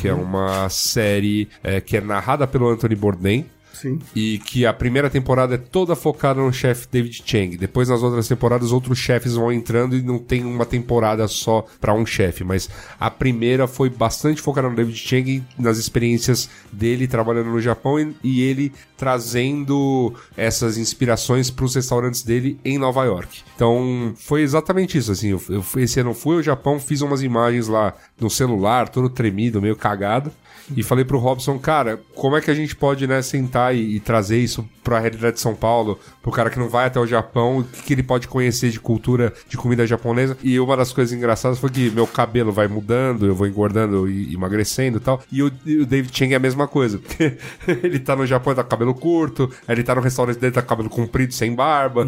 [0.00, 3.46] que é uma série é, que é narrada pelo Anthony Bourdain.
[3.72, 3.98] Sim.
[4.14, 7.56] E que a primeira temporada é toda focada no chefe David Chang.
[7.56, 11.94] Depois, nas outras temporadas, outros chefes vão entrando e não tem uma temporada só pra
[11.94, 12.44] um chefe.
[12.44, 12.68] Mas
[12.98, 18.14] a primeira foi bastante focada no David Chang, nas experiências dele trabalhando no Japão e,
[18.22, 23.42] e ele trazendo essas inspirações pros restaurantes dele em Nova York.
[23.56, 25.10] Então, foi exatamente isso.
[25.10, 29.08] Assim, eu, eu, esse ano fui ao Japão, fiz umas imagens lá no celular, todo
[29.08, 30.30] tremido, meio cagado.
[30.76, 34.00] E falei pro Robson, cara, como é que a gente pode, né, sentar e, e
[34.00, 37.58] trazer isso pra realidade de São Paulo, pro cara que não vai até o Japão,
[37.58, 40.36] o que, que ele pode conhecer de cultura, de comida japonesa.
[40.42, 44.32] E uma das coisas engraçadas foi que meu cabelo vai mudando, eu vou engordando e
[44.34, 45.20] emagrecendo e tal.
[45.32, 47.36] E o, e o David Chang é a mesma coisa, porque
[47.66, 50.62] ele tá no Japão e tá com cabelo curto, ele tá no restaurante dele, tá
[50.62, 52.06] com cabelo comprido, sem barba.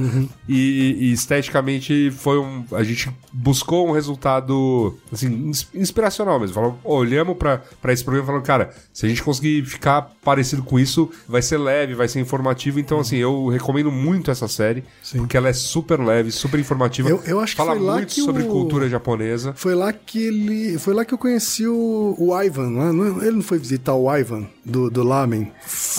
[0.49, 2.65] E, e esteticamente foi um.
[2.73, 6.55] A gente buscou um resultado, assim, ins- inspiracional mesmo.
[6.55, 10.63] Falou, olhamos pra, pra esse programa e falamos, cara, se a gente conseguir ficar parecido
[10.63, 12.79] com isso, vai ser leve, vai ser informativo.
[12.79, 14.85] Então, assim, eu recomendo muito essa série,
[15.17, 17.09] porque ela é super leve, super informativa.
[17.09, 19.53] Eu- eu acho que Fala foi lá muito que sobre o- cultura japonesa.
[19.57, 20.79] Foi lá que ele.
[20.79, 23.27] Foi lá que eu conheci o, o Ivan, né?
[23.27, 25.51] Ele não foi visitar o Ivan do, do Lamen.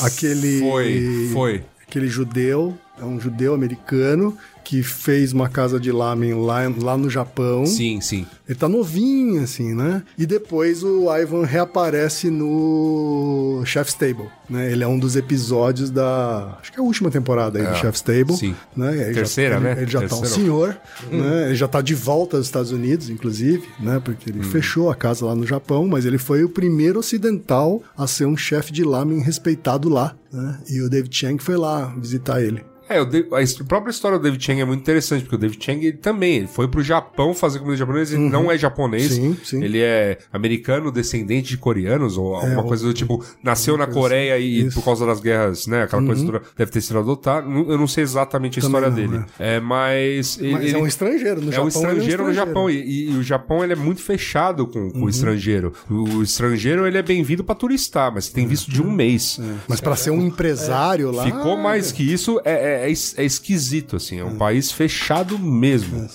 [0.02, 0.60] Aquele.
[0.60, 1.64] Foi, foi.
[1.88, 7.08] Aquele judeu, é um judeu americano que fez uma casa de lamen lá, lá no
[7.08, 7.68] Japão.
[7.68, 8.26] Sim, sim.
[8.50, 10.02] Ele tá novinho, assim, né?
[10.18, 14.72] E depois o Ivan reaparece no Chef's Table, né?
[14.72, 16.58] Ele é um dos episódios da...
[16.60, 18.36] Acho que é a última temporada aí do Chef's Table.
[18.36, 18.56] sim.
[18.76, 19.06] Né?
[19.06, 19.72] Ele Terceira, já, né?
[19.74, 20.76] Ele, ele já tá um senhor,
[21.12, 21.46] né?
[21.46, 24.02] Ele já tá de volta aos Estados Unidos, inclusive, né?
[24.04, 28.08] Porque ele fechou a casa lá no Japão, mas ele foi o primeiro ocidental a
[28.08, 30.58] ser um chefe de lamen respeitado lá, né?
[30.68, 32.64] E o David Chang foi lá visitar ele.
[32.88, 35.64] É, o a his- própria história do David Chang é muito interessante, porque o David
[35.64, 39.36] Chang ele também ele foi pro Japão fazer comida japonesa, ele não é japonês, Sim,
[39.44, 39.64] sim.
[39.64, 44.38] ele é americano, descendente de coreanos, ou alguma ou- coisa do tipo, nasceu na Coreia
[44.38, 44.76] e Isso.
[44.80, 48.04] por causa das guerras, né, aquela coisa toda, deve ter sido adotado, eu não sei
[48.04, 49.26] exatamente a Também história não, dele, né?
[49.40, 50.38] é, mas...
[50.40, 51.66] ele- Mas é um estrangeiro no é Japão.
[51.66, 52.34] um estrangeiro no estrangeiro.
[52.36, 52.70] Japão.
[52.70, 55.06] E, e o Japão ele é muito fechado com, com Uhum.
[55.06, 55.74] o estrangeiro.
[55.90, 59.40] O, o estrangeiro ele é bem-vindo pra turistar, mas tem visto de um mês.
[59.68, 61.24] Mas pra ser um empresário lá...
[61.26, 64.20] Ficou mais que isso, é, é, é es- é esquisito, assim.
[64.20, 66.08] É um país fechado mesmo.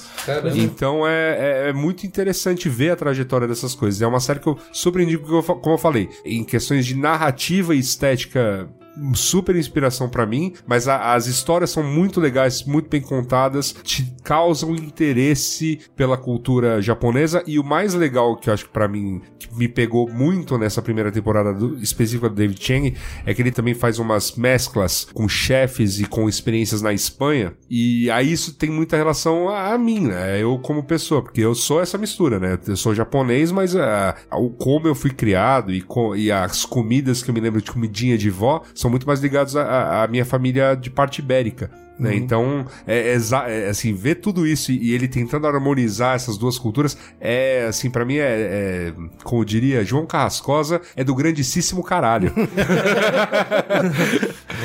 [0.59, 4.01] Então é, é- é muito interessante ver a trajetória dessas coisas.
[4.03, 8.69] É uma série que eu fa- como eu falei, em questões de narrativa e estética.
[9.15, 14.05] Super inspiração pra mim, mas a- as histórias são muito legais, muito bem contadas, te
[14.23, 17.43] causam interesse pela cultura japonesa.
[17.47, 20.83] E o mais legal que eu acho que pra mim que me pegou muito nessa
[20.83, 22.95] primeira temporada do, específica do David Chang
[23.25, 27.55] é que ele também faz umas mesclas com chefes e com experiências na Espanha.
[27.69, 30.43] E aí isso tem muita relação a, a mim, né?
[30.43, 32.59] Eu como pessoa, porque eu sou essa mistura, né?
[32.67, 35.85] Eu sou japonês, mas ah, o como eu fui criado e,
[36.17, 39.55] e as comidas que eu me lembro de comidinha de vó são muito mais ligados
[39.57, 41.71] à- à minha família de parte ibérica.
[41.99, 42.15] Né?
[42.17, 46.59] Então, é, exa- é, assim, ver tudo isso e, e ele tentando harmonizar essas duas
[46.59, 48.93] culturas é, assim, pra mim é, é,
[49.23, 52.33] como diria João Carrascosa, é do grandíssimo caralho.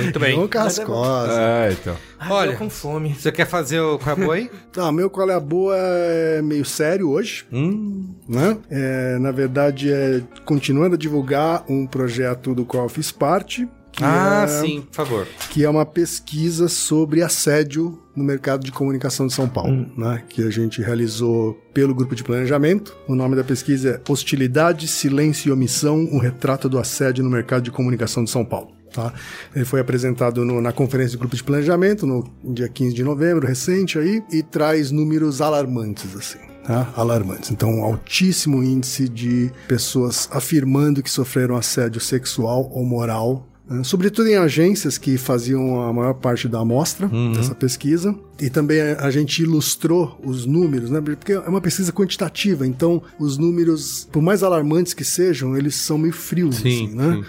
[0.01, 0.35] Muito bem.
[0.35, 1.31] João Cascosa.
[1.39, 1.95] é, então.
[2.19, 2.51] Ai, Olha.
[2.53, 3.13] tô com fome.
[3.13, 4.49] Você quer fazer o Crab aí?
[4.71, 8.13] Tá, meu qual é a boa é meio sério hoje, hum.
[8.27, 8.57] né?
[8.69, 14.03] É, na verdade, é continuando a divulgar um projeto do qual eu fiz parte, que,
[14.03, 15.27] Ah, é, sim, por favor.
[15.51, 20.23] que é uma pesquisa sobre assédio no mercado de comunicação de São Paulo, né?
[20.29, 22.95] Que a gente realizou pelo grupo de planejamento.
[23.07, 27.63] O nome da pesquisa é Hostilidade, Silêncio e Omissão, um retrato do assédio no mercado
[27.63, 28.71] de comunicação de São Paulo.
[28.93, 29.13] Tá?
[29.53, 32.23] Ele foi apresentado no- na conferência do grupo de planejamento no
[32.53, 36.39] dia 15 de novembro, recente aí, e traz números alarmantes, assim.
[36.65, 36.91] tá?
[36.95, 37.51] alarmantes.
[37.51, 43.45] Então, um altíssimo índice de pessoas afirmando que sofreram assédio sexual ou moral?
[43.83, 48.15] Sobretudo em agências que faziam a maior parte da amostra dessa pesquisa.
[48.39, 50.99] E também a, gente ilustrou os números, né?
[50.99, 55.97] Porque é uma pesquisa quantitativa, então os números, por mais alarmantes que sejam, eles são
[55.97, 57.23] meio frios, Sim, assim, né?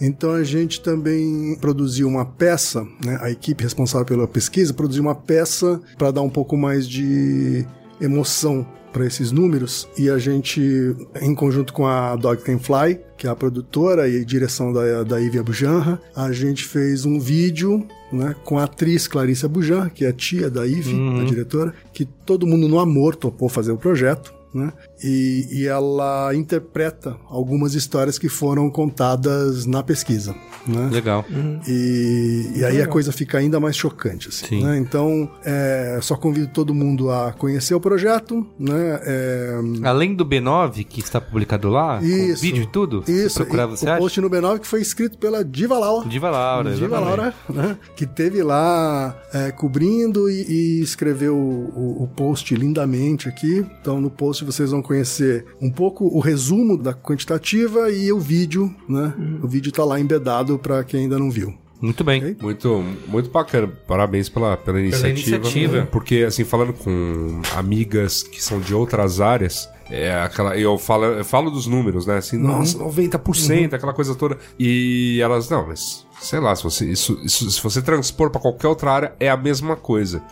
[0.00, 3.18] Então a gente também produziu uma peça, né?
[3.22, 7.64] A equipe responsável pela pesquisa produziu uma peça para dar um pouco mais de
[8.00, 13.26] emoção para esses números e a gente, em conjunto com a Dog Can Fly, que
[13.26, 18.34] é a produtora e direção da, da Ivy Abujanra, a gente fez um vídeo né,
[18.46, 22.46] com a atriz Clarice Abujanra, que é a tia da Ivy, a diretora, que todo
[22.46, 24.32] mundo no amor topou fazer o projeto.
[24.54, 24.72] Né?
[25.02, 30.34] E, e ela interpreta algumas histórias que foram contadas na pesquisa.
[30.66, 30.88] Né?
[30.92, 31.24] Legal.
[31.66, 34.28] E, e aí a coisa fica ainda mais chocante.
[34.28, 34.64] Assim, Sim.
[34.64, 34.78] né?
[34.78, 38.46] Então, é, só convido todo mundo a conhecer o projeto.
[38.58, 39.00] Né?
[39.04, 42.42] É, Além do B9, que está publicado lá, com Isso.
[42.42, 43.98] vídeo e tudo, isso, procurar você o acha?
[44.00, 46.08] post no B9 que foi escrito pela Diva Laura.
[46.08, 47.16] Diva Laura, Diva exatamente.
[47.18, 47.78] Laura, né?
[47.96, 53.64] Que teve lá é, cobrindo e, e escreveu o, o- o post lindamente aqui.
[53.80, 58.74] Então, no post vocês vão conhecer um pouco o resumo da quantitativa e o vídeo,
[58.88, 59.14] né?
[59.40, 61.54] O vídeo tá lá embedado para quem ainda não viu.
[61.80, 62.20] Muito bem.
[62.20, 62.36] Ok.
[62.42, 63.68] Muito, muito bacana.
[63.86, 65.36] Parabéns pela, pela iniciativa.
[65.36, 65.88] iniciativa.
[65.90, 70.58] Porque, assim, falando com amigas que são de outras áreas, é aquela.
[70.58, 72.18] Eu falo, eu falo dos números, né?
[72.18, 74.36] Assim, nossa, 90%, aquela coisa toda.
[74.58, 76.04] E elas, não, mas.
[76.20, 79.36] Sei lá, se você, isso, isso- se você transpor pra qualquer outra área, é a
[79.36, 80.22] mesma coisa.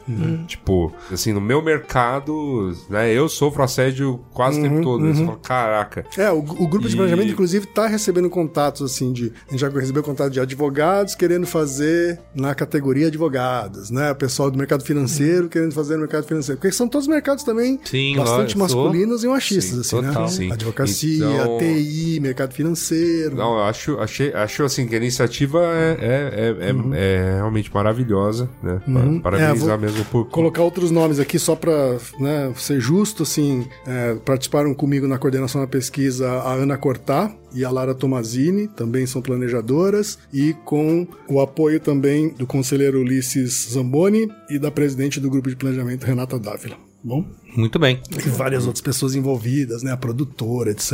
[0.46, 5.04] Tipo, assim, no meu mercado, né, eu sofro assédio quase o tempo todo.
[5.04, 5.14] né?
[5.14, 6.04] Você fala, caraca.
[6.16, 9.32] É, o, o grupo de E- planejamento, inclusive, tá recebendo contatos, assim, de.
[9.48, 14.10] A gente já recebeu contato de advogados querendo fazer na categoria advogados, né?
[14.12, 16.60] O pessoal do mercado financeiro querendo fazer no mercado financeiro.
[16.60, 20.22] Porque são todos mercados também Sim, bastante lógico, masculinos e machistas, Sim, assim, total.
[20.24, 20.28] né?
[20.28, 20.52] Sim.
[20.52, 23.36] Advocacia, Então- TI, mercado financeiro.
[23.36, 27.70] Não, eu acho, achei, acho assim que a iniciativa é, é, é, é- é realmente
[27.72, 28.80] maravilhosa, né?
[28.86, 30.26] Pa- Parabenizar É, mesmo por.
[30.28, 35.60] Colocar outros nomes aqui só para né, ser justo, assim, é, participaram comigo na coordenação
[35.60, 41.40] da pesquisa a Ana Cortá e a Lara Tomazini, também são planejadoras, e com o
[41.40, 46.76] apoio também do conselheiro Ulisses Zamboni e da presidente do grupo de planejamento Renata Dávila.
[47.02, 47.24] Bom,
[47.56, 48.02] Muito bem.
[48.10, 49.92] e várias outras pessoas envolvidas, né?
[49.92, 50.92] A produtora, etc.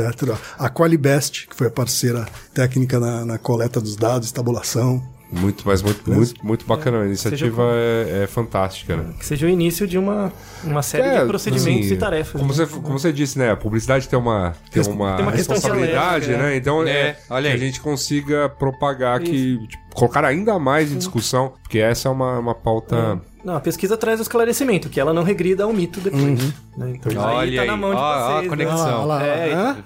[0.58, 5.02] A Qualibest, que foi a parceira técnica na, na coleta dos dados, tabulação.
[5.32, 7.00] Muito, mas muito, muito, muito bacana.
[7.00, 9.14] A iniciativa é, é fantástica, né?
[9.18, 10.32] Que seja o início de uma,
[10.62, 12.40] uma série É, de procedimentos assim, e tarefas.
[12.40, 12.56] Como né?
[12.56, 13.50] você, como você disse, né?
[13.50, 16.56] A publicidade tem uma, tem uma, tem uma responsabilidade, dialética, né?
[16.56, 19.58] Então É, é, olha que a gente consiga propagar que.
[19.66, 23.20] tipo, colocar ainda mais em discussão, porque essa é uma, uma pauta.
[23.44, 26.22] Não, a pesquisa traz o esclarecimento, que ela não regrida ao mito depois.
[26.76, 26.94] né?
[26.94, 28.48] Então isso aí Olha tá aí, na mão de ó, ó a vocês.
[28.48, 28.86] conexão.
[28.86, 28.92] né?
[28.94, 29.76] Ah, lá, É, hã?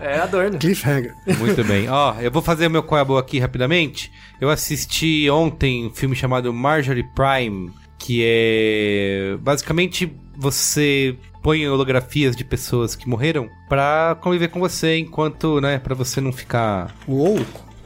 [0.00, 0.58] É a dor, né?
[0.58, 1.14] Cliffhanger.
[1.38, 1.88] Muito bem.
[1.90, 4.10] Ó, eu vou fazer o meu é a boa aqui rapidamente.
[4.40, 12.44] Eu assisti ontem um filme chamado Marjorie Prime, que é basicamente você põe holografias de
[12.44, 17.38] pessoas que morreram pra conviver com você enquanto, né, Pra você não ficar Uou!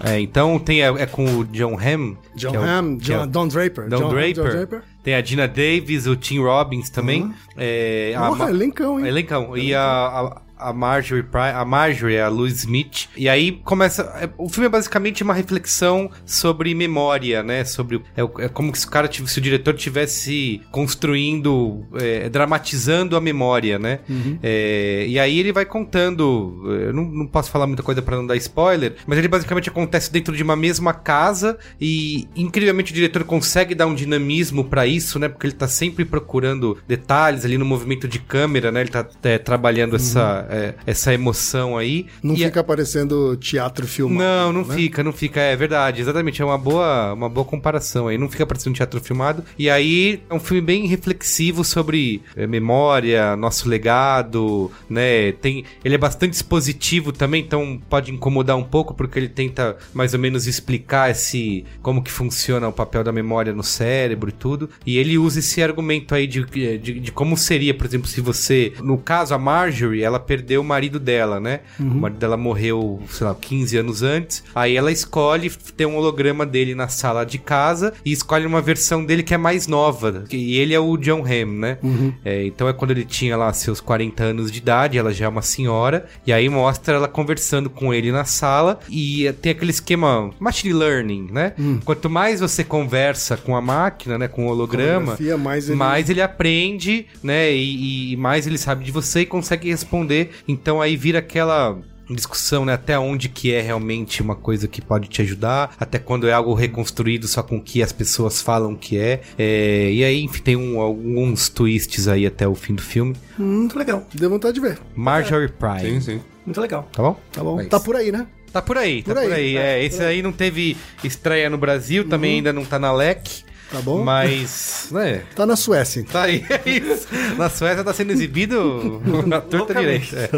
[0.04, 3.22] É, então tem a- é com o John Hamm, John é o- Hamm, é John,
[3.22, 3.88] o- Don Draper.
[3.88, 4.82] Don John Hamm, Draper.
[5.02, 7.32] Tem a Dina Davis, o Tim Robbins também.
[7.56, 9.06] É, a Porra, Ma- elencão, hein?
[9.06, 9.56] Elencão.
[9.56, 13.08] E a, a, a Marjorie Pri- a Marjorie, a Louise Smith.
[13.16, 14.02] E aí começa.
[14.20, 17.64] é, O filme é basicamente uma reflexão sobre memória, né?
[17.64, 18.02] Sobre.
[18.16, 23.78] É, é como se o cara se o diretor tivesse construindo, é, dramatizando a memória,
[23.78, 24.00] né?
[24.42, 26.62] É, e aí ele vai contando.
[26.64, 30.10] Eu não, não posso falar muita coisa pra não dar spoiler, mas ele basicamente acontece
[30.12, 35.18] dentro de uma mesma casa e incrivelmente o diretor consegue dar um dinamismo pra isso,
[35.18, 35.28] né?
[35.28, 38.80] Porque ele tá sempre procurando detalhes ali no movimento de câmera, né?
[38.80, 42.06] Ele tá é, trabalhando essa, é, essa emoção aí.
[42.22, 44.20] Não E a- fica parecendo teatro filmado.
[44.20, 44.74] não, não né?
[44.74, 48.46] fica, não fica, é verdade, exatamente, é uma boa, uma boa comparação aí, não fica
[48.46, 54.70] parecendo teatro filmado, e aí é um filme bem reflexivo sobre é, memória, nosso legado,
[54.88, 59.76] né, tem, ele é bastante expositivo também, então pode incomodar um pouco, porque ele tenta
[59.92, 64.32] mais ou menos explicar esse, como que funciona o papel da memória no cérebro e
[64.32, 66.44] tudo, e ele usa esse argumento aí de,
[66.78, 70.64] de, de como seria, por exemplo, se você, no caso a Marjorie, ela perdeu o
[70.64, 71.60] marido dela, né?
[71.80, 74.44] O marido dela morreu, sei lá, 15 anos antes.
[74.54, 79.04] Aí ela escolhe ter um holograma dele na sala de casa e escolhe uma versão
[79.04, 80.24] dele que é mais nova.
[80.30, 81.78] E ele é o John Hamm, né?
[82.24, 85.28] É, então é quando ele tinha lá seus 40 anos de idade, ela já é
[85.28, 86.06] uma senhora.
[86.26, 88.78] E aí mostra ela conversando com ele na sala.
[88.90, 91.52] E tem aquele esquema machine learning, né?
[91.84, 94.28] Quanto mais você conversa com a máquina, né?
[94.28, 97.52] Com o holograma, mais ele- mais ele aprende, né?
[97.52, 100.25] E, e mais ele sabe de você e consegue responder.
[100.46, 101.78] Então aí vira aquela
[102.08, 102.72] discussão, né?
[102.74, 106.54] Até onde que é realmente uma coisa que pode te ajudar, até quando é algo
[106.54, 109.20] reconstruído só com o que as pessoas falam que é.
[109.36, 113.16] É, e aí, enfim, tem um- alguns twists aí até o fim do filme.
[113.36, 114.06] Muito legal.
[114.14, 114.78] Deu vontade de ver.
[114.94, 116.00] Marjorie Sim, Prime.
[116.00, 116.20] sim.
[116.46, 116.88] Muito legal.
[116.92, 117.20] Tá bom?
[117.32, 117.56] Tá bom.
[117.56, 118.24] Mas- Tá por aí, né?
[118.52, 119.56] Tá por aí, tá Por por aí.
[119.56, 119.56] aí.
[119.56, 123.44] É, esse aí não teve estreia no Brasil, também ainda não tá na LEC.
[123.70, 124.02] Tá bom.
[124.04, 126.12] Mas, né, Tá na Suécia, então.
[126.12, 127.08] Tá aí, é isso.
[127.36, 130.30] Na Suécia tá sendo exibido na torta direita.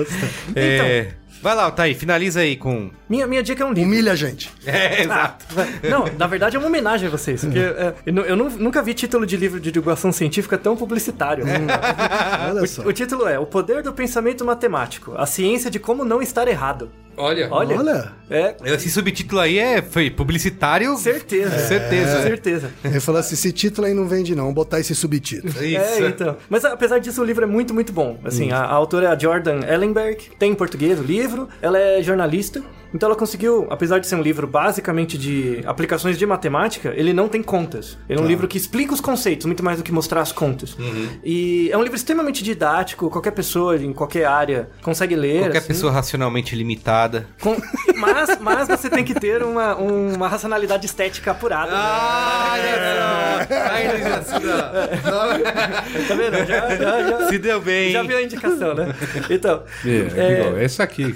[0.55, 0.61] É.
[0.77, 1.09] É,
[1.41, 2.91] Vai lá, Thaí, finaliza aí com.
[3.09, 3.89] Minha, minha dica é um livro.
[3.89, 4.51] Humilha a gente.
[4.67, 5.45] É, exato.
[5.89, 7.43] Não, na verdade é uma homenagem a vocês.
[7.45, 10.77] Porque é, eu, nu- eu nu- nunca vi título de livro de divulgação científica tão
[10.77, 11.45] publicitário.
[12.51, 12.83] Olha só.
[12.83, 16.91] O título é O Poder do Pensamento Matemático, a ciência de como não estar errado.
[17.19, 17.49] Olha.
[17.51, 18.13] Olha, Olha.
[18.31, 20.97] é Esse subtítulo aí é foi publicitário.
[20.97, 21.59] certeza.
[21.59, 22.23] Certeza.
[22.23, 22.71] Certeza.
[22.85, 24.45] Ele falou assim: esse título aí não vende, não.
[24.45, 25.53] Vou botar esse subtítulo.
[25.53, 26.05] Isso.
[26.05, 26.37] É, então.
[26.49, 28.19] Mas apesar disso, o livro é muito, muito bom.
[28.25, 32.03] Assim, a, a autora é a Jordan Ellenberg, tem em português o livro, ela é
[32.03, 32.63] jornalista,
[32.95, 37.29] então ela conseguiu, apesar de ser um livro basicamente de aplicações de matemática, ele não
[37.29, 37.99] tem contas.
[38.09, 40.77] Ele é um livro que explica os conceitos, muito mais do que mostrar as contas.
[41.25, 45.41] E é um livro extremamente didático, qualquer pessoa em qualquer área consegue ler.
[45.43, 45.69] Qualquer assim.
[45.69, 47.27] pessoa racionalmente limitada.
[47.41, 47.57] Com-
[47.97, 51.73] Mas, mas você tem que ter uma, uma racionalidade estética apurada.
[51.75, 52.55] Ah,
[56.09, 56.37] Tá vendo?
[56.47, 57.91] Já, já, já, Se deu bem.
[57.93, 58.95] já viu a indicação, né?
[59.31, 61.15] Então, É, é, igual, é esse aqui.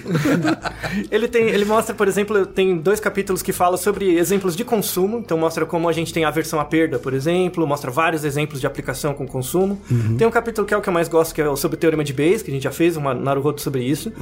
[1.11, 5.18] ele tem, ele mostra, por exemplo, tem dois capítulos que falam sobre exemplos de consumo.
[5.18, 8.66] Então mostra como a gente tem aversão à perda, por exemplo, mostra vários exemplos de
[8.66, 9.80] aplicação com consumo.
[10.18, 12.05] Tem um capítulo que é o que eu mais gosto, que é sobre o teorema
[12.05, 14.12] de Bayes, que a gente já fez uma Naruhodo sobre isso,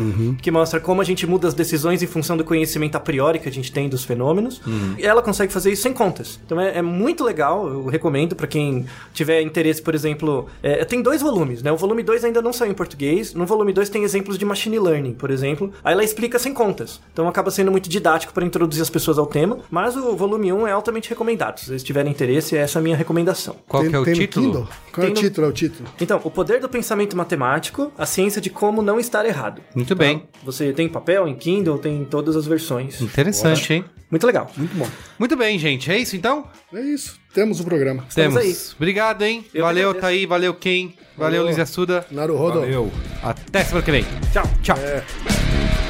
[0.40, 3.48] que mostra como a gente muda as decisões em função do conhecimento a priori que
[3.48, 4.60] a gente tem dos fenômenos.
[4.98, 6.40] E ela consegue fazer isso sem contas.
[6.44, 11.02] Então é, é muito legal, eu recomendo para quem tiver interesse, por exemplo, é, tem
[11.02, 11.72] dois volumes, né?
[11.72, 13.34] O volume 2 ainda não saiu em português.
[13.34, 15.72] No volume 2 tem exemplos de machine learning, por exemplo.
[15.84, 17.00] Aí ela explica sem contas.
[17.12, 19.58] Então acaba sendo muito didático para introduzir as pessoas ao tema.
[19.70, 21.58] Mas o volume 1 um é altamente recomendado.
[21.60, 23.56] Se vocês tiverem interesse, essa é a minha recomendação.
[23.68, 24.46] Qual Tem- que é o título?
[24.46, 24.68] Kindle?
[24.92, 25.46] Qual é Tem o no- título?
[25.46, 25.88] É o título.
[26.00, 29.62] Então, o poder do pensamento matemático, a ciência de como não estar errado.
[29.74, 30.24] Muito bem.
[30.44, 33.00] Você tem em papel, em Kindle, tem em todas as versões.
[33.00, 33.84] Interessante, hein?
[34.10, 34.50] Muito legal.
[34.56, 34.88] Muito bom.
[35.18, 35.88] Muito bem, gente.
[35.90, 36.44] É isso então?
[36.74, 37.16] É isso.
[37.32, 38.04] Temos o programa.
[38.08, 38.70] Estamos Temos.
[38.70, 38.74] aí.
[38.76, 39.44] Obrigado, hein?
[39.54, 39.94] Eu Valeu.
[39.94, 40.26] Thaí.
[40.26, 40.92] Valeu, Ken.
[41.16, 41.44] Valeu, Falou.
[41.44, 42.04] Luiz Assuda.
[42.10, 42.60] Naruhodo.
[42.60, 42.90] Valeu.
[43.22, 44.04] Até semana que vem.
[44.32, 44.44] Tchau.
[44.62, 45.89] Tchau.